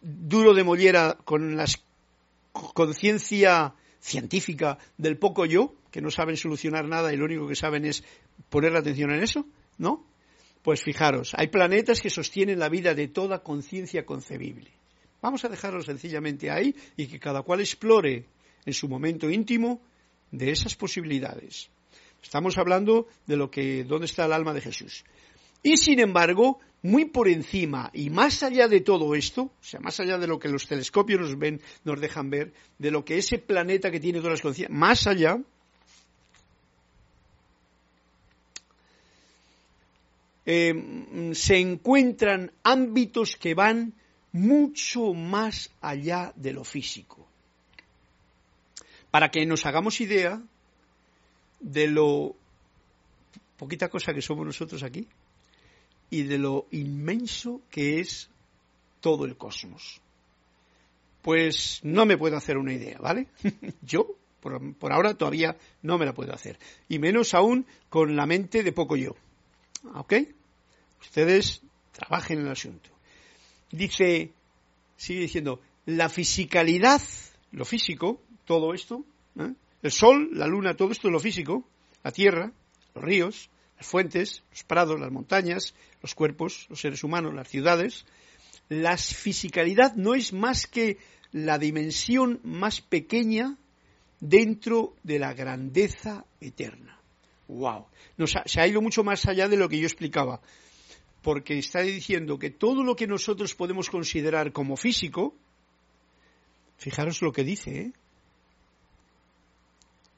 duro 0.00 0.54
de 0.54 0.64
mollera 0.64 1.16
con 1.24 1.56
la 1.56 1.66
conciencia 2.52 3.74
científica 4.00 4.78
del 4.96 5.18
poco 5.18 5.46
yo, 5.46 5.74
que 5.90 6.00
no 6.00 6.10
saben 6.10 6.36
solucionar 6.36 6.86
nada 6.86 7.12
y 7.12 7.16
lo 7.16 7.24
único 7.24 7.46
que 7.46 7.54
saben 7.54 7.84
es 7.84 8.02
poner 8.48 8.72
la 8.72 8.80
atención 8.80 9.10
en 9.10 9.22
eso, 9.22 9.46
¿no? 9.78 10.04
Pues 10.62 10.82
fijaros, 10.82 11.32
hay 11.36 11.48
planetas 11.48 12.00
que 12.00 12.10
sostienen 12.10 12.58
la 12.58 12.68
vida 12.68 12.94
de 12.94 13.08
toda 13.08 13.42
conciencia 13.42 14.04
concebible. 14.04 14.70
Vamos 15.22 15.44
a 15.44 15.48
dejarlo 15.48 15.82
sencillamente 15.82 16.50
ahí 16.50 16.74
y 16.96 17.06
que 17.06 17.18
cada 17.18 17.42
cual 17.42 17.60
explore 17.60 18.24
en 18.64 18.72
su 18.72 18.88
momento 18.88 19.30
íntimo 19.30 19.80
de 20.30 20.50
esas 20.50 20.74
posibilidades. 20.74 21.70
Estamos 22.22 22.58
hablando 22.58 23.06
de 23.26 23.36
lo 23.36 23.50
que 23.50 23.84
dónde 23.84 24.06
está 24.06 24.26
el 24.26 24.32
alma 24.32 24.52
de 24.54 24.60
Jesús. 24.60 25.04
Y 25.62 25.76
sin 25.76 26.00
embargo, 26.00 26.58
muy 26.82 27.06
por 27.06 27.28
encima 27.28 27.90
y 27.92 28.10
más 28.10 28.42
allá 28.42 28.68
de 28.68 28.80
todo 28.80 29.14
esto, 29.14 29.42
o 29.42 29.64
sea, 29.64 29.80
más 29.80 30.00
allá 30.00 30.18
de 30.18 30.26
lo 30.26 30.38
que 30.38 30.48
los 30.48 30.66
telescopios 30.66 31.20
nos 31.20 31.38
ven, 31.38 31.60
nos 31.84 32.00
dejan 32.00 32.30
ver, 32.30 32.52
de 32.78 32.90
lo 32.90 33.04
que 33.04 33.18
ese 33.18 33.38
planeta 33.38 33.90
que 33.90 34.00
tiene 34.00 34.18
todas 34.20 34.32
las 34.32 34.40
conciencias, 34.40 34.76
más 34.76 35.06
allá, 35.06 35.38
eh, 40.46 41.32
se 41.32 41.58
encuentran 41.58 42.52
ámbitos 42.62 43.36
que 43.36 43.54
van 43.54 43.92
mucho 44.32 45.12
más 45.12 45.70
allá 45.80 46.32
de 46.36 46.52
lo 46.52 46.64
físico. 46.64 47.26
Para 49.10 49.30
que 49.30 49.44
nos 49.44 49.66
hagamos 49.66 50.00
idea 50.00 50.40
de 51.60 51.86
lo 51.86 52.34
poquita 53.56 53.88
cosa 53.88 54.14
que 54.14 54.22
somos 54.22 54.46
nosotros 54.46 54.82
aquí 54.82 55.06
y 56.08 56.22
de 56.22 56.38
lo 56.38 56.66
inmenso 56.70 57.60
que 57.70 58.00
es 58.00 58.28
todo 59.00 59.24
el 59.24 59.36
cosmos. 59.36 60.00
Pues 61.22 61.80
no 61.82 62.06
me 62.06 62.16
puedo 62.16 62.36
hacer 62.36 62.56
una 62.56 62.72
idea, 62.72 62.98
¿vale? 62.98 63.26
Yo, 63.82 64.16
por, 64.40 64.74
por, 64.74 64.92
ahora, 64.92 65.14
todavía 65.14 65.56
no 65.82 65.98
me 65.98 66.06
la 66.06 66.14
puedo 66.14 66.34
hacer. 66.34 66.58
Y 66.88 66.98
menos 66.98 67.34
aún 67.34 67.66
con 67.90 68.16
la 68.16 68.24
mente 68.24 68.62
de 68.62 68.72
poco 68.72 68.96
yo. 68.96 69.14
¿Ok? 69.94 70.14
Ustedes 71.02 71.60
trabajen 71.92 72.38
en 72.38 72.46
el 72.46 72.52
asunto. 72.52 72.88
Dice, 73.70 74.32
sigue 74.96 75.20
diciendo, 75.20 75.60
la 75.84 76.08
fisicalidad, 76.08 77.02
lo 77.52 77.66
físico, 77.66 78.20
todo 78.46 78.72
esto, 78.72 79.04
¿eh? 79.38 79.52
El 79.82 79.90
sol, 79.90 80.30
la 80.32 80.46
luna, 80.46 80.74
todo 80.74 80.92
esto 80.92 81.08
es 81.08 81.12
lo 81.12 81.20
físico, 81.20 81.64
la 82.02 82.12
tierra, 82.12 82.52
los 82.94 83.04
ríos, 83.04 83.50
las 83.76 83.86
fuentes, 83.86 84.42
los 84.50 84.64
prados, 84.64 85.00
las 85.00 85.10
montañas, 85.10 85.74
los 86.02 86.14
cuerpos, 86.14 86.66
los 86.68 86.80
seres 86.80 87.02
humanos, 87.02 87.34
las 87.34 87.48
ciudades. 87.48 88.04
La 88.68 88.96
fisicalidad 88.96 89.94
no 89.94 90.14
es 90.14 90.32
más 90.32 90.66
que 90.66 90.98
la 91.32 91.58
dimensión 91.58 92.40
más 92.44 92.80
pequeña 92.80 93.56
dentro 94.20 94.94
de 95.02 95.18
la 95.18 95.32
grandeza 95.32 96.24
eterna. 96.40 96.98
¡Wow! 97.48 97.86
Se 98.44 98.60
ha 98.60 98.66
ido 98.66 98.80
mucho 98.80 99.02
más 99.02 99.26
allá 99.26 99.48
de 99.48 99.56
lo 99.56 99.68
que 99.68 99.78
yo 99.78 99.86
explicaba 99.86 100.40
porque 101.22 101.58
está 101.58 101.80
diciendo 101.80 102.38
que 102.38 102.50
todo 102.50 102.82
lo 102.82 102.96
que 102.96 103.06
nosotros 103.06 103.54
podemos 103.54 103.90
considerar 103.90 104.52
como 104.52 104.76
físico, 104.76 105.34
fijaros 106.78 107.20
lo 107.22 107.32
que 107.32 107.44
dice, 107.44 107.80
¿eh? 107.80 107.92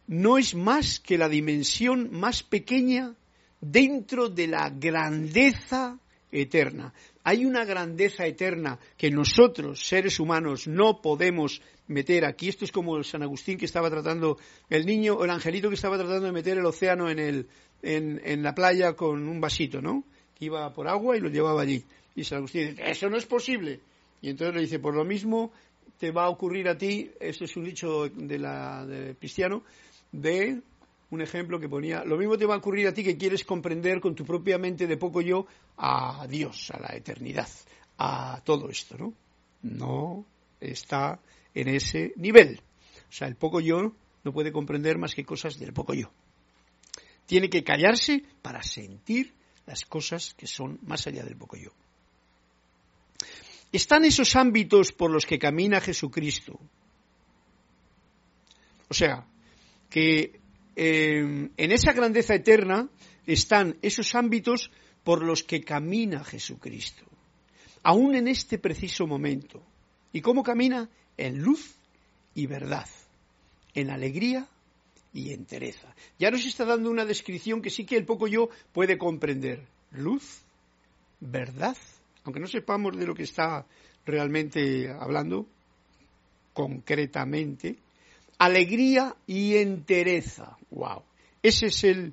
No 0.06 0.38
es 0.38 0.54
más 0.54 1.00
que 1.00 1.18
la 1.18 1.28
dimensión 1.28 2.10
más 2.12 2.42
pequeña 2.42 3.14
dentro 3.60 4.28
de 4.28 4.46
la 4.48 4.70
grandeza 4.70 5.98
eterna. 6.30 6.92
Hay 7.24 7.44
una 7.44 7.64
grandeza 7.64 8.26
eterna 8.26 8.78
que 8.96 9.10
nosotros, 9.10 9.86
seres 9.86 10.18
humanos, 10.18 10.66
no 10.66 11.00
podemos 11.00 11.62
meter 11.86 12.24
aquí. 12.24 12.48
Esto 12.48 12.64
es 12.64 12.72
como 12.72 13.02
San 13.04 13.22
Agustín 13.22 13.58
que 13.58 13.66
estaba 13.66 13.90
tratando, 13.90 14.38
el 14.68 14.86
niño 14.86 15.22
el 15.22 15.30
angelito 15.30 15.68
que 15.68 15.76
estaba 15.76 15.98
tratando 15.98 16.26
de 16.26 16.32
meter 16.32 16.58
el 16.58 16.66
océano 16.66 17.08
en, 17.08 17.18
el, 17.18 17.48
en, 17.82 18.20
en 18.24 18.42
la 18.42 18.54
playa 18.54 18.94
con 18.94 19.28
un 19.28 19.40
vasito, 19.40 19.80
¿no? 19.80 20.04
iba 20.44 20.72
por 20.72 20.88
agua 20.88 21.16
y 21.16 21.20
lo 21.20 21.28
llevaba 21.28 21.62
allí. 21.62 21.84
Y 22.14 22.24
San 22.24 22.38
Agustín 22.38 22.70
dice, 22.70 22.90
eso 22.90 23.08
no 23.08 23.16
es 23.16 23.26
posible. 23.26 23.80
Y 24.20 24.30
entonces 24.30 24.54
le 24.54 24.62
dice, 24.62 24.78
por 24.78 24.94
lo 24.94 25.04
mismo 25.04 25.52
te 25.98 26.10
va 26.10 26.24
a 26.24 26.28
ocurrir 26.28 26.68
a 26.68 26.76
ti, 26.76 27.10
eso 27.20 27.44
es 27.44 27.56
un 27.56 27.64
dicho 27.64 28.08
de 28.08 28.38
la, 28.38 28.84
de 28.84 29.14
cristiano, 29.14 29.62
de 30.12 30.62
un 31.10 31.20
ejemplo 31.20 31.58
que 31.58 31.68
ponía, 31.68 32.04
lo 32.04 32.16
mismo 32.16 32.38
te 32.38 32.46
va 32.46 32.54
a 32.54 32.58
ocurrir 32.58 32.86
a 32.86 32.94
ti 32.94 33.04
que 33.04 33.18
quieres 33.18 33.44
comprender 33.44 34.00
con 34.00 34.14
tu 34.14 34.24
propia 34.24 34.56
mente 34.56 34.86
de 34.86 34.96
poco 34.96 35.20
yo 35.20 35.46
a 35.76 36.26
Dios, 36.28 36.70
a 36.70 36.80
la 36.80 36.96
eternidad, 36.96 37.48
a 37.98 38.40
todo 38.44 38.70
esto, 38.70 38.96
¿no? 38.96 39.12
No 39.62 40.24
está 40.60 41.20
en 41.54 41.68
ese 41.68 42.12
nivel. 42.16 42.60
O 43.10 43.12
sea, 43.12 43.28
el 43.28 43.36
poco 43.36 43.60
yo 43.60 43.92
no 44.24 44.32
puede 44.32 44.52
comprender 44.52 44.96
más 44.96 45.14
que 45.14 45.24
cosas 45.24 45.58
del 45.58 45.72
poco 45.72 45.92
yo. 45.92 46.10
Tiene 47.26 47.50
que 47.50 47.62
callarse 47.62 48.24
para 48.40 48.62
sentir 48.62 49.34
las 49.66 49.84
cosas 49.84 50.34
que 50.34 50.46
son 50.46 50.78
más 50.82 51.06
allá 51.06 51.24
del 51.24 51.36
poco 51.36 51.56
yo. 51.56 51.70
Están 53.70 54.04
esos 54.04 54.36
ámbitos 54.36 54.92
por 54.92 55.10
los 55.10 55.24
que 55.24 55.38
camina 55.38 55.80
Jesucristo. 55.80 56.58
O 58.88 58.94
sea, 58.94 59.26
que 59.92 60.40
eh, 60.74 61.50
en 61.54 61.72
esa 61.72 61.92
grandeza 61.92 62.34
eterna 62.34 62.88
están 63.26 63.76
esos 63.82 64.14
ámbitos 64.14 64.70
por 65.04 65.22
los 65.22 65.44
que 65.44 65.62
camina 65.62 66.24
Jesucristo. 66.24 67.04
Aún 67.82 68.14
en 68.14 68.26
este 68.26 68.56
preciso 68.56 69.06
momento. 69.06 69.62
¿Y 70.14 70.22
cómo 70.22 70.42
camina? 70.42 70.88
En 71.18 71.42
luz 71.42 71.74
y 72.34 72.46
verdad, 72.46 72.88
en 73.74 73.90
alegría 73.90 74.48
y 75.12 75.34
entereza. 75.34 75.94
Ya 76.18 76.30
nos 76.30 76.46
está 76.46 76.64
dando 76.64 76.90
una 76.90 77.04
descripción 77.04 77.60
que 77.60 77.68
sí 77.68 77.84
que 77.84 77.98
el 77.98 78.06
poco 78.06 78.26
yo 78.28 78.48
puede 78.72 78.96
comprender. 78.96 79.66
Luz, 79.90 80.40
verdad, 81.20 81.76
aunque 82.24 82.40
no 82.40 82.46
sepamos 82.46 82.96
de 82.96 83.06
lo 83.06 83.14
que 83.14 83.24
está 83.24 83.66
realmente 84.06 84.90
hablando 84.90 85.46
concretamente, 86.54 87.76
alegría 88.44 89.14
y 89.26 89.56
entereza. 89.56 90.56
Wow. 90.70 91.04
Ese 91.42 91.66
es 91.66 91.84
el 91.84 92.12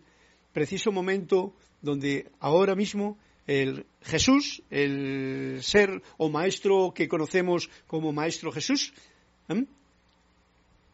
preciso 0.54 0.92
momento 0.92 1.56
donde 1.82 2.30
ahora 2.40 2.76
mismo 2.76 3.18
el 3.48 3.88
Jesús, 4.04 4.62
el 4.70 5.64
ser 5.64 6.04
o 6.18 6.30
maestro 6.30 6.94
que 6.94 7.08
conocemos 7.08 7.68
como 7.88 8.14
Maestro 8.14 8.52
Jesús, 8.52 8.94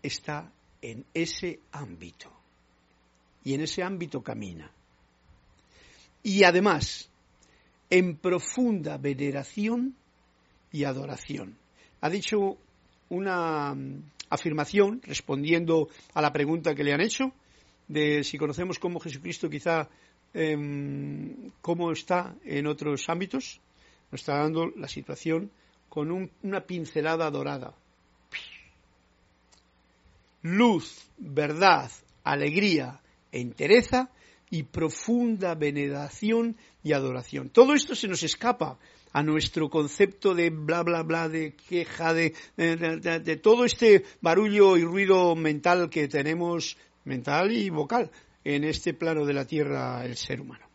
está 0.01 0.49
en 0.81 1.05
ese 1.13 1.59
ámbito. 1.73 2.31
Y 3.43 3.55
en 3.55 3.61
ese 3.61 3.83
ámbito 3.83 4.23
camina. 4.23 4.71
Y 6.23 6.43
además, 6.43 7.09
en 7.89 8.15
profunda 8.15 8.97
veneración 8.97 9.95
y 10.71 10.85
adoración. 10.85 11.57
Ha 11.99 12.09
dicho 12.09 12.57
una 13.09 13.73
mm, 13.73 14.03
afirmación 14.29 15.01
respondiendo 15.03 15.89
a 16.13 16.21
la 16.21 16.33
pregunta 16.33 16.75
que 16.75 16.83
le 16.83 16.93
han 16.93 17.01
hecho 17.01 17.31
de 17.87 18.23
si 18.23 18.37
conocemos 18.37 18.79
cómo 18.79 18.99
Jesucristo 18.99 19.49
quizá 19.49 19.87
eh, 20.33 21.51
cómo 21.61 21.91
está 21.91 22.35
en 22.43 22.67
otros 22.67 23.07
ámbitos. 23.09 23.61
Nos 24.11 24.21
está 24.21 24.37
dando 24.37 24.67
la 24.75 24.87
situación 24.87 25.51
con 25.89 26.11
un, 26.11 26.31
una 26.43 26.61
pincelada 26.61 27.29
dorada 27.29 27.73
luz, 30.45 31.09
verdad, 31.17 31.89
alegría, 32.23 33.01
entereza 33.31 34.11
y 34.51 34.61
profunda 34.61 35.55
veneración 35.55 36.55
y 36.83 36.93
adoración. 36.93 37.49
Todo 37.49 37.73
esto 37.73 37.95
se 37.95 38.07
nos 38.07 38.21
escapa 38.21 38.77
a 39.15 39.23
nuestro 39.23 39.69
concepto 39.69 40.35
de 40.35 40.49
bla, 40.49 40.83
bla, 40.83 41.01
bla, 41.01 41.29
de 41.29 41.53
queja, 41.53 42.13
de, 42.13 42.33
de, 42.57 43.37
todo 43.37 43.63
este 43.63 44.03
barullo 44.19 44.75
y 44.75 44.83
ruido 44.83 45.37
mental 45.37 45.89
que 45.89 46.09
tenemos, 46.09 46.75
mental 47.05 47.53
y 47.53 47.69
vocal, 47.69 48.11
en 48.43 48.65
este 48.65 48.93
plano 48.93 49.25
de 49.25 49.33
la 49.33 49.45
tierra 49.45 50.03
el 50.03 50.17
ser 50.17 50.41
humano. 50.41 50.65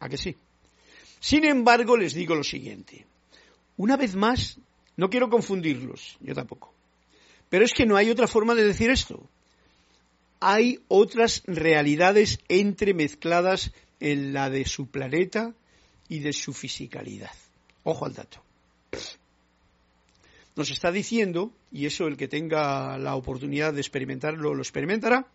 ¿A 0.00 0.08
que 0.08 0.16
sí? 0.16 0.34
Sin 1.20 1.44
embargo, 1.44 1.96
les 1.96 2.14
digo 2.14 2.34
lo 2.34 2.42
siguiente. 2.42 3.06
Una 3.76 3.96
vez 3.96 4.16
más, 4.16 4.58
no 4.96 5.08
quiero 5.08 5.30
confundirlos, 5.30 6.18
yo 6.18 6.34
tampoco. 6.34 6.74
Pero 7.48 7.64
es 7.64 7.72
que 7.72 7.86
no 7.86 7.94
hay 7.94 8.10
otra 8.10 8.26
forma 8.26 8.56
de 8.56 8.64
decir 8.64 8.90
esto. 8.90 9.22
Hay 10.40 10.80
otras 10.88 11.44
realidades 11.46 12.40
entremezcladas 12.48 13.70
en 14.00 14.32
la 14.32 14.50
de 14.50 14.64
su 14.64 14.88
planeta 14.88 15.54
y 16.10 16.18
de 16.18 16.34
su 16.34 16.52
fisicalidad. 16.52 17.32
Ojo 17.84 18.04
al 18.04 18.12
dato. 18.12 18.42
Nos 20.56 20.70
está 20.70 20.92
diciendo, 20.92 21.52
y 21.72 21.86
eso 21.86 22.06
el 22.06 22.18
que 22.18 22.28
tenga 22.28 22.98
la 22.98 23.14
oportunidad 23.14 23.72
de 23.72 23.80
experimentarlo 23.80 24.52
lo 24.52 24.60
experimentará, 24.60 25.26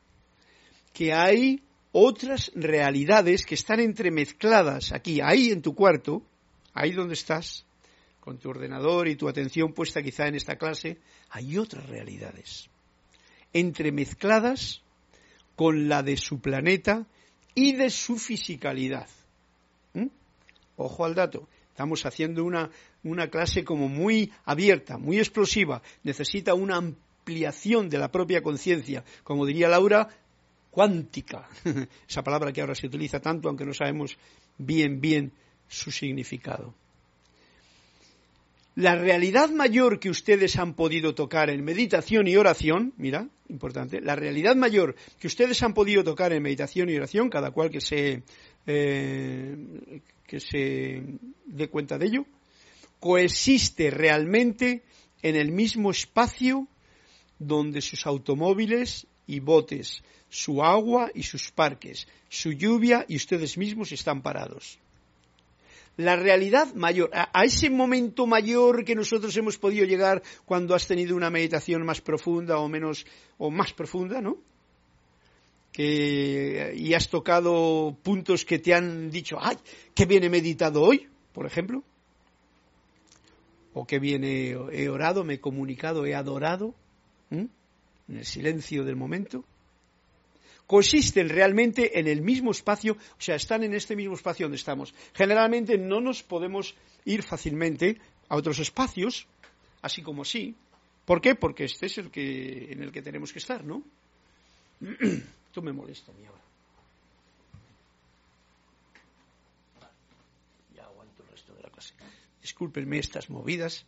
que 0.93 1.13
hay 1.13 1.63
otras 1.93 2.51
realidades 2.53 3.45
que 3.45 3.55
están 3.55 3.79
entremezcladas 3.79 4.91
aquí, 4.91 5.21
ahí 5.21 5.49
en 5.49 5.61
tu 5.61 5.73
cuarto, 5.73 6.21
ahí 6.73 6.91
donde 6.91 7.13
estás, 7.13 7.65
con 8.19 8.37
tu 8.37 8.49
ordenador 8.49 9.07
y 9.07 9.15
tu 9.15 9.29
atención 9.29 9.73
puesta 9.73 10.03
quizá 10.03 10.27
en 10.27 10.35
esta 10.35 10.57
clase, 10.57 10.99
hay 11.29 11.57
otras 11.57 11.87
realidades 11.87 12.69
entremezcladas 13.53 14.81
con 15.55 15.87
la 15.87 16.03
de 16.03 16.17
su 16.17 16.41
planeta 16.41 17.07
y 17.53 17.73
de 17.73 17.89
su 17.89 18.17
fisicalidad. 18.17 19.07
Ojo 20.77 21.05
al 21.05 21.15
dato. 21.15 21.47
Estamos 21.69 22.05
haciendo 22.05 22.43
una, 22.43 22.69
una 23.03 23.29
clase 23.29 23.63
como 23.63 23.89
muy 23.89 24.31
abierta, 24.45 24.97
muy 24.97 25.17
explosiva. 25.19 25.81
Necesita 26.03 26.53
una 26.53 26.77
ampliación 26.77 27.89
de 27.89 27.97
la 27.97 28.11
propia 28.11 28.41
conciencia. 28.41 29.03
Como 29.23 29.45
diría 29.45 29.67
Laura, 29.67 30.09
cuántica. 30.71 31.49
Esa 32.09 32.23
palabra 32.23 32.51
que 32.51 32.61
ahora 32.61 32.75
se 32.75 32.87
utiliza 32.87 33.19
tanto, 33.19 33.47
aunque 33.47 33.65
no 33.65 33.73
sabemos 33.73 34.17
bien, 34.57 35.01
bien 35.01 35.31
su 35.67 35.91
significado. 35.91 36.73
La 38.75 38.95
realidad 38.95 39.49
mayor 39.49 39.99
que 39.99 40.09
ustedes 40.09 40.57
han 40.57 40.73
podido 40.73 41.15
tocar 41.15 41.49
en 41.49 41.63
meditación 41.63 42.27
y 42.27 42.35
oración, 42.35 42.93
mira, 42.97 43.29
importante, 43.47 44.01
la 44.01 44.17
realidad 44.17 44.57
mayor 44.57 44.95
que 45.17 45.27
ustedes 45.27 45.63
han 45.63 45.73
podido 45.73 46.03
tocar 46.03 46.33
en 46.33 46.43
meditación 46.43 46.89
y 46.89 46.97
oración, 46.97 47.29
cada 47.29 47.51
cual 47.51 47.69
que 47.69 47.79
se, 47.79 48.23
eh, 48.67 49.55
que 50.27 50.39
se 50.39 51.03
dé 51.45 51.67
cuenta 51.69 51.97
de 51.97 52.07
ello, 52.07 52.25
coexiste 52.99 53.91
realmente 53.91 54.83
en 55.21 55.35
el 55.35 55.51
mismo 55.51 55.91
espacio 55.91 56.67
donde 57.39 57.81
sus 57.81 58.05
automóviles 58.05 59.07
y 59.27 59.39
botes, 59.39 60.03
su 60.29 60.63
agua 60.63 61.11
y 61.13 61.23
sus 61.23 61.51
parques, 61.51 62.07
su 62.29 62.51
lluvia 62.53 63.05
y 63.07 63.15
ustedes 63.15 63.57
mismos 63.57 63.91
están 63.91 64.21
parados 64.21 64.79
la 65.97 66.15
realidad 66.15 66.73
mayor, 66.73 67.09
a, 67.13 67.43
ese 67.45 67.69
momento 67.69 68.27
mayor 68.27 68.83
que 68.83 68.95
nosotros 68.95 69.35
hemos 69.37 69.57
podido 69.57 69.85
llegar 69.85 70.21
cuando 70.45 70.75
has 70.75 70.87
tenido 70.87 71.15
una 71.15 71.29
meditación 71.29 71.85
más 71.85 72.01
profunda 72.01 72.59
o 72.59 72.67
menos, 72.67 73.05
o 73.37 73.49
más 73.49 73.73
profunda, 73.73 74.21
¿no? 74.21 74.37
Que, 75.75 76.73
y 76.77 76.93
has 76.93 77.09
tocado 77.09 77.97
puntos 78.01 78.45
que 78.45 78.59
te 78.59 78.73
han 78.73 79.11
dicho, 79.11 79.37
¡ay! 79.41 79.57
¡Qué 79.93 80.05
bien 80.05 80.23
he 80.23 80.29
meditado 80.29 80.81
hoy! 80.81 81.09
Por 81.33 81.45
ejemplo. 81.45 81.83
O 83.73 83.85
qué 83.85 83.99
bien 83.99 84.23
he, 84.23 84.87
orado, 84.87 85.25
me 85.25 85.33
he 85.33 85.39
comunicado, 85.41 86.05
he 86.05 86.15
adorado. 86.15 86.73
En 87.29 87.49
el 88.07 88.25
silencio 88.25 88.85
del 88.85 88.95
momento 88.95 89.43
coexisten 90.67 91.29
realmente 91.29 91.99
en 91.99 92.07
el 92.07 92.21
mismo 92.21 92.51
espacio, 92.51 92.93
o 92.93 93.21
sea, 93.21 93.35
están 93.35 93.63
en 93.63 93.73
este 93.73 93.95
mismo 93.95 94.15
espacio 94.15 94.45
donde 94.45 94.57
estamos. 94.57 94.93
Generalmente 95.13 95.77
no 95.77 96.01
nos 96.01 96.23
podemos 96.23 96.75
ir 97.05 97.23
fácilmente 97.23 97.99
a 98.29 98.35
otros 98.35 98.59
espacios, 98.59 99.27
así 99.81 100.01
como 100.01 100.25
sí. 100.25 100.55
¿Por 101.05 101.21
qué? 101.21 101.35
Porque 101.35 101.65
este 101.65 101.85
es 101.85 101.97
el 101.99 102.09
que 102.09 102.71
en 102.71 102.81
el 102.81 102.91
que 102.91 103.01
tenemos 103.01 103.31
que 103.31 103.39
estar, 103.39 103.63
¿no? 103.63 103.83
Esto 105.55 105.63
me 105.63 105.71
molesta 105.71 106.11
a 106.11 106.15
mí 106.15 106.25
ahora. 106.25 106.41
Ya 110.75 110.83
aguanto 110.83 111.23
el 111.23 111.29
resto 111.29 111.55
de 111.55 111.63
la 111.63 111.69
clase. 111.69 111.93
Discúlpenme 112.41 112.99
estas 112.99 113.29
movidas, 113.29 113.85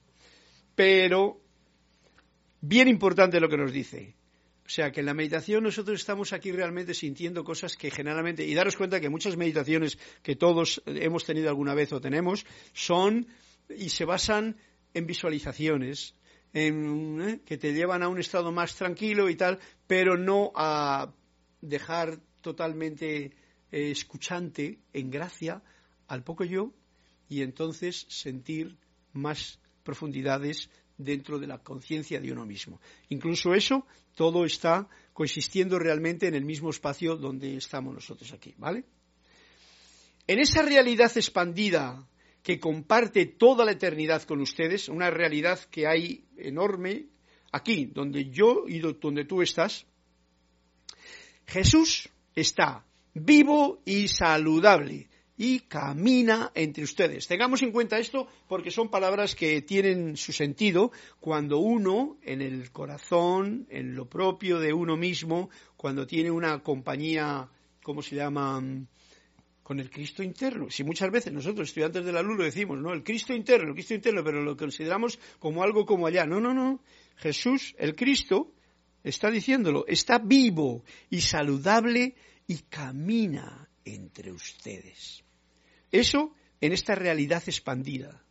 pero 0.75 1.41
bien 2.61 2.87
importante 2.87 3.41
lo 3.41 3.49
que 3.49 3.57
nos 3.57 3.73
dice. 3.73 4.15
O 4.65 4.69
sea, 4.69 4.93
que 4.93 5.01
en 5.01 5.07
la 5.07 5.13
meditación 5.13 5.61
nosotros 5.61 5.99
estamos 5.99 6.31
aquí 6.31 6.53
realmente 6.53 6.93
sintiendo 6.93 7.43
cosas 7.43 7.75
que 7.75 7.91
generalmente, 7.91 8.45
y 8.45 8.53
daros 8.53 8.77
cuenta 8.77 9.01
que 9.01 9.09
muchas 9.09 9.35
meditaciones 9.35 9.97
que 10.23 10.37
todos 10.37 10.81
hemos 10.85 11.25
tenido 11.25 11.49
alguna 11.49 11.73
vez 11.73 11.91
o 11.91 11.99
tenemos, 11.99 12.45
son 12.71 13.27
y 13.67 13.89
se 13.89 14.05
basan 14.05 14.55
en 14.93 15.05
visualizaciones, 15.05 16.15
¿eh? 16.53 17.41
que 17.45 17.57
te 17.57 17.73
llevan 17.73 18.03
a 18.03 18.07
un 18.07 18.19
estado 18.19 18.53
más 18.53 18.73
tranquilo 18.75 19.29
y 19.29 19.35
tal, 19.35 19.59
pero 19.85 20.15
no 20.15 20.53
a 20.55 21.11
dejar 21.61 22.19
totalmente 22.41 23.25
eh, 23.71 23.91
escuchante, 23.91 24.79
en 24.93 25.09
gracia, 25.09 25.61
al 26.07 26.23
poco 26.23 26.43
yo, 26.43 26.73
y 27.29 27.41
entonces 27.41 28.05
sentir 28.09 28.77
más 29.13 29.59
profundidades 29.83 30.69
dentro 30.97 31.39
de 31.39 31.47
la 31.47 31.59
conciencia 31.59 32.19
de 32.19 32.31
uno 32.31 32.45
mismo. 32.45 32.79
Incluso 33.09 33.53
eso, 33.53 33.85
todo 34.15 34.45
está 34.45 34.87
coexistiendo 35.13 35.77
realmente 35.79 36.27
en 36.27 36.35
el 36.35 36.45
mismo 36.45 36.69
espacio 36.69 37.15
donde 37.15 37.55
estamos 37.57 37.93
nosotros 37.93 38.31
aquí, 38.33 38.53
¿vale? 38.57 38.85
En 40.25 40.39
esa 40.39 40.61
realidad 40.61 41.11
expandida 41.15 42.07
que 42.43 42.59
comparte 42.59 43.25
toda 43.25 43.65
la 43.65 43.73
eternidad 43.73 44.23
con 44.23 44.41
ustedes, 44.41 44.89
una 44.89 45.09
realidad 45.09 45.59
que 45.69 45.87
hay 45.87 46.25
enorme 46.37 47.07
aquí, 47.51 47.85
donde 47.93 48.29
yo 48.29 48.65
y 48.67 48.79
donde 48.79 49.25
tú 49.25 49.41
estás, 49.41 49.85
Jesús 51.47 52.09
está 52.35 52.85
vivo 53.13 53.81
y 53.85 54.09
saludable 54.09 55.07
y 55.37 55.59
camina 55.61 56.51
entre 56.55 56.83
ustedes. 56.83 57.27
Tengamos 57.27 57.61
en 57.61 57.71
cuenta 57.71 57.99
esto 57.99 58.27
porque 58.47 58.71
son 58.71 58.89
palabras 58.89 59.35
que 59.35 59.61
tienen 59.61 60.17
su 60.17 60.33
sentido 60.33 60.91
cuando 61.19 61.59
uno, 61.59 62.17
en 62.23 62.41
el 62.41 62.71
corazón, 62.71 63.67
en 63.69 63.95
lo 63.95 64.09
propio 64.09 64.59
de 64.59 64.73
uno 64.73 64.97
mismo, 64.97 65.49
cuando 65.77 66.05
tiene 66.05 66.31
una 66.31 66.59
compañía, 66.59 67.47
¿cómo 67.83 68.01
se 68.01 68.15
llama? 68.15 68.61
con 69.67 69.81
el 69.81 69.89
Cristo 69.89 70.23
interno. 70.23 70.69
Si 70.69 70.85
muchas 70.85 71.11
veces 71.11 71.33
nosotros, 71.33 71.67
estudiantes 71.67 72.05
de 72.05 72.13
la 72.13 72.21
luz, 72.21 72.37
lo 72.37 72.45
decimos, 72.45 72.77
¿no? 72.79 72.93
El 72.93 73.03
Cristo 73.03 73.33
interno, 73.33 73.67
el 73.67 73.73
Cristo 73.73 73.95
interno, 73.95 74.23
pero 74.23 74.41
lo 74.41 74.55
consideramos 74.55 75.19
como 75.39 75.61
algo 75.61 75.85
como 75.85 76.07
allá. 76.07 76.25
No, 76.25 76.39
no, 76.39 76.53
no. 76.53 76.79
Jesús, 77.17 77.75
el 77.77 77.93
Cristo, 77.93 78.53
está 79.09 79.31
diciéndolo, 79.31 79.85
está 79.87 80.19
vivo 80.19 80.83
y 81.09 81.21
saludable 81.21 82.15
y 82.47 82.57
camina 82.69 83.69
entre 83.85 84.31
ustedes. 84.31 85.23
Eso 85.91 86.33
en 86.59 86.73
esta 86.73 86.95
realidad 86.95 87.43
expandida 87.45 88.23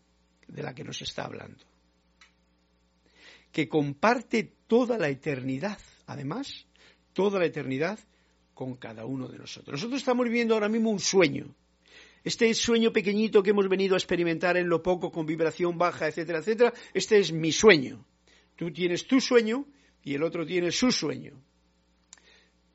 de 0.48 0.62
la 0.62 0.74
que 0.74 0.84
nos 0.84 1.02
está 1.02 1.24
hablando, 1.24 1.64
que 3.52 3.68
comparte 3.68 4.52
toda 4.66 4.98
la 4.98 5.08
eternidad, 5.08 5.78
además, 6.06 6.66
toda 7.12 7.38
la 7.38 7.46
eternidad 7.46 7.98
con 8.54 8.76
cada 8.76 9.04
uno 9.04 9.28
de 9.28 9.38
nosotros. 9.38 9.74
Nosotros 9.74 10.00
estamos 10.00 10.24
viviendo 10.26 10.54
ahora 10.54 10.68
mismo 10.68 10.90
un 10.90 11.00
sueño. 11.00 11.54
Este 12.24 12.52
sueño 12.54 12.92
pequeñito 12.92 13.42
que 13.42 13.50
hemos 13.50 13.68
venido 13.68 13.94
a 13.94 13.98
experimentar 13.98 14.56
en 14.56 14.68
lo 14.68 14.82
poco, 14.82 15.12
con 15.12 15.26
vibración 15.26 15.78
baja, 15.78 16.08
etcétera, 16.08 16.40
etcétera, 16.40 16.72
este 16.92 17.18
es 17.18 17.32
mi 17.32 17.52
sueño. 17.52 18.04
Tú 18.56 18.72
tienes 18.72 19.06
tu 19.06 19.20
sueño 19.20 19.66
y 20.07 20.14
el 20.14 20.22
otro 20.22 20.46
tiene 20.46 20.70
su 20.70 20.92
sueño. 20.92 21.42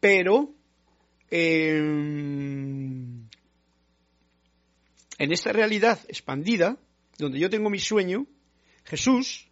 Pero 0.01 0.53
em, 1.29 3.25
en 5.17 5.31
esta 5.31 5.53
realidad 5.53 5.97
expandida, 6.09 6.77
donde 7.17 7.39
yo 7.39 7.49
tengo 7.49 7.69
mi 7.69 7.79
sueño, 7.79 8.27
Jesús 8.83 9.47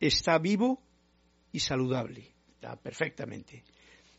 está 0.00 0.38
vivo 0.38 0.82
y 1.52 1.60
saludable, 1.60 2.34
está 2.54 2.74
perfectamente, 2.82 3.62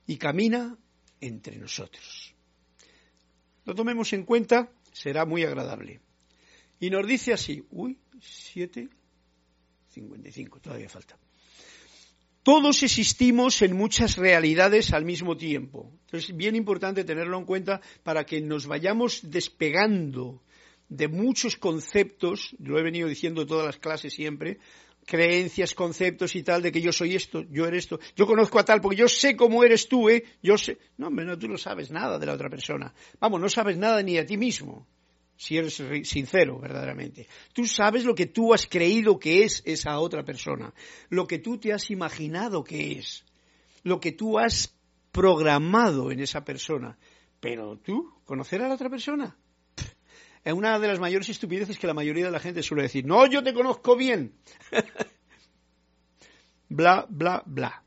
y 0.07 0.15
camina 0.15 0.77
entre 1.19 1.57
nosotros. 1.57 2.33
Lo 3.65 3.75
tomemos 3.75 4.13
en 4.13 4.23
cuenta, 4.23 4.71
será 4.93 5.25
muy 5.25 5.43
agradable. 5.43 5.99
Y 6.79 6.89
nos 6.89 7.05
dice 7.05 7.33
así, 7.33 7.61
uy, 7.71 7.99
7, 8.21 8.87
55, 9.89 10.61
todavía 10.61 10.87
falta. 10.87 11.17
Todos 12.45 12.83
existimos 12.83 13.63
en 13.63 13.75
muchas 13.75 14.17
realidades 14.17 14.93
al 14.93 15.03
mismo 15.03 15.35
tiempo. 15.35 15.91
Es 16.11 16.37
bien 16.37 16.55
importante 16.55 17.03
tenerlo 17.03 17.39
en 17.39 17.45
cuenta 17.45 17.81
para 18.03 18.23
que 18.23 18.39
nos 18.39 18.67
vayamos 18.67 19.31
despegando 19.31 20.43
de 20.87 21.07
muchos 21.07 21.57
conceptos, 21.57 22.55
lo 22.59 22.77
he 22.77 22.83
venido 22.83 23.07
diciendo 23.07 23.41
en 23.41 23.47
todas 23.47 23.65
las 23.65 23.79
clases 23.79 24.13
siempre, 24.13 24.59
creencias, 25.07 25.73
conceptos 25.73 26.35
y 26.35 26.43
tal, 26.43 26.61
de 26.61 26.71
que 26.71 26.81
yo 26.81 26.91
soy 26.91 27.15
esto, 27.15 27.41
yo 27.49 27.65
eres 27.65 27.85
esto, 27.85 27.99
yo 28.15 28.27
conozco 28.27 28.59
a 28.59 28.63
tal, 28.63 28.79
porque 28.79 28.97
yo 28.97 29.07
sé 29.07 29.35
cómo 29.35 29.63
eres 29.63 29.87
tú, 29.87 30.07
¿eh? 30.07 30.23
Yo 30.43 30.55
sé. 30.55 30.77
No, 30.97 31.07
hombre, 31.07 31.25
no, 31.25 31.39
tú 31.39 31.47
no 31.47 31.57
sabes 31.57 31.89
nada 31.89 32.19
de 32.19 32.27
la 32.27 32.33
otra 32.33 32.51
persona. 32.51 32.93
Vamos, 33.19 33.41
no 33.41 33.49
sabes 33.49 33.75
nada 33.75 34.03
ni 34.03 34.19
a 34.19 34.25
ti 34.27 34.37
mismo 34.37 34.85
si 35.37 35.57
eres 35.57 35.81
sincero 36.03 36.59
verdaderamente. 36.59 37.27
Tú 37.53 37.65
sabes 37.65 38.05
lo 38.05 38.15
que 38.15 38.27
tú 38.27 38.53
has 38.53 38.67
creído 38.67 39.19
que 39.19 39.43
es 39.43 39.61
esa 39.65 39.99
otra 39.99 40.23
persona, 40.23 40.73
lo 41.09 41.27
que 41.27 41.39
tú 41.39 41.57
te 41.57 41.73
has 41.73 41.89
imaginado 41.91 42.63
que 42.63 42.93
es, 42.93 43.25
lo 43.83 43.99
que 43.99 44.11
tú 44.11 44.39
has 44.39 44.75
programado 45.11 46.11
en 46.11 46.19
esa 46.19 46.43
persona. 46.43 46.97
Pero 47.39 47.77
tú, 47.77 48.13
conocer 48.25 48.61
a 48.61 48.67
la 48.67 48.75
otra 48.75 48.89
persona, 48.89 49.37
es 50.43 50.53
una 50.53 50.79
de 50.79 50.87
las 50.87 50.99
mayores 50.99 51.29
estupideces 51.29 51.77
que 51.77 51.87
la 51.87 51.93
mayoría 51.93 52.25
de 52.25 52.31
la 52.31 52.39
gente 52.39 52.63
suele 52.63 52.83
decir. 52.83 53.05
No, 53.05 53.25
yo 53.25 53.43
te 53.43 53.53
conozco 53.53 53.95
bien. 53.95 54.33
bla, 56.69 57.05
bla, 57.09 57.43
bla. 57.45 57.83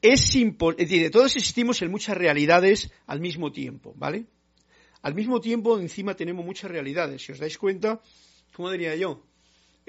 Es, 0.00 0.34
es 0.34 0.76
decir, 0.76 1.10
todos 1.10 1.36
existimos 1.36 1.82
en 1.82 1.90
muchas 1.90 2.16
realidades 2.16 2.92
al 3.06 3.20
mismo 3.20 3.50
tiempo, 3.50 3.94
¿vale? 3.96 4.26
Al 5.02 5.14
mismo 5.14 5.40
tiempo, 5.40 5.78
encima 5.78 6.14
tenemos 6.14 6.44
muchas 6.44 6.70
realidades. 6.70 7.22
Si 7.22 7.32
os 7.32 7.38
dais 7.38 7.56
cuenta, 7.58 8.00
¿cómo 8.52 8.70
diría 8.70 8.96
yo? 8.96 9.22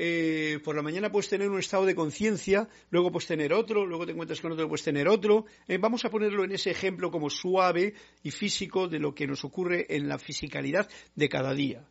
Eh, 0.02 0.60
por 0.64 0.78
la 0.78 0.82
mañana 0.82 1.12
puedes 1.12 1.28
tener 1.28 1.50
un 1.50 1.60
estado 1.60 1.86
de 1.86 1.94
conciencia, 1.94 2.70
luego 2.90 3.12
puedes 3.12 3.28
tener 3.28 3.52
otro, 3.52 3.86
luego 3.86 4.06
te 4.06 4.14
encuentras 4.14 4.40
con 4.40 4.54
otro, 4.54 4.70
puedes 4.70 4.86
tener 4.86 5.10
otro. 5.10 5.46
Eh, 5.68 5.78
vamos 5.78 6.06
a 6.06 6.10
ponerlo 6.10 6.46
en 6.46 6.54
ese 6.54 6.72
ejemplo 6.72 7.12
como 7.12 7.30
suave 7.30 7.94
y 8.24 8.32
físico 8.32 8.88
de 8.88 9.00
lo 9.00 9.14
que 9.14 9.28
nos 9.28 9.44
ocurre 9.44 9.88
en 9.90 10.08
la 10.08 10.18
fisicalidad 10.18 10.90
de 11.16 11.28
cada 11.28 11.54
día. 11.54 11.86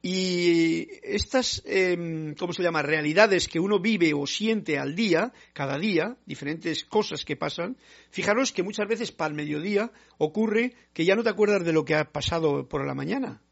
Y 0.00 0.88
estas, 1.02 1.62
em, 1.66 2.34
¿cómo 2.34 2.52
se 2.52 2.62
llama?, 2.62 2.82
realidades 2.82 3.48
que 3.48 3.58
uno 3.58 3.80
vive 3.80 4.14
o 4.14 4.26
siente 4.26 4.78
al 4.78 4.94
día, 4.94 5.32
cada 5.52 5.76
día, 5.76 6.16
diferentes 6.24 6.84
cosas 6.84 7.24
que 7.24 7.36
pasan, 7.36 7.76
fijaros 8.10 8.52
que 8.52 8.62
muchas 8.62 8.86
veces 8.86 9.10
para 9.10 9.30
el 9.30 9.34
mediodía 9.34 9.90
ocurre 10.18 10.74
que 10.92 11.04
ya 11.04 11.16
no 11.16 11.24
te 11.24 11.30
acuerdas 11.30 11.64
de 11.64 11.72
lo 11.72 11.84
que 11.84 11.96
ha 11.96 12.12
pasado 12.12 12.68
por 12.68 12.86
la 12.86 12.94
mañana. 12.94 13.42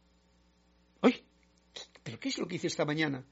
¡Ay! 1.03 1.25
¿Pero 2.05 2.21
qué 2.21 2.29
es 2.29 2.39
lo 2.39 2.47
que 2.47 2.57
hice 2.57 2.69
esta 2.69 2.85
mañana? 2.85 3.27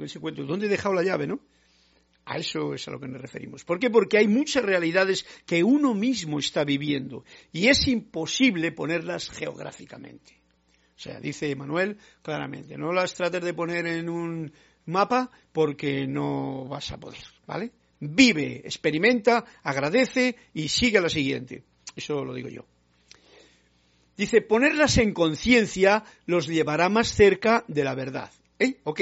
Ese 0.00 0.18
cuento, 0.18 0.44
¿dónde 0.44 0.66
he 0.66 0.68
dejado 0.68 0.94
la 0.94 1.04
llave, 1.04 1.28
no? 1.28 1.40
A 2.24 2.38
eso 2.38 2.74
es 2.74 2.86
a 2.88 2.90
lo 2.90 2.98
que 2.98 3.06
nos 3.08 3.20
referimos. 3.20 3.64
¿Por 3.64 3.78
qué? 3.78 3.88
Porque 3.88 4.18
hay 4.18 4.26
muchas 4.26 4.64
realidades 4.64 5.24
que 5.46 5.62
uno 5.62 5.94
mismo 5.94 6.40
está 6.40 6.64
viviendo 6.64 7.24
y 7.52 7.68
es 7.68 7.86
imposible 7.86 8.72
ponerlas 8.72 9.30
geográficamente. 9.30 10.39
O 11.00 11.02
sea, 11.02 11.18
dice 11.18 11.56
Manuel 11.56 11.96
claramente, 12.20 12.76
no 12.76 12.92
las 12.92 13.14
trates 13.14 13.42
de 13.42 13.54
poner 13.54 13.86
en 13.86 14.10
un 14.10 14.52
mapa 14.84 15.30
porque 15.50 16.06
no 16.06 16.66
vas 16.66 16.92
a 16.92 17.00
poder, 17.00 17.24
¿vale? 17.46 17.70
Vive, 18.00 18.60
experimenta, 18.66 19.46
agradece 19.62 20.36
y 20.52 20.68
sigue 20.68 20.98
a 20.98 21.00
la 21.00 21.08
siguiente. 21.08 21.64
Eso 21.96 22.22
lo 22.22 22.34
digo 22.34 22.50
yo. 22.50 22.66
Dice, 24.14 24.42
ponerlas 24.42 24.98
en 24.98 25.14
conciencia 25.14 26.04
los 26.26 26.46
llevará 26.46 26.90
más 26.90 27.08
cerca 27.14 27.64
de 27.66 27.82
la 27.82 27.94
verdad. 27.94 28.30
¿Eh? 28.58 28.80
Ok. 28.84 29.00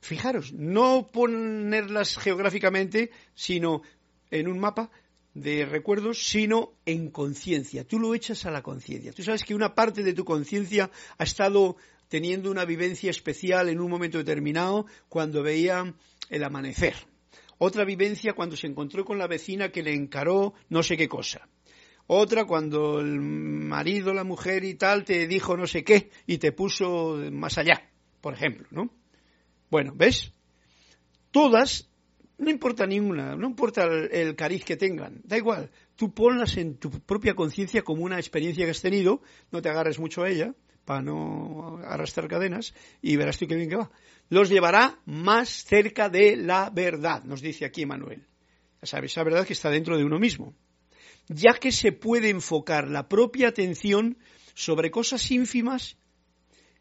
Fijaros, 0.00 0.54
no 0.54 1.06
ponerlas 1.12 2.16
geográficamente, 2.16 3.10
sino 3.34 3.82
en 4.30 4.48
un 4.48 4.58
mapa, 4.58 4.90
de 5.34 5.64
recuerdos, 5.64 6.26
sino 6.26 6.72
en 6.86 7.10
conciencia. 7.10 7.84
Tú 7.84 7.98
lo 7.98 8.14
echas 8.14 8.46
a 8.46 8.50
la 8.50 8.62
conciencia. 8.62 9.12
Tú 9.12 9.22
sabes 9.22 9.44
que 9.44 9.54
una 9.54 9.74
parte 9.74 10.02
de 10.02 10.14
tu 10.14 10.24
conciencia 10.24 10.90
ha 11.18 11.24
estado 11.24 11.76
teniendo 12.08 12.50
una 12.50 12.64
vivencia 12.64 13.10
especial 13.10 13.68
en 13.68 13.80
un 13.80 13.90
momento 13.90 14.18
determinado 14.18 14.86
cuando 15.08 15.42
veía 15.42 15.94
el 16.28 16.44
amanecer. 16.44 16.94
Otra 17.58 17.84
vivencia 17.84 18.32
cuando 18.32 18.56
se 18.56 18.66
encontró 18.66 19.04
con 19.04 19.18
la 19.18 19.26
vecina 19.26 19.70
que 19.70 19.82
le 19.82 19.94
encaró 19.94 20.54
no 20.68 20.82
sé 20.82 20.96
qué 20.96 21.08
cosa. 21.08 21.48
Otra 22.06 22.46
cuando 22.46 23.00
el 23.00 23.20
marido, 23.20 24.12
la 24.12 24.24
mujer 24.24 24.64
y 24.64 24.74
tal 24.74 25.04
te 25.04 25.28
dijo 25.28 25.56
no 25.56 25.66
sé 25.66 25.84
qué 25.84 26.10
y 26.26 26.38
te 26.38 26.50
puso 26.50 27.18
más 27.30 27.58
allá, 27.58 27.88
por 28.20 28.34
ejemplo, 28.34 28.66
¿no? 28.70 28.90
Bueno, 29.70 29.92
¿ves? 29.94 30.32
Todas 31.30 31.89
no 32.40 32.50
importa 32.50 32.86
ninguna, 32.86 33.36
no 33.36 33.46
importa 33.46 33.84
el, 33.84 34.34
cariz 34.34 34.64
que 34.64 34.76
tengan, 34.76 35.20
da 35.24 35.36
igual. 35.36 35.70
Tú 35.94 36.14
ponlas 36.14 36.56
en 36.56 36.78
tu 36.78 36.90
propia 36.90 37.34
conciencia 37.34 37.82
como 37.82 38.02
una 38.02 38.18
experiencia 38.18 38.64
que 38.64 38.70
has 38.70 38.80
tenido, 38.80 39.20
no 39.52 39.60
te 39.60 39.68
agarres 39.68 39.98
mucho 39.98 40.22
a 40.22 40.30
ella 40.30 40.54
para 40.86 41.02
no 41.02 41.78
arrastrar 41.84 42.28
cadenas 42.28 42.74
y 43.02 43.16
verás 43.16 43.36
tú 43.36 43.46
qué 43.46 43.56
bien 43.56 43.68
que 43.68 43.76
va. 43.76 43.90
Los 44.30 44.48
llevará 44.48 45.00
más 45.04 45.64
cerca 45.64 46.08
de 46.08 46.36
la 46.36 46.70
verdad, 46.70 47.24
nos 47.24 47.42
dice 47.42 47.66
aquí 47.66 47.84
Manuel. 47.84 48.26
Sabes, 48.82 49.12
esa 49.12 49.22
verdad 49.22 49.46
que 49.46 49.52
está 49.52 49.68
dentro 49.68 49.98
de 49.98 50.04
uno 50.04 50.18
mismo. 50.18 50.54
Ya 51.28 51.52
que 51.52 51.72
se 51.72 51.92
puede 51.92 52.30
enfocar 52.30 52.88
la 52.88 53.06
propia 53.06 53.48
atención 53.48 54.16
sobre 54.54 54.90
cosas 54.90 55.30
ínfimas 55.30 55.98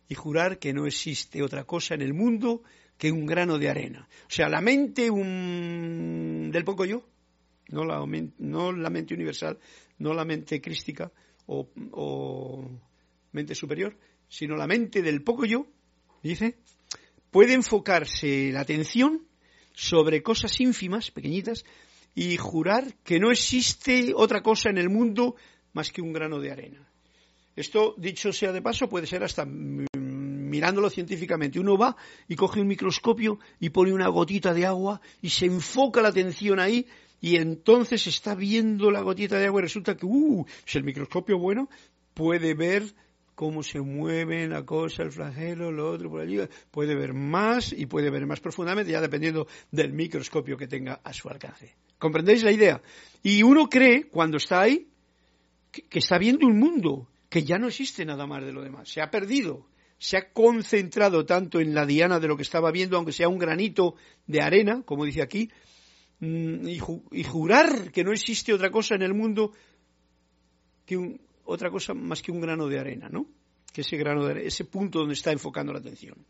y 0.08 0.16
jurar 0.16 0.58
que 0.58 0.72
no 0.72 0.88
existe 0.88 1.44
otra 1.44 1.66
cosa 1.66 1.96
en 1.96 2.02
el 2.02 2.14
mundo 2.14 2.64
que 3.00 3.12
un 3.12 3.26
grano 3.26 3.58
de 3.58 3.70
arena. 3.70 4.08
O 4.28 4.32
sea, 4.32 4.50
la 4.50 4.60
mente 4.62 5.10
un... 5.10 6.50
del 6.52 6.66
poco 6.66 6.84
yo, 6.84 7.02
no 7.70 7.86
la, 7.86 8.06
mente 8.06 9.14
universal, 9.14 9.58
no 10.00 10.14
la 10.14 10.26
mente 10.26 10.60
crística 10.60 11.10
o, 11.48 11.70
o 11.92 12.70
mente 13.32 13.56
superior, 13.56 13.98
sino 14.28 14.56
la 14.58 14.68
mente 14.68 15.02
del 15.02 15.24
poco 15.24 15.46
yo, 15.46 15.66
dice, 16.22 16.58
puede 17.32 17.54
enfocarse 17.54 18.52
la 18.52 18.62
atención 18.62 19.26
sobre 19.74 20.22
cosas 20.22 20.60
ínfimas, 20.60 21.10
pequeñitas, 21.10 21.64
y 22.16 22.36
jurar 22.36 22.96
que 23.06 23.18
no 23.18 23.32
existe 23.32 24.12
otra 24.14 24.42
cosa 24.42 24.70
en 24.70 24.78
el 24.78 24.90
mundo 24.90 25.36
más 25.72 25.90
que 25.90 26.02
un 26.02 26.12
grano 26.12 26.40
de 26.40 26.52
arena. 26.52 26.89
Esto, 27.60 27.94
dicho 27.98 28.32
sea 28.32 28.54
de 28.54 28.62
paso, 28.62 28.88
puede 28.88 29.06
ser 29.06 29.22
hasta 29.22 29.46
mirándolo 29.46 30.90
científicamente. 30.90 31.60
Uno 31.60 31.78
va 31.78 31.94
y 32.30 32.38
coge 32.38 32.62
un 32.62 32.68
microscopio 32.68 33.38
y 33.60 33.70
pone 33.72 33.92
una 33.92 34.08
gotita 34.08 34.54
de 34.54 34.66
agua 34.66 35.02
y 35.22 35.30
se 35.30 35.48
enfoca 35.48 36.02
la 36.02 36.08
atención 36.08 36.62
ahí 36.62 36.88
y 37.20 37.36
entonces 37.36 38.08
está 38.08 38.34
viendo 38.34 38.92
la 38.92 39.02
gotita 39.02 39.38
de 39.38 39.48
agua 39.48 39.60
y 39.60 39.64
resulta 39.64 39.98
que, 39.98 40.06
uh, 40.06 40.46
si 40.64 40.78
el 40.78 40.86
microscopio 40.86 41.38
bueno 41.38 41.70
puede 42.14 42.54
ver 42.54 42.84
cómo 43.36 43.62
se 43.62 43.82
mueve 43.82 44.48
la 44.48 44.66
cosa, 44.66 45.04
el 45.04 45.12
flagelo, 45.12 45.70
lo 45.70 45.92
otro 45.92 46.10
por 46.10 46.22
allí, 46.22 46.40
puede 46.72 46.96
ver 46.96 47.14
más 47.14 47.74
y 47.74 47.88
puede 47.88 48.10
ver 48.10 48.26
más 48.26 48.40
profundamente, 48.40 48.94
ya 48.94 49.02
dependiendo 49.02 49.48
del 49.70 49.92
microscopio 49.92 50.56
que 50.56 50.70
tenga 50.70 51.02
a 51.04 51.12
su 51.12 51.28
alcance. 51.28 51.76
¿Comprendéis 51.98 52.42
la 52.44 52.54
idea? 52.54 52.82
Y 53.22 53.44
uno 53.44 53.68
cree, 53.68 54.08
cuando 54.08 54.38
está 54.38 54.62
ahí, 54.62 54.88
que 55.72 56.00
está 56.00 56.18
viendo 56.18 56.48
un 56.48 56.58
mundo, 56.58 57.10
que 57.30 57.44
ya 57.44 57.58
no 57.58 57.68
existe 57.68 58.06
nada 58.06 58.26
más 58.28 58.44
de 58.44 58.52
lo 58.52 58.62
demás, 58.62 58.90
se 58.90 59.02
ha 59.02 59.10
perdido 59.10 59.68
se 60.00 60.16
ha 60.16 60.32
concentrado 60.32 61.26
tanto 61.26 61.60
en 61.60 61.76
la 61.76 61.86
diana 61.86 62.20
de 62.20 62.28
lo 62.28 62.38
que 62.38 62.44
estaba 62.44 62.72
viendo, 62.72 62.96
aunque 62.96 63.12
sea 63.12 63.28
un 63.28 63.38
granito 63.38 63.96
de 64.26 64.42
arena, 64.42 64.82
como 64.84 65.04
dice 65.04 65.22
aquí, 65.22 65.52
mm, 66.22 66.68
y, 66.68 67.24
jurar 67.26 67.92
que 67.92 68.04
no 68.04 68.14
existe 68.14 68.54
otra 68.54 68.72
cosa 68.72 68.96
en 68.96 69.02
el 69.02 69.14
mundo 69.14 69.52
que 70.86 71.20
otra 71.44 71.70
cosa 71.70 71.94
más 71.94 72.22
que 72.22 72.32
un 72.32 72.40
grano 72.40 72.68
de 72.68 72.80
arena, 72.80 73.10
¿no? 73.10 73.28
Que 73.74 73.82
ese 73.82 73.98
grano 73.98 74.26
de 74.26 74.48
ese 74.48 74.66
punto 74.66 75.00
donde 75.00 75.14
está 75.14 75.32
enfocando 75.32 75.74
la 75.74 75.80
atención. 75.80 76.26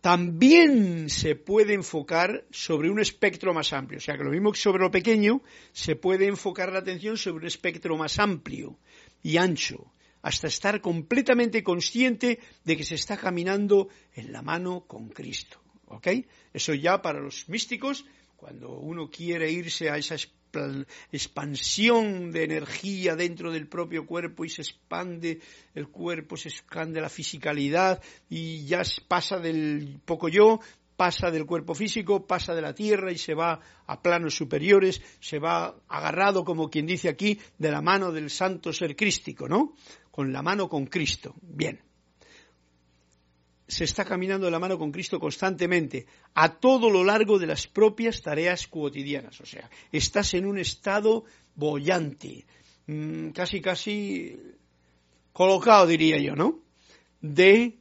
También 0.00 1.10
se 1.10 1.34
puede 1.34 1.74
enfocar 1.74 2.46
sobre 2.50 2.88
un 2.88 3.00
espectro 3.00 3.52
más 3.52 3.72
amplio, 3.72 3.98
o 3.98 4.00
sea 4.00 4.16
que 4.16 4.24
lo 4.24 4.30
mismo 4.30 4.52
que 4.52 4.58
sobre 4.58 4.82
lo 4.82 4.90
pequeño, 4.90 5.42
se 5.72 5.96
puede 5.96 6.26
enfocar 6.26 6.72
la 6.72 6.78
atención 6.78 7.16
sobre 7.16 7.42
un 7.42 7.46
espectro 7.46 7.96
más 7.96 8.18
amplio 8.18 8.78
y 9.22 9.36
ancho 9.36 9.92
hasta 10.22 10.48
estar 10.48 10.80
completamente 10.80 11.62
consciente 11.62 12.40
de 12.64 12.76
que 12.76 12.84
se 12.84 12.96
está 12.96 13.16
caminando 13.16 13.88
en 14.14 14.32
la 14.32 14.42
mano 14.42 14.84
con 14.86 15.08
Cristo. 15.08 15.60
¿Ok? 15.86 16.08
Eso 16.52 16.74
ya 16.74 17.00
para 17.00 17.20
los 17.20 17.48
místicos, 17.48 18.04
cuando 18.36 18.78
uno 18.78 19.08
quiere 19.08 19.50
irse 19.50 19.90
a 19.90 19.96
esa 19.96 20.16
expansión 21.12 22.30
de 22.30 22.44
energía 22.44 23.16
dentro 23.16 23.52
del 23.52 23.68
propio 23.68 24.06
cuerpo 24.06 24.44
y 24.44 24.50
se 24.50 24.62
expande 24.62 25.40
el 25.74 25.88
cuerpo, 25.88 26.36
se 26.36 26.48
expande 26.48 27.00
la 27.00 27.08
fisicalidad 27.08 28.02
y 28.28 28.66
ya 28.66 28.82
pasa 29.08 29.38
del 29.38 29.98
poco 30.04 30.28
yo 30.28 30.60
pasa 30.98 31.30
del 31.30 31.46
cuerpo 31.46 31.76
físico, 31.76 32.26
pasa 32.26 32.56
de 32.56 32.60
la 32.60 32.74
tierra 32.74 33.12
y 33.12 33.18
se 33.18 33.32
va 33.32 33.60
a 33.86 34.02
planos 34.02 34.34
superiores, 34.34 35.00
se 35.20 35.38
va 35.38 35.76
agarrado, 35.86 36.44
como 36.44 36.68
quien 36.68 36.86
dice 36.86 37.08
aquí, 37.08 37.38
de 37.56 37.70
la 37.70 37.80
mano 37.80 38.10
del 38.10 38.30
santo 38.30 38.72
ser 38.72 38.96
crístico, 38.96 39.48
¿no? 39.48 39.76
Con 40.10 40.32
la 40.32 40.42
mano 40.42 40.68
con 40.68 40.86
Cristo. 40.86 41.36
Bien. 41.40 41.80
se 43.68 43.84
está 43.84 44.04
caminando 44.04 44.46
de 44.46 44.50
la 44.50 44.58
mano 44.58 44.76
con 44.76 44.90
Cristo 44.90 45.20
constantemente, 45.20 46.06
a 46.34 46.58
todo 46.58 46.90
lo 46.90 47.04
largo 47.04 47.38
de 47.38 47.46
las 47.46 47.68
propias 47.68 48.20
tareas 48.22 48.66
cotidianas. 48.66 49.40
O 49.40 49.46
sea, 49.46 49.70
estás 49.92 50.34
en 50.34 50.46
un 50.46 50.58
estado 50.58 51.26
bollante, 51.54 52.44
mm, 52.86 53.28
casi, 53.28 53.60
casi 53.60 54.36
colocado, 55.32 55.86
diría 55.86 56.18
yo, 56.18 56.34
¿no? 56.34 56.58
De 57.20 57.78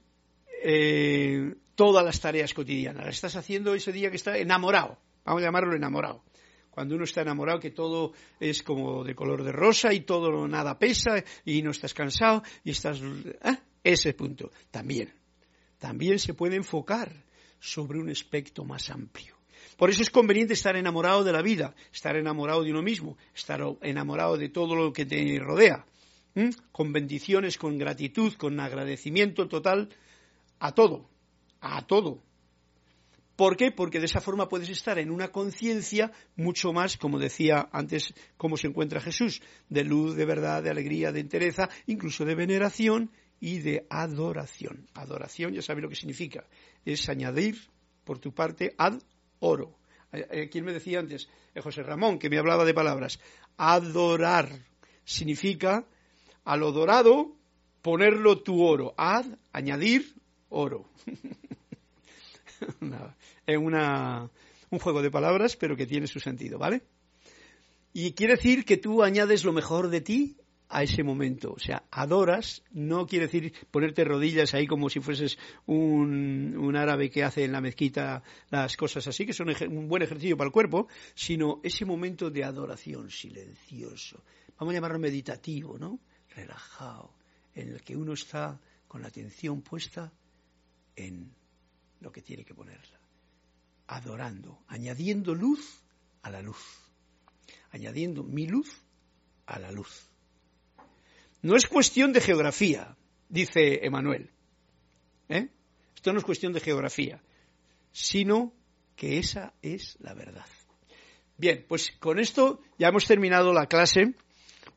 eh, 0.62 1.56
todas 1.78 2.04
las 2.04 2.20
tareas 2.20 2.56
cotidianas. 2.56 3.08
estás 3.08 3.36
haciendo 3.36 3.76
ese 3.76 3.92
día 3.92 4.10
que 4.10 4.16
está 4.16 4.36
enamorado. 4.36 4.98
Vamos 5.24 5.44
a 5.44 5.46
llamarlo 5.46 5.76
enamorado. 5.76 6.24
Cuando 6.72 6.96
uno 6.96 7.04
está 7.04 7.22
enamorado, 7.22 7.60
que 7.60 7.70
todo 7.70 8.14
es 8.40 8.64
como 8.64 9.04
de 9.04 9.14
color 9.14 9.44
de 9.44 9.52
rosa 9.52 9.94
y 9.94 10.02
todo 10.02 10.48
nada 10.48 10.80
pesa 10.80 11.24
y 11.46 11.62
no 11.62 11.70
estás 11.70 11.94
cansado 11.94 12.42
y 12.64 12.72
estás. 12.72 13.00
¿eh? 13.00 13.58
Ese 13.84 14.16
punto. 14.16 14.52
También. 14.72 15.14
También 15.78 16.18
se 16.18 16.34
puede 16.34 16.56
enfocar 16.56 17.12
sobre 17.60 18.00
un 18.00 18.10
aspecto 18.10 18.66
más 18.66 18.90
amplio. 18.90 19.36
Por 19.78 19.92
eso 19.92 20.02
es 20.02 20.10
conveniente 20.10 20.54
estar 20.54 20.76
enamorado 20.76 21.24
de 21.24 21.32
la 21.32 21.44
vida, 21.44 21.76
estar 21.94 22.16
enamorado 22.16 22.64
de 22.64 22.72
uno 22.72 22.82
mismo, 22.82 23.18
estar 23.36 23.62
enamorado 23.82 24.36
de 24.36 24.50
todo 24.50 24.76
lo 24.76 24.92
que 24.92 25.06
te 25.06 25.38
rodea, 25.40 25.86
con 26.72 26.92
bendiciones, 26.92 27.60
con 27.60 27.78
gratitud, 27.78 28.34
con 28.34 28.60
agradecimiento 28.60 29.48
total 29.48 29.90
a 30.60 30.72
todo, 30.74 31.08
a 31.76 31.86
todo. 31.86 32.24
¿Por 33.36 33.56
qué? 33.56 33.72
Porque 33.72 34.00
de 34.00 34.08
esa 34.08 34.20
forma 34.20 34.50
puedes 34.50 34.70
estar 34.70 34.98
en 34.98 35.12
una 35.12 35.28
conciencia 35.28 36.12
mucho 36.36 36.74
más, 36.74 36.98
como 36.98 37.20
decía 37.20 37.70
antes, 37.72 38.14
cómo 38.36 38.58
se 38.58 38.66
encuentra 38.66 39.00
Jesús, 39.00 39.42
de 39.70 39.84
luz, 39.84 40.16
de 40.16 40.26
verdad, 40.26 40.64
de 40.64 40.72
alegría, 40.72 41.12
de 41.12 41.20
entereza, 41.20 41.70
incluso 41.86 42.26
de 42.26 42.34
veneración 42.34 43.12
y 43.40 43.60
de 43.60 43.86
adoración. 43.92 44.88
Adoración, 44.96 45.54
ya 45.54 45.62
sabes 45.62 45.84
lo 45.84 45.90
que 45.90 45.96
significa, 45.96 46.46
es 46.84 47.08
añadir 47.10 47.60
por 48.04 48.18
tu 48.18 48.34
parte 48.34 48.74
ad 48.76 49.00
oro. 49.40 49.78
Eh, 50.12 50.26
eh, 50.32 50.50
¿Quién 50.50 50.66
me 50.66 50.74
decía 50.74 51.00
antes? 51.00 51.30
Eh, 51.54 51.62
José 51.62 51.84
Ramón, 51.84 52.18
que 52.18 52.32
me 52.32 52.40
hablaba 52.40 52.66
de 52.66 52.74
palabras. 52.74 53.20
Adorar 53.58 54.50
significa 55.04 55.86
a 56.44 56.58
lo 56.58 56.72
dorado 56.72 57.36
ponerlo 57.84 58.42
tu 58.42 58.64
oro. 58.64 58.96
Ad, 58.98 59.26
añadir 59.52 60.16
oro. 60.50 60.90
es 63.46 63.58
una, 63.58 64.30
un 64.70 64.80
juego 64.80 65.02
de 65.02 65.12
palabras, 65.12 65.56
pero 65.56 65.76
que 65.76 65.88
tiene 65.88 66.08
su 66.08 66.20
sentido, 66.20 66.58
¿vale? 66.58 66.84
Y 67.94 68.14
quiere 68.14 68.36
decir 68.36 68.66
que 68.66 68.78
tú 68.78 69.04
añades 69.04 69.44
lo 69.44 69.54
mejor 69.54 69.90
de 69.90 70.02
ti 70.02 70.38
a 70.70 70.84
ese 70.84 71.04
momento. 71.04 71.54
O 71.54 71.60
sea, 71.60 71.84
adoras 71.92 72.64
no 72.72 73.08
quiere 73.08 73.26
decir 73.26 73.54
ponerte 73.72 74.04
rodillas 74.04 74.54
ahí 74.54 74.68
como 74.68 74.90
si 74.90 75.00
fueses 75.00 75.38
un, 75.66 76.56
un, 76.58 76.76
árabe 76.76 77.10
que 77.10 77.24
hace 77.24 77.46
en 77.46 77.52
la 77.52 77.62
mezquita 77.62 78.24
las 78.50 78.76
cosas 78.76 79.08
así, 79.08 79.26
que 79.26 79.34
son 79.34 79.50
un 79.70 79.88
buen 79.88 80.04
ejercicio 80.04 80.38
para 80.38 80.48
el 80.48 80.54
cuerpo, 80.54 80.88
sino 81.16 81.60
ese 81.64 81.86
momento 81.86 82.30
de 82.30 82.44
adoración 82.44 83.10
silencioso. 83.10 84.24
Vamos 84.60 84.74
a 84.74 84.76
llamarlo 84.76 85.00
meditativo, 85.00 85.78
¿no? 85.78 86.00
Relajado, 86.36 87.14
en 87.56 87.70
el 87.70 87.82
que 87.82 87.96
uno 87.96 88.14
está 88.14 88.60
con 88.88 89.02
la 89.02 89.08
atención 89.08 89.62
puesta 89.62 90.12
en 90.96 91.32
lo 92.02 92.12
que 92.12 92.22
tiene 92.22 92.44
que 92.44 92.54
ponerla. 92.54 93.00
Adorando, 93.88 94.60
añadiendo 94.68 95.34
luz 95.34 95.82
a 96.22 96.30
la 96.30 96.42
luz. 96.42 96.62
Añadiendo 97.72 98.24
mi 98.24 98.48
luz 98.48 98.82
a 99.46 99.60
la 99.60 99.72
luz. 99.72 100.10
No 101.42 101.56
es 101.56 101.68
cuestión 101.68 102.12
de 102.14 102.22
geografía, 102.22 102.98
dice 103.30 103.86
Emanuel. 103.86 104.30
¿Eh? 105.30 105.50
Esto 105.96 106.12
no 106.14 106.20
es 106.20 106.26
cuestión 106.26 106.54
de 106.54 106.60
geografía, 106.60 107.22
sino 107.92 108.54
que 108.96 109.20
esa 109.20 109.54
es 109.62 109.98
la 110.00 110.14
verdad. 110.14 110.46
Bien, 111.38 111.66
pues 111.68 111.92
con 112.00 112.20
esto 112.20 112.62
ya 112.80 112.88
hemos 112.88 113.06
terminado 113.06 113.54
la 113.54 113.68
clase, 113.68 114.16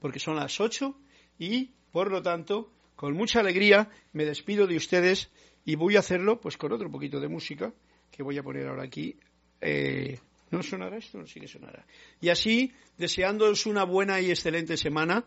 porque 0.00 0.18
son 0.18 0.36
las 0.36 0.60
ocho, 0.60 0.94
y 1.38 1.70
por 1.90 2.10
lo 2.10 2.22
tanto, 2.22 2.70
con 2.96 3.14
mucha 3.14 3.40
alegría 3.40 3.88
me 4.12 4.24
despido 4.24 4.66
de 4.66 4.76
ustedes 4.76 5.30
y 5.70 5.76
voy 5.76 5.94
a 5.94 6.00
hacerlo 6.00 6.40
pues 6.40 6.56
con 6.56 6.72
otro 6.72 6.90
poquito 6.90 7.20
de 7.20 7.28
música 7.28 7.72
que 8.10 8.24
voy 8.24 8.36
a 8.36 8.42
poner 8.42 8.66
ahora 8.66 8.82
aquí. 8.82 9.16
Eh, 9.60 10.18
¿No 10.50 10.64
sonará 10.64 10.96
esto? 10.96 11.24
Sí 11.28 11.38
que 11.38 11.46
sonará. 11.46 11.86
Y 12.20 12.28
así, 12.28 12.72
deseándoos 12.98 13.66
una 13.66 13.84
buena 13.84 14.20
y 14.20 14.30
excelente 14.30 14.76
semana, 14.76 15.24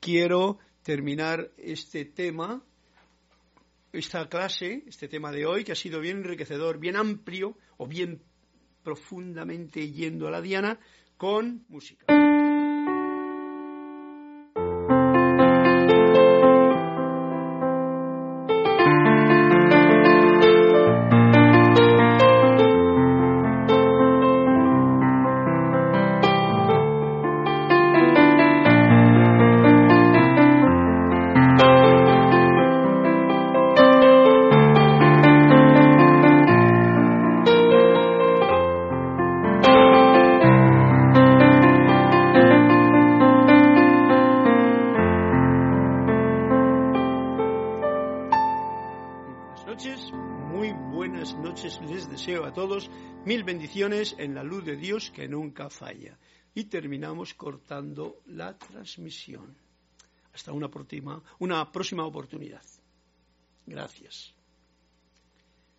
quiero 0.00 0.58
terminar 0.82 1.52
este 1.56 2.04
tema, 2.04 2.64
esta 3.92 4.28
clase, 4.28 4.82
este 4.88 5.06
tema 5.06 5.30
de 5.30 5.46
hoy, 5.46 5.62
que 5.62 5.70
ha 5.70 5.76
sido 5.76 6.00
bien 6.00 6.16
enriquecedor, 6.16 6.80
bien 6.80 6.96
amplio 6.96 7.56
o 7.76 7.86
bien 7.86 8.20
profundamente 8.82 9.92
yendo 9.92 10.26
a 10.26 10.32
la 10.32 10.40
diana, 10.40 10.80
con 11.16 11.64
música. 11.68 12.35
En 53.82 54.34
la 54.34 54.42
luz 54.42 54.64
de 54.64 54.76
Dios 54.76 55.10
que 55.10 55.28
nunca 55.28 55.68
falla. 55.68 56.18
Y 56.54 56.64
terminamos 56.64 57.34
cortando 57.34 58.22
la 58.26 58.56
transmisión. 58.56 59.54
Hasta 60.32 60.52
una 60.52 60.70
próxima, 60.70 61.22
una 61.38 61.70
próxima 61.70 62.06
oportunidad. 62.06 62.62
Gracias. 63.66 64.35